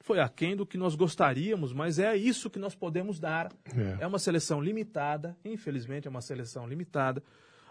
Foi 0.00 0.18
aquém 0.18 0.56
do 0.56 0.66
que 0.66 0.76
nós 0.76 0.96
gostaríamos, 0.96 1.72
mas 1.72 1.98
é 2.00 2.16
isso 2.16 2.50
que 2.50 2.58
nós 2.58 2.74
podemos 2.74 3.20
dar. 3.20 3.52
É. 3.76 4.02
É, 4.02 4.06
uma 4.06 4.18
seleção 4.18 4.60
limitada, 4.60 5.36
infelizmente 5.44 6.08
é 6.08 6.10
uma 6.10 6.20
seleção 6.20 6.66
limitada. 6.66 7.22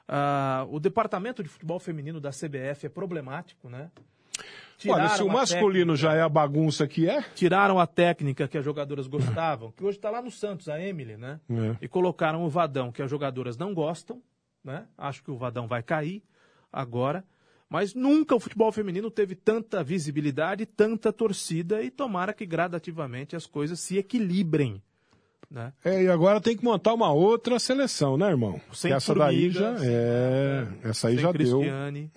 Ah, 0.08 0.66
o 0.70 0.80
departamento 0.80 1.44
de 1.44 1.50
futebol 1.50 1.80
feminino 1.80 2.22
da 2.22 2.30
CBF 2.30 2.86
é 2.86 2.90
problemático, 2.90 3.70
né? 3.70 3.92
Olha, 4.88 5.10
se 5.10 5.16
o 5.16 5.26
Tiraram 5.26 5.28
masculino 5.28 5.94
técnica- 5.94 5.96
já 5.98 6.14
é 6.16 6.22
a 6.22 6.30
bagunça 6.30 6.88
que 6.88 7.08
é, 7.08 7.22
tiraram 7.36 7.78
a 7.80 7.86
técnica 7.86 8.48
que 8.48 8.58
as 8.58 8.66
jogadoras 8.66 9.06
gostavam, 9.08 9.72
que 9.72 9.84
hoje 9.84 9.98
está 9.98 10.10
lá 10.10 10.22
no 10.22 10.32
Santos, 10.32 10.68
a 10.70 10.82
Emily, 10.82 11.18
né? 11.18 11.40
É. 11.50 11.76
E 11.82 11.88
colocaram 11.88 12.44
o 12.44 12.50
Vadão, 12.50 12.92
que 12.92 13.02
as 13.02 13.12
jogadoras 13.12 13.58
não 13.58 13.74
gostam, 13.74 14.22
né? 14.64 14.88
Acho 14.98 15.22
que 15.24 15.30
o 15.30 15.38
Vadão 15.38 15.68
vai 15.68 15.84
cair 15.84 16.24
agora. 16.72 17.24
Mas 17.72 17.93
nunca 17.95 18.35
o 18.35 18.39
futebol 18.39 18.69
feminino 18.69 19.10
teve 19.10 19.34
tanta 19.34 19.81
visibilidade, 19.81 20.65
tanta 20.65 21.14
torcida, 21.14 21.81
e 21.81 21.89
tomara 21.89 22.34
que 22.34 22.45
gradativamente 22.45 23.34
as 23.34 23.45
coisas 23.45 23.80
se 23.80 23.98
equilibrem. 23.98 24.84
Né? 25.49 25.72
É, 25.81 26.03
e 26.03 26.10
agora 26.10 26.41
tem 26.41 26.57
que 26.57 26.65
montar 26.65 26.93
uma 26.93 27.14
outra 27.14 27.57
seleção, 27.60 28.18
né, 28.18 28.27
irmão? 28.27 28.60
Sem 28.73 28.91
essa 28.91 29.15
daí 29.15 29.49
já 29.49 29.77
é, 29.81 30.68
essa 30.84 31.07
aí 31.07 31.18
já 31.18 31.31
deu, 31.31 31.61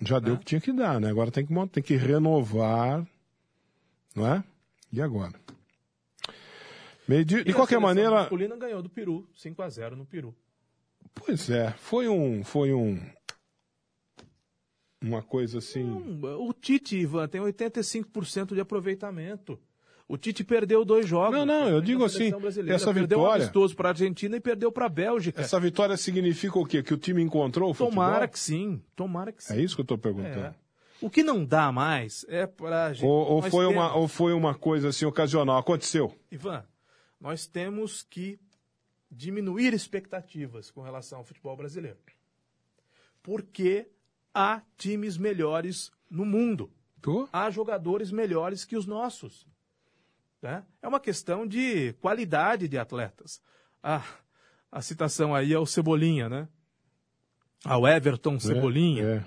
já 0.01 0.19
deu 0.19 0.33
o 0.33 0.35
né? 0.35 0.39
que 0.39 0.45
tinha 0.45 0.59
que 0.59 0.73
dar, 0.73 0.99
né? 0.99 1.09
Agora 1.09 1.31
tem 1.31 1.45
que 1.45 1.53
montar, 1.53 1.75
tem 1.75 1.83
que 1.83 1.95
renovar, 1.95 3.07
não 4.13 4.27
é? 4.27 4.43
E 4.91 5.01
agora? 5.01 5.39
De, 7.25 7.53
qualquer 7.53 7.79
maneira, 7.79 8.11
masculina 8.11 8.57
ganhou 8.57 8.81
do 8.81 8.89
Peru, 8.89 9.25
5 9.33 9.61
a 9.61 9.69
0 9.69 9.95
no 9.95 10.05
Peru. 10.05 10.35
pois 11.13 11.49
é, 11.49 11.71
foi 11.77 12.09
um, 12.09 12.43
foi 12.43 12.73
um, 12.73 12.99
uma 15.01 15.21
coisa 15.21 15.59
assim. 15.59 15.83
Não, 15.83 16.47
O 16.47 16.53
Tite, 16.53 16.95
Ivan, 16.97 17.27
tem 17.27 17.41
85% 17.41 18.53
de 18.53 18.59
aproveitamento. 18.61 19.59
O 20.07 20.17
Tite 20.17 20.43
perdeu 20.43 20.85
dois 20.85 21.07
jogos. 21.07 21.35
Não, 21.35 21.45
não, 21.45 21.67
eu 21.67 21.81
digo 21.81 22.03
assim, 22.05 22.31
essa 22.69 22.93
perdeu 22.93 23.17
um 23.19 23.21
vitória- 23.23 23.43
amistoso 23.45 23.75
para 23.75 23.89
a 23.89 23.91
Argentina 23.91 24.37
e 24.37 24.39
perdeu 24.39 24.71
para 24.71 24.85
a 24.85 24.89
Bélgica. 24.89 25.41
Essa 25.41 25.59
vitória 25.59 25.97
significa 25.97 26.59
o 26.59 26.65
quê? 26.65 26.83
Que 26.83 26.93
o 26.93 26.97
time 26.97 27.23
encontrou 27.23 27.71
o 27.71 27.73
futebol? 27.73 28.03
Tomara 28.05 28.27
que 28.27 28.37
sim, 28.39 28.81
tomara 28.95 29.31
que 29.31 29.43
sim. 29.43 29.53
É 29.55 29.61
isso 29.61 29.73
que 29.75 29.81
eu 29.81 29.83
estou 29.83 29.97
perguntando. 29.97 30.45
É. 30.45 30.55
O 31.01 31.09
que 31.09 31.23
não 31.23 31.43
dá 31.43 31.71
mais 31.71 32.23
é 32.29 32.45
para 32.45 32.93
gente. 32.93 33.05
Ou, 33.05 33.25
ou 33.33 33.41
foi 33.41 33.65
temos- 33.67 33.73
uma, 33.75 33.95
ou 33.95 34.07
foi 34.07 34.33
uma 34.33 34.53
coisa 34.53 34.89
assim 34.89 35.05
ocasional? 35.05 35.57
Aconteceu? 35.57 36.15
Ivan, 36.31 36.63
nós 37.19 37.47
temos 37.47 38.03
que 38.03 38.39
diminuir 39.11 39.73
expectativas 39.73 40.69
com 40.69 40.81
relação 40.81 41.17
ao 41.19 41.23
futebol 41.25 41.55
brasileiro. 41.57 41.97
Porque 43.23 43.87
há 44.35 44.61
times 44.77 45.17
melhores 45.17 45.89
no 46.09 46.25
mundo. 46.25 46.69
Tô? 47.01 47.29
Há 47.31 47.49
jogadores 47.49 48.11
melhores 48.11 48.65
que 48.65 48.75
os 48.75 48.85
nossos. 48.85 49.47
né? 50.41 50.65
É 50.81 50.87
uma 50.87 50.99
questão 50.99 51.47
de 51.47 51.93
qualidade 51.93 52.67
de 52.67 52.77
atletas. 52.77 53.41
Ah, 53.81 54.03
a 54.69 54.81
citação 54.81 55.33
aí 55.33 55.53
é 55.53 55.57
o 55.59 55.65
Cebolinha, 55.65 56.27
né? 56.27 56.49
Ao 57.63 57.87
Everton 57.87 58.37
Cebolinha. 58.39 59.03
É, 59.03 59.15
é. 59.15 59.25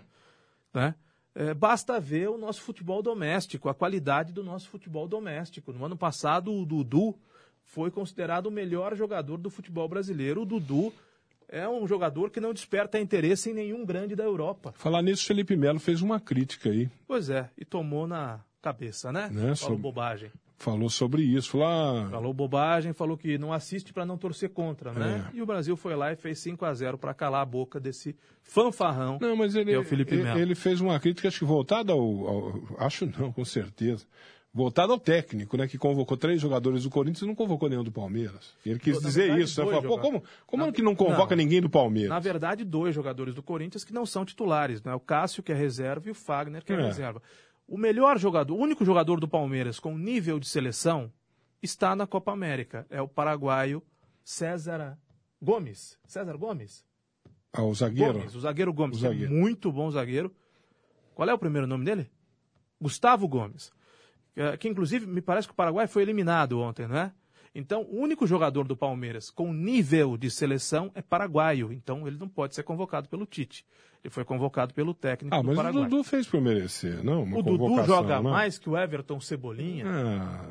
né? 0.75 0.95
É, 1.35 1.55
basta 1.55 2.01
ver 2.01 2.29
o 2.29 2.37
nosso 2.37 2.61
futebol 2.61 3.01
doméstico, 3.01 3.69
a 3.69 3.75
qualidade 3.75 4.33
do 4.33 4.43
nosso 4.43 4.69
futebol 4.69 5.07
doméstico. 5.07 5.73
No 5.73 5.85
ano 5.85 5.97
passado, 5.97 6.53
o 6.53 6.67
Dudu 6.67 7.17
foi 7.63 7.91
considerado 7.91 8.47
o 8.47 8.51
melhor 8.51 8.97
jogador 8.97 9.39
do 9.39 9.49
futebol 9.49 9.89
brasileiro. 9.89 10.43
O 10.43 10.47
Dudu 10.47 10.93
é 11.49 11.69
um 11.69 11.87
jogador 11.87 12.31
que 12.31 12.41
não 12.41 12.53
desperta 12.53 12.99
interesse 12.99 13.51
em 13.51 13.55
nenhum 13.55 13.85
grande 13.85 14.15
da 14.15 14.25
Europa. 14.25 14.73
Falar 14.77 15.03
nisso, 15.03 15.25
Felipe 15.27 15.57
Melo 15.57 15.79
fez 15.81 16.03
uma 16.03 16.21
crítica 16.21 16.69
aí. 16.71 16.89
Pois 17.07 17.31
é, 17.31 17.49
e 17.57 17.65
tomou 17.65 18.07
na 18.07 18.41
cabeça, 18.63 19.11
né? 19.13 19.29
Né, 19.33 19.41
Falou 19.41 19.57
sobre- 19.57 19.77
bobagem. 19.79 20.31
Falou 20.61 20.91
sobre 20.91 21.23
isso. 21.23 21.51
Falou, 21.51 21.67
ah, 21.69 22.09
Falou 22.11 22.35
bobagem, 22.35 22.93
falou 22.93 23.17
que 23.17 23.39
não 23.39 23.53
assiste 23.53 23.93
para 23.93 24.05
não 24.05 24.19
torcer 24.19 24.51
contra, 24.51 24.93
né? 24.93 25.31
É. 25.33 25.37
E 25.37 25.41
o 25.41 25.47
Brasil 25.47 25.77
foi 25.77 25.95
lá 25.95 26.13
e 26.13 26.17
fez 26.17 26.41
5 26.41 26.65
a 26.65 26.75
0 26.75 26.99
para 26.99 27.15
calar 27.15 27.43
a 27.43 27.47
boca 27.47 27.79
desse 27.79 28.17
fanfarrão. 28.43 29.19
Não, 29.21 29.37
mas 29.37 29.55
ele, 29.55 29.67
que 29.67 29.73
é 29.77 29.79
o 29.79 29.85
Felipe 29.85 30.15
ele, 30.15 30.25
Melo. 30.25 30.39
ele 30.41 30.55
fez 30.57 30.81
uma 30.81 30.99
crítica, 30.99 31.29
acho 31.29 31.39
que 31.39 31.45
voltada 31.45 31.93
ao, 31.93 32.01
ao- 32.01 32.63
Acho 32.79 33.07
não, 33.07 33.31
com 33.33 33.45
certeza. 33.45 34.05
Voltada 34.59 34.93
ao 34.93 34.99
técnico, 34.99 35.57
né? 35.57 35.69
Que 35.69 35.79
convocou 35.79 36.17
três 36.17 36.41
jogadores 36.41 36.83
do 36.83 36.91
Corinthians 36.91 37.23
e 37.23 37.27
não 37.27 37.35
convocou 37.37 37.69
nenhum 37.69 37.85
do 37.85 37.93
Palmeiras. 37.93 38.55
Ele 38.67 38.79
quis 38.81 39.01
Na 39.01 39.09
dizer 39.09 39.21
verdade, 39.29 39.43
isso. 39.45 39.65
Né? 39.65 39.71
Falou, 39.71 39.83
Pô, 39.85 39.99
como, 40.01 40.25
como 40.47 40.63
Na- 40.65 40.69
é 40.71 40.73
que 40.73 40.83
não 40.83 40.97
convoca 40.97 41.37
não. 41.37 41.43
ninguém 41.45 41.61
do 41.63 41.71
Palmeiras? 41.71 42.11
Na 42.11 42.19
verdade, 42.19 42.65
dois 42.65 42.93
jogadores 42.93 43.37
do 43.37 43.43
Corinthians 43.43 43.85
que 43.85 43.93
não 43.93 44.05
são 44.05 44.25
titulares, 44.25 44.83
né? 44.83 44.93
O 44.95 44.99
Cássio, 45.01 45.45
que 45.45 45.53
é 45.53 45.55
reserva, 45.55 46.09
e 46.09 46.11
o 46.11 46.15
Fagner, 46.15 46.65
que 46.65 46.73
é, 46.73 46.77
É. 46.77 46.83
reserva. 46.83 47.23
O 47.69 47.79
melhor 47.79 48.19
jogador, 48.19 48.53
o 48.55 48.59
único 48.59 48.85
jogador 48.85 49.21
do 49.21 49.29
Palmeiras 49.29 49.79
com 49.79 49.97
nível 49.97 50.41
de 50.41 50.49
seleção 50.49 51.13
está 51.63 51.95
na 51.95 52.07
Copa 52.07 52.33
América. 52.33 52.85
É 52.91 53.01
o 53.01 53.07
paraguaio 53.07 53.81
César 54.25 54.99
Gomes. 55.41 55.97
César 56.07 56.37
Gomes? 56.37 56.85
Ah, 57.53 57.63
o 57.63 57.73
zagueiro. 57.75 58.15
Gomes, 58.15 58.35
o 58.35 58.41
zagueiro 58.41 58.73
Gomes, 58.73 58.97
O 58.97 59.01
que 59.01 59.07
zagueiro. 59.07 59.33
é 59.33 59.37
muito 59.39 59.71
bom 59.71 59.89
zagueiro. 59.91 60.35
Qual 61.15 61.29
é 61.29 61.33
o 61.33 61.39
primeiro 61.39 61.67
nome 61.67 61.85
dele? 61.85 62.11
Gustavo 62.81 63.27
Gomes. 63.29 63.73
Que, 64.39 64.57
que, 64.59 64.69
inclusive 64.69 65.05
me 65.07 65.21
parece 65.21 65.49
que 65.49 65.53
o 65.53 65.57
Paraguai 65.57 65.89
foi 65.89 66.03
eliminado 66.03 66.61
ontem, 66.61 66.87
não 66.87 66.97
é? 66.97 67.13
Então, 67.55 67.83
o 67.91 67.97
único 68.01 68.25
jogador 68.27 68.69
do 68.69 68.77
Palmeiras 68.77 69.31
com 69.31 69.53
nível 69.53 70.17
de 70.17 70.31
seleção 70.31 70.93
é 70.95 71.03
paraguaio. 71.03 71.73
Então, 71.73 72.07
ele 72.07 72.17
não 72.17 72.29
pode 72.29 72.55
ser 72.55 72.63
convocado 72.63 73.09
pelo 73.09 73.27
Tite. 73.27 73.65
Ele 74.05 74.13
foi 74.13 74.25
convocado 74.25 74.73
pelo 74.73 74.95
técnico 74.95 75.35
Ah, 75.35 75.41
do 75.41 75.49
mas 75.49 75.55
o 75.55 75.57
Paraguai. 75.57 75.85
Dudu 75.89 76.05
fez 76.05 76.27
por 76.29 76.41
merecer, 76.41 77.03
não? 77.03 77.25
Uma 77.25 77.39
o 77.39 77.43
Dudu 77.43 77.85
joga 77.85 78.17
não? 78.23 78.31
mais 78.31 78.59
que 78.61 78.71
o 78.71 78.77
Everton 78.79 79.19
Cebolinha. 79.21 79.85
Ah, 79.89 80.45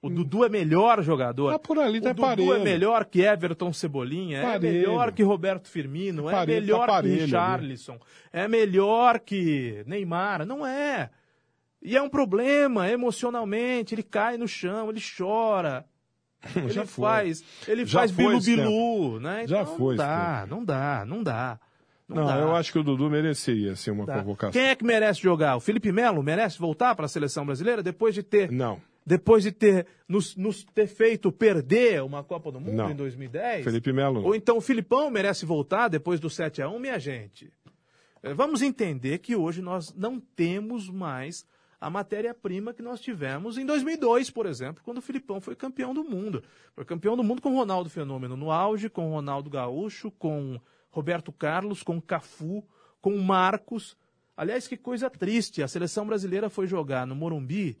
O 0.00 0.08
Dudu 0.08 0.42
é 0.44 0.48
melhor 0.48 1.02
jogador. 1.02 1.52
Ah, 1.52 1.58
por 1.58 1.78
ali 1.78 1.98
o 1.98 2.02
tá 2.02 2.12
Dudu 2.12 2.22
parelho. 2.22 2.54
é 2.54 2.58
melhor 2.60 3.04
que 3.04 3.20
Everton 3.20 3.72
Cebolinha, 3.72 4.40
Parelho. 4.42 4.66
é 4.66 4.72
melhor 4.72 5.12
que 5.12 5.22
Roberto 5.22 5.68
Firmino, 5.68 6.24
Parelho, 6.24 6.56
é 6.56 6.60
melhor 6.60 6.86
tá 6.86 7.02
que. 7.02 7.08
Richarlison, 7.08 7.98
é 8.32 8.48
melhor 8.48 9.20
que 9.20 9.82
Neymar. 9.86 10.46
Não 10.46 10.66
é. 10.66 11.10
E 11.84 11.96
é 11.96 12.02
um 12.02 12.08
problema 12.08 12.88
emocionalmente. 12.90 13.94
Ele 13.94 14.02
cai 14.02 14.36
no 14.38 14.48
chão, 14.48 14.88
ele 14.90 15.00
chora. 15.16 15.84
Ele 16.56 16.68
já 16.70 16.84
foi. 16.84 17.04
faz, 17.06 17.44
ele 17.66 17.86
Já 17.86 18.00
faz 18.00 18.10
foi 18.10 18.24
bilu-bilu, 18.26 19.18
né? 19.18 19.46
Já 19.46 19.62
Então, 19.62 19.76
foi 19.78 19.96
Não 19.96 20.04
dá, 20.04 20.46
não 20.46 20.64
dá, 20.64 21.04
não 21.06 21.22
dá. 21.22 21.60
Não, 22.06 22.16
Não, 22.26 22.38
eu 22.38 22.54
acho 22.54 22.70
que 22.70 22.78
o 22.78 22.82
Dudu 22.82 23.08
mereceria 23.08 23.74
ser 23.76 23.92
uma 23.92 24.04
Dá. 24.04 24.18
convocação. 24.18 24.52
Quem 24.52 24.68
é 24.68 24.74
que 24.76 24.84
merece 24.84 25.22
jogar? 25.22 25.56
O 25.56 25.60
Felipe 25.60 25.90
Melo 25.90 26.22
merece 26.22 26.58
voltar 26.58 26.94
para 26.94 27.06
a 27.06 27.08
seleção 27.08 27.46
brasileira 27.46 27.82
depois 27.82 28.14
de 28.14 28.22
ter 28.22 28.52
Não. 28.52 28.78
depois 29.06 29.42
de 29.42 29.52
ter 29.52 29.86
nos, 30.06 30.36
nos 30.36 30.64
ter 30.64 30.86
feito 30.86 31.32
perder 31.32 32.02
uma 32.02 32.22
Copa 32.22 32.52
do 32.52 32.60
Mundo 32.60 32.76
Não. 32.76 32.90
em 32.90 32.94
2010? 32.94 33.64
Felipe 33.64 33.90
Melo. 33.90 34.22
Ou 34.22 34.34
então 34.34 34.58
o 34.58 34.60
Filipão 34.60 35.10
merece 35.10 35.46
voltar 35.46 35.88
depois 35.88 36.20
do 36.20 36.28
7 36.28 36.60
a 36.60 36.68
1 36.68 36.78
minha 36.78 36.98
gente? 36.98 37.50
É, 38.22 38.34
vamos 38.34 38.60
entender 38.60 39.16
que 39.18 39.34
hoje 39.34 39.62
nós 39.62 39.94
não 39.94 40.20
temos 40.20 40.90
mais 40.90 41.46
a 41.84 41.90
matéria-prima 41.90 42.72
que 42.72 42.80
nós 42.80 42.98
tivemos 42.98 43.58
em 43.58 43.66
2002, 43.66 44.30
por 44.30 44.46
exemplo, 44.46 44.82
quando 44.82 44.98
o 44.98 45.02
Filipão 45.02 45.38
foi 45.38 45.54
campeão 45.54 45.92
do 45.92 46.02
mundo. 46.02 46.42
Foi 46.74 46.82
campeão 46.82 47.14
do 47.14 47.22
mundo 47.22 47.42
com 47.42 47.54
Ronaldo 47.54 47.90
Fenômeno 47.90 48.38
no 48.38 48.50
auge, 48.50 48.88
com 48.88 49.10
Ronaldo 49.10 49.50
Gaúcho, 49.50 50.10
com 50.10 50.58
Roberto 50.88 51.30
Carlos, 51.30 51.82
com 51.82 52.00
Cafu, 52.00 52.66
com 53.02 53.18
Marcos. 53.18 53.98
Aliás, 54.34 54.66
que 54.66 54.78
coisa 54.78 55.10
triste. 55.10 55.62
A 55.62 55.68
seleção 55.68 56.06
brasileira 56.06 56.48
foi 56.48 56.66
jogar 56.66 57.06
no 57.06 57.14
Morumbi 57.14 57.78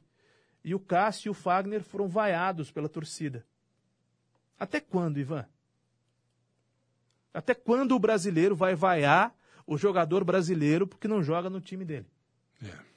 e 0.62 0.74
o 0.74 0.78
Cássio 0.78 1.28
e 1.28 1.30
o 1.30 1.34
Fagner 1.34 1.82
foram 1.82 2.06
vaiados 2.06 2.70
pela 2.70 2.90
torcida. 2.90 3.42
Até 4.60 4.80
quando, 4.80 5.18
Ivan? 5.18 5.46
Até 7.32 7.54
quando 7.54 7.92
o 7.92 7.98
brasileiro 7.98 8.54
vai 8.54 8.74
vaiar 8.74 9.34
o 9.66 9.78
jogador 9.78 10.24
brasileiro 10.24 10.86
porque 10.86 11.08
não 11.08 11.22
joga 11.22 11.48
no 11.48 11.58
time 11.58 11.86
dele? 11.86 12.06
É. 12.62 12.93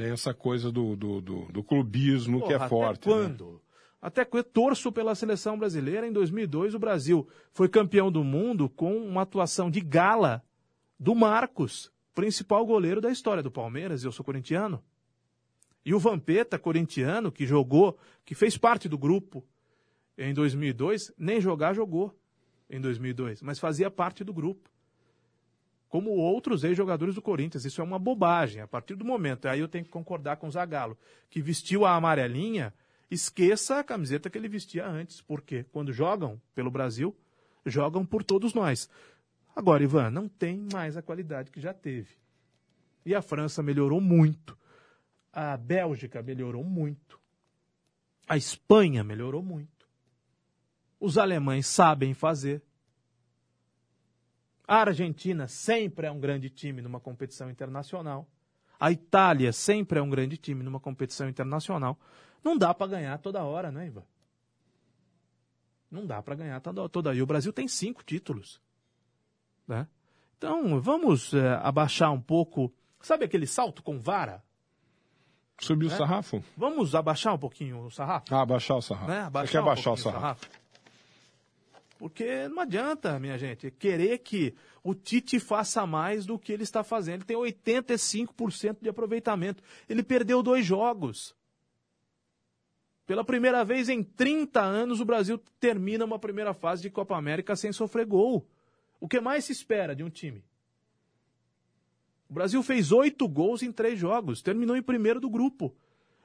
Tem 0.00 0.12
essa 0.12 0.32
coisa 0.32 0.72
do, 0.72 0.96
do, 0.96 1.20
do, 1.20 1.44
do 1.52 1.62
clubismo 1.62 2.38
Porra, 2.38 2.46
que 2.48 2.52
é 2.54 2.56
até 2.56 2.68
forte. 2.68 3.06
Né? 3.06 3.14
Quando? 3.14 3.52
Né? 3.52 3.58
Até 4.00 4.24
quando? 4.24 4.44
Torço 4.44 4.90
pela 4.90 5.14
seleção 5.14 5.58
brasileira. 5.58 6.06
Em 6.06 6.12
2002, 6.12 6.74
o 6.74 6.78
Brasil 6.78 7.28
foi 7.52 7.68
campeão 7.68 8.10
do 8.10 8.24
mundo 8.24 8.66
com 8.68 8.96
uma 8.96 9.22
atuação 9.22 9.70
de 9.70 9.80
gala 9.82 10.42
do 10.98 11.14
Marcos, 11.14 11.92
principal 12.14 12.64
goleiro 12.64 12.98
da 12.98 13.10
história 13.10 13.42
do 13.42 13.50
Palmeiras. 13.50 14.02
Eu 14.02 14.10
sou 14.10 14.24
corintiano. 14.24 14.82
E 15.84 15.92
o 15.94 15.98
Vampeta, 15.98 16.58
corintiano, 16.58 17.30
que 17.30 17.46
jogou, 17.46 17.98
que 18.24 18.34
fez 18.34 18.56
parte 18.56 18.88
do 18.88 18.96
grupo 18.96 19.46
em 20.16 20.32
2002, 20.32 21.12
nem 21.18 21.42
jogar 21.42 21.74
jogou 21.74 22.18
em 22.70 22.80
2002, 22.80 23.42
mas 23.42 23.58
fazia 23.58 23.90
parte 23.90 24.24
do 24.24 24.32
grupo. 24.32 24.70
Como 25.90 26.10
outros 26.12 26.64
ex-jogadores 26.64 27.14
do 27.14 27.20
Corinthians. 27.20 27.66
Isso 27.66 27.82
é 27.82 27.84
uma 27.84 27.98
bobagem. 27.98 28.62
A 28.62 28.66
partir 28.66 28.94
do 28.94 29.04
momento, 29.04 29.46
aí 29.46 29.60
eu 29.60 29.68
tenho 29.68 29.84
que 29.84 29.90
concordar 29.90 30.36
com 30.36 30.46
o 30.46 30.50
Zagallo, 30.50 30.96
que 31.28 31.42
vestiu 31.42 31.84
a 31.84 31.94
amarelinha, 31.94 32.72
esqueça 33.10 33.80
a 33.80 33.84
camiseta 33.84 34.30
que 34.30 34.38
ele 34.38 34.48
vestia 34.48 34.86
antes. 34.86 35.20
Porque 35.20 35.64
quando 35.64 35.92
jogam 35.92 36.40
pelo 36.54 36.70
Brasil, 36.70 37.14
jogam 37.66 38.06
por 38.06 38.22
todos 38.22 38.54
nós. 38.54 38.88
Agora, 39.54 39.82
Ivan, 39.82 40.10
não 40.10 40.28
tem 40.28 40.64
mais 40.72 40.96
a 40.96 41.02
qualidade 41.02 41.50
que 41.50 41.60
já 41.60 41.74
teve. 41.74 42.14
E 43.04 43.12
a 43.12 43.20
França 43.20 43.60
melhorou 43.60 44.00
muito. 44.00 44.56
A 45.32 45.56
Bélgica 45.56 46.22
melhorou 46.22 46.62
muito. 46.62 47.18
A 48.28 48.36
Espanha 48.36 49.02
melhorou 49.02 49.42
muito. 49.42 49.88
Os 51.00 51.18
alemães 51.18 51.66
sabem 51.66 52.14
fazer. 52.14 52.62
A 54.70 54.82
Argentina 54.82 55.48
sempre 55.48 56.06
é 56.06 56.12
um 56.12 56.20
grande 56.20 56.48
time 56.48 56.80
numa 56.80 57.00
competição 57.00 57.50
internacional. 57.50 58.28
A 58.78 58.92
Itália 58.92 59.52
sempre 59.52 59.98
é 59.98 60.02
um 60.02 60.08
grande 60.08 60.36
time 60.36 60.62
numa 60.62 60.78
competição 60.78 61.28
internacional. 61.28 61.98
Não 62.40 62.56
dá 62.56 62.72
para 62.72 62.86
ganhar 62.86 63.18
toda 63.18 63.42
hora, 63.42 63.72
né, 63.72 63.88
Ivan? 63.88 64.04
Não 65.90 66.06
dá 66.06 66.22
para 66.22 66.36
ganhar 66.36 66.60
toda, 66.60 66.88
toda. 66.88 67.12
E 67.12 67.20
o 67.20 67.26
Brasil 67.26 67.52
tem 67.52 67.66
cinco 67.66 68.04
títulos. 68.04 68.62
Né? 69.66 69.88
Então, 70.38 70.80
vamos 70.80 71.34
é, 71.34 71.54
abaixar 71.64 72.12
um 72.12 72.20
pouco. 72.20 72.72
Sabe 73.00 73.24
aquele 73.24 73.48
salto 73.48 73.82
com 73.82 73.98
vara? 73.98 74.40
Subir 75.58 75.86
o 75.86 75.90
né? 75.90 75.96
sarrafo? 75.96 76.44
Vamos 76.56 76.94
abaixar 76.94 77.34
um 77.34 77.38
pouquinho 77.38 77.86
o 77.86 77.90
sarrafo? 77.90 78.32
Ah, 78.32 78.42
abaixar 78.42 78.76
o 78.76 78.82
sarrafo. 78.82 79.10
Né? 79.10 79.22
Abaixar 79.22 79.46
Você 79.48 79.52
quer 79.52 79.58
um 79.58 79.62
abaixar 79.62 79.92
o 79.94 79.96
sarrafo? 79.96 80.46
sarrafo? 80.46 80.59
Porque 82.00 82.48
não 82.48 82.62
adianta, 82.62 83.20
minha 83.20 83.36
gente, 83.36 83.70
querer 83.70 84.20
que 84.20 84.54
o 84.82 84.94
Tite 84.94 85.38
faça 85.38 85.86
mais 85.86 86.24
do 86.24 86.38
que 86.38 86.50
ele 86.50 86.62
está 86.62 86.82
fazendo. 86.82 87.16
Ele 87.16 87.24
tem 87.24 87.36
85% 87.36 88.78
de 88.80 88.88
aproveitamento. 88.88 89.62
Ele 89.86 90.02
perdeu 90.02 90.42
dois 90.42 90.64
jogos. 90.64 91.36
Pela 93.06 93.22
primeira 93.22 93.62
vez 93.66 93.90
em 93.90 94.02
30 94.02 94.62
anos, 94.62 94.98
o 94.98 95.04
Brasil 95.04 95.36
termina 95.60 96.06
uma 96.06 96.18
primeira 96.18 96.54
fase 96.54 96.80
de 96.80 96.88
Copa 96.88 97.18
América 97.18 97.54
sem 97.54 97.70
sofrer 97.70 98.06
gol. 98.06 98.46
O 98.98 99.06
que 99.06 99.20
mais 99.20 99.44
se 99.44 99.52
espera 99.52 99.94
de 99.94 100.02
um 100.02 100.08
time? 100.08 100.42
O 102.30 102.32
Brasil 102.32 102.62
fez 102.62 102.92
oito 102.92 103.28
gols 103.28 103.62
em 103.62 103.70
três 103.70 103.98
jogos, 103.98 104.40
terminou 104.40 104.74
em 104.74 104.82
primeiro 104.82 105.20
do 105.20 105.28
grupo. 105.28 105.76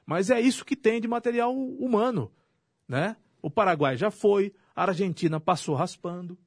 Mas 0.06 0.30
é 0.30 0.40
isso 0.40 0.64
que 0.64 0.74
tem 0.74 1.02
de 1.02 1.06
material 1.06 1.54
humano, 1.54 2.32
né? 2.88 3.14
O 3.42 3.50
Paraguai 3.50 3.98
já 3.98 4.10
foi, 4.10 4.54
a 4.76 4.84
Argentina 4.84 5.40
passou 5.40 5.74
raspando. 5.74 6.38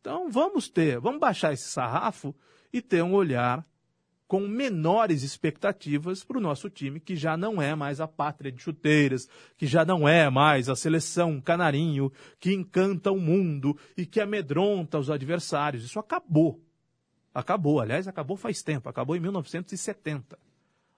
Então 0.00 0.30
vamos 0.30 0.68
ter, 0.68 0.98
vamos 0.98 1.20
baixar 1.20 1.52
esse 1.52 1.68
sarrafo 1.68 2.34
e 2.72 2.80
ter 2.80 3.02
um 3.02 3.12
olhar 3.12 3.64
com 4.26 4.40
menores 4.40 5.22
expectativas 5.22 6.24
para 6.24 6.38
o 6.38 6.40
nosso 6.40 6.70
time, 6.70 6.98
que 6.98 7.14
já 7.14 7.36
não 7.36 7.60
é 7.60 7.74
mais 7.74 8.00
a 8.00 8.08
pátria 8.08 8.50
de 8.50 8.60
chuteiras, 8.60 9.28
que 9.56 9.66
já 9.66 9.84
não 9.84 10.08
é 10.08 10.30
mais 10.30 10.68
a 10.70 10.74
seleção 10.74 11.40
canarinho 11.40 12.10
que 12.40 12.52
encanta 12.52 13.12
o 13.12 13.20
mundo 13.20 13.78
e 13.96 14.06
que 14.06 14.20
amedronta 14.20 14.98
os 14.98 15.10
adversários. 15.10 15.84
Isso 15.84 15.98
acabou. 15.98 16.60
Acabou, 17.34 17.80
aliás, 17.80 18.08
acabou 18.08 18.36
faz 18.36 18.62
tempo, 18.62 18.88
acabou 18.88 19.14
em 19.14 19.20
1970. 19.20 20.38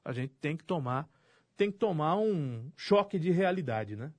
A 0.05 0.13
gente 0.13 0.35
tem 0.41 0.57
que 0.57 0.65
tomar, 0.65 1.09
tem 1.57 1.71
que 1.71 1.79
tomar 1.79 2.17
um 2.17 2.71
choque 2.77 3.19
de 3.19 3.33
realidade, 3.33 3.97
né? 3.97 4.13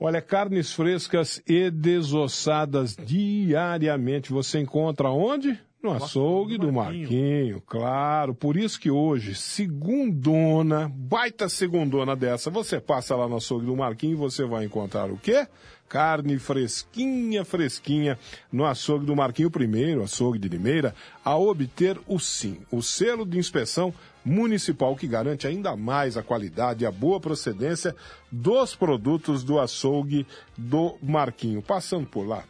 Olha, 0.00 0.22
carnes 0.22 0.72
frescas 0.72 1.42
e 1.46 1.70
desossadas 1.70 2.94
diariamente. 2.96 4.32
Você 4.32 4.60
encontra 4.60 5.10
onde? 5.10 5.60
No 5.80 5.92
açougue 5.92 6.58
do 6.58 6.72
Marquinho. 6.72 7.02
Marquinho, 7.02 7.62
claro. 7.64 8.34
Por 8.34 8.56
isso 8.56 8.80
que 8.80 8.90
hoje, 8.90 9.34
segundona, 9.36 10.90
baita 10.92 11.48
segundona 11.48 12.16
dessa, 12.16 12.50
você 12.50 12.80
passa 12.80 13.14
lá 13.14 13.28
no 13.28 13.36
açougue 13.36 13.66
do 13.66 13.76
Marquinho 13.76 14.12
e 14.12 14.16
você 14.16 14.44
vai 14.44 14.64
encontrar 14.64 15.08
o 15.08 15.16
quê? 15.16 15.46
Carne 15.88 16.36
fresquinha, 16.38 17.44
fresquinha 17.44 18.18
no 18.52 18.66
açougue 18.66 19.06
do 19.06 19.14
Marquinho 19.14 19.50
primeiro, 19.50 20.02
açougue 20.02 20.38
de 20.38 20.48
Limeira, 20.48 20.94
a 21.24 21.38
obter 21.38 21.98
o 22.08 22.18
SIM, 22.18 22.58
o 22.70 22.82
selo 22.82 23.24
de 23.24 23.38
inspeção 23.38 23.94
municipal 24.24 24.94
que 24.96 25.06
garante 25.06 25.46
ainda 25.46 25.76
mais 25.76 26.16
a 26.16 26.22
qualidade 26.22 26.82
e 26.82 26.86
a 26.86 26.90
boa 26.90 27.20
procedência 27.20 27.94
dos 28.30 28.74
produtos 28.74 29.44
do 29.44 29.58
açougue 29.60 30.26
do 30.56 30.96
Marquinho. 31.00 31.62
Passando 31.62 32.06
por 32.06 32.26
lá, 32.26 32.44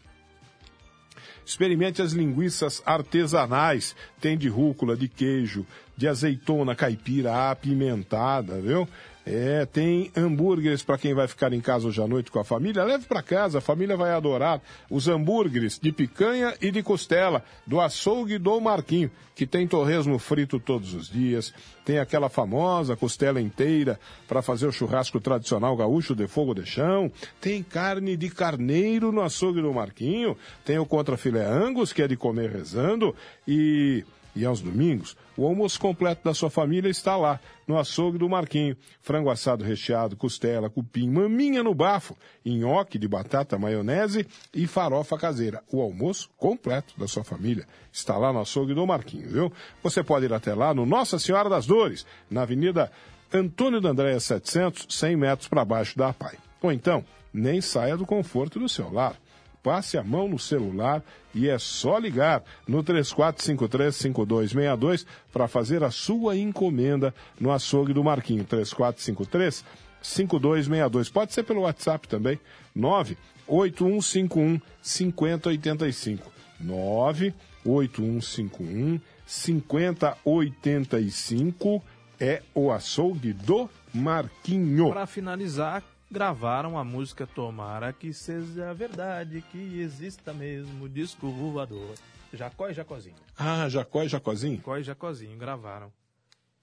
Experimente 1.49 2.03
as 2.03 2.12
linguiças 2.12 2.83
artesanais. 2.85 3.97
Tem 4.20 4.37
de 4.37 4.49
rúcula, 4.51 4.95
de 4.95 5.09
queijo, 5.09 5.66
de 5.97 6.07
azeitona 6.07 6.75
caipira 6.75 7.51
apimentada, 7.51 8.61
viu? 8.61 8.87
É, 9.30 9.66
tem 9.66 10.10
hambúrgueres 10.16 10.82
para 10.82 10.96
quem 10.96 11.12
vai 11.12 11.28
ficar 11.28 11.52
em 11.52 11.60
casa 11.60 11.86
hoje 11.86 12.00
à 12.00 12.09
noite 12.09 12.30
com 12.30 12.38
a 12.38 12.44
família. 12.44 12.82
Leve 12.82 13.05
para 13.05 13.22
casa, 13.22 13.59
a 13.59 13.60
família 13.60 13.94
vai 13.94 14.10
adorar 14.10 14.59
os 14.88 15.06
hambúrgueres 15.06 15.78
de 15.78 15.92
picanha 15.92 16.55
e 16.62 16.70
de 16.70 16.82
costela 16.82 17.44
do 17.66 17.78
açougue 17.78 18.38
do 18.38 18.59
Marquinho, 18.59 19.10
que 19.34 19.46
tem 19.46 19.68
torresmo 19.68 20.18
frito 20.18 20.59
todos 20.59 20.94
os 20.94 21.10
dias. 21.10 21.52
Tem 21.84 21.98
aquela 21.98 22.30
famosa 22.30 22.96
costela 22.96 23.38
inteira 23.38 24.00
para 24.26 24.40
fazer 24.40 24.66
o 24.66 24.72
churrasco 24.72 25.20
tradicional 25.20 25.76
gaúcho 25.76 26.14
de 26.14 26.26
fogo 26.26 26.55
de 26.55 26.64
chão. 26.64 27.12
Tem 27.38 27.62
carne 27.62 28.16
de 28.16 28.30
carneiro 28.30 29.12
no 29.12 29.20
açougue 29.20 29.60
do 29.60 29.74
Marquinho. 29.74 30.38
Tem 30.64 30.78
o 30.78 30.86
contrafilé 30.86 31.44
angus, 31.44 31.92
que 31.92 32.00
é 32.00 32.09
de 32.09 32.16
comer 32.16 32.50
rezando. 32.50 33.14
E 33.46 34.06
e 34.39 34.47
aos 34.47 34.60
domingos, 34.60 35.16
o 35.36 35.44
almoço 35.44 35.81
completo 35.81 36.23
da 36.23 36.32
sua 36.32 36.48
família 36.48 36.89
está 36.89 37.16
lá, 37.16 37.40
no 37.66 37.77
açougue 37.77 38.19
do 38.19 38.28
Marquinho. 38.28 38.77
Frango 39.01 39.31
assado 39.31 39.65
recheado, 39.65 40.16
costela, 40.16 40.70
cupim, 40.70 41.10
maminha 41.10 41.60
no 41.60 41.74
bafo, 41.74 42.16
nhoque 42.47 43.01
de 43.01 43.09
batata, 43.09 43.59
maionese 43.59 44.24
e 44.55 44.69
farofa 44.69 45.19
caseira. 45.19 45.60
O 45.73 45.82
almoço 45.82 46.31
completo 46.36 46.94
da 46.97 47.09
sua 47.09 47.24
família 47.24 47.66
está 47.93 48.16
lá 48.16 48.32
no 48.32 48.40
açougue 48.40 48.74
do 48.74 48.86
Marquinho, 48.86 49.28
viu? 49.28 49.52
Você 49.82 50.05
pode 50.05 50.27
ir 50.27 50.32
até 50.32 50.55
lá 50.55 50.73
no 50.73 50.86
Nossa 50.86 51.19
Senhora 51.19 51.51
das 51.51 51.66
Dores, 51.66 52.06
na 52.31 52.43
Avenida 52.43 52.93
Antônio 53.35 53.81
da 53.81 53.89
Andréia 53.89 54.20
700, 54.20 54.86
100 54.89 55.16
metros 55.16 55.48
para 55.48 55.65
baixo 55.65 55.98
da 55.98 56.10
APAI. 56.10 56.39
Ou 56.62 56.70
então, 56.70 57.05
nem 57.32 57.60
saia 57.60 57.97
do 57.97 58.06
conforto 58.06 58.60
do 58.60 58.69
seu 58.69 58.89
lar 58.93 59.19
passe 59.62 59.97
a 59.98 60.02
mão 60.02 60.28
no 60.28 60.39
celular 60.39 61.02
e 61.35 61.47
é 61.48 61.59
só 61.59 61.98
ligar 61.98 62.43
no 62.66 62.82
3453-5262 62.85 65.05
para 65.32 65.48
fazer 65.48 65.82
a 65.85 65.90
sua 65.90 66.36
encomenda 66.36 67.14
no 67.39 67.52
açougue 67.52 67.93
do 67.93 68.02
Marquinho. 68.02 68.44
3453 68.44 69.62
5262. 70.02 71.10
Pode 71.10 71.32
ser 71.32 71.44
pelo 71.44 71.60
WhatsApp 71.62 72.09
também. 72.09 72.40
98151 72.74 74.60
5085. 74.82 76.32
98151 76.60 79.01
5085 79.26 81.85
é 82.20 82.43
o 82.55 82.72
açougue 82.72 83.32
do 83.32 83.70
Marquinho. 83.94 84.89
Para 84.89 85.06
finalizar, 85.06 85.85
gravaram 86.10 86.78
a 86.78 86.85
música 86.85 87.26
Tomara 87.26 87.93
que 87.93 88.12
seja 88.12 88.72
verdade, 88.74 89.43
que 89.51 89.80
exista 89.80 90.32
mesmo 90.32 90.89
disco 90.89 91.28
voador. 91.30 91.94
Jacó 92.32 92.68
e 92.68 92.74
Jacozinho. 92.74 93.16
Ah, 93.36 93.68
Jacó 93.68 94.02
e 94.02 94.09
Jacozinho? 94.09 94.56
Jacó 94.56 94.76
e 94.76 94.82
Jacozinho 94.82 95.39
gravaram. 95.39 95.93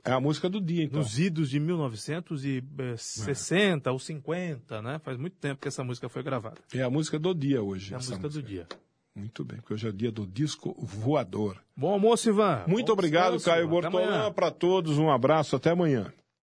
É 0.03 0.11
a 0.11 0.19
música 0.19 0.47
do 0.47 0.61
dia, 0.61 0.83
então. 0.83 0.99
Nos 0.99 1.17
idos 1.17 1.49
de 1.49 1.59
1960 1.59 3.91
ou 3.91 3.97
50, 3.97 4.79
né? 4.83 4.99
Faz 4.99 5.17
muito 5.17 5.35
tempo 5.37 5.59
que 5.59 5.67
essa 5.67 5.83
música 5.83 6.07
foi 6.07 6.21
gravada. 6.21 6.57
É 6.71 6.83
a 6.83 6.89
música 6.91 7.17
do 7.17 7.33
dia 7.33 7.63
hoje. 7.63 7.91
É 7.91 7.95
a 7.95 7.97
música, 7.97 8.17
música, 8.17 8.39
do 8.39 8.47
dia. 8.47 8.67
Muito 9.15 9.43
bem, 9.43 9.57
porque 9.57 9.73
hoje 9.73 9.87
é 9.87 9.89
o 9.89 9.93
dia 9.93 10.11
do 10.11 10.27
disco 10.27 10.75
voador. 10.79 11.59
Bom 11.75 11.91
almoço, 11.91 12.29
Ivan. 12.29 12.65
Muito 12.67 12.85
Bom 12.87 12.93
obrigado, 12.93 13.37
descanso. 13.37 13.55
Caio 13.55 13.67
Bortolã. 13.67 14.31
Para 14.31 14.51
todos, 14.51 14.99
um 14.99 15.09
abraço, 15.09 15.55
até 15.55 15.71
amanhã. 15.71 16.13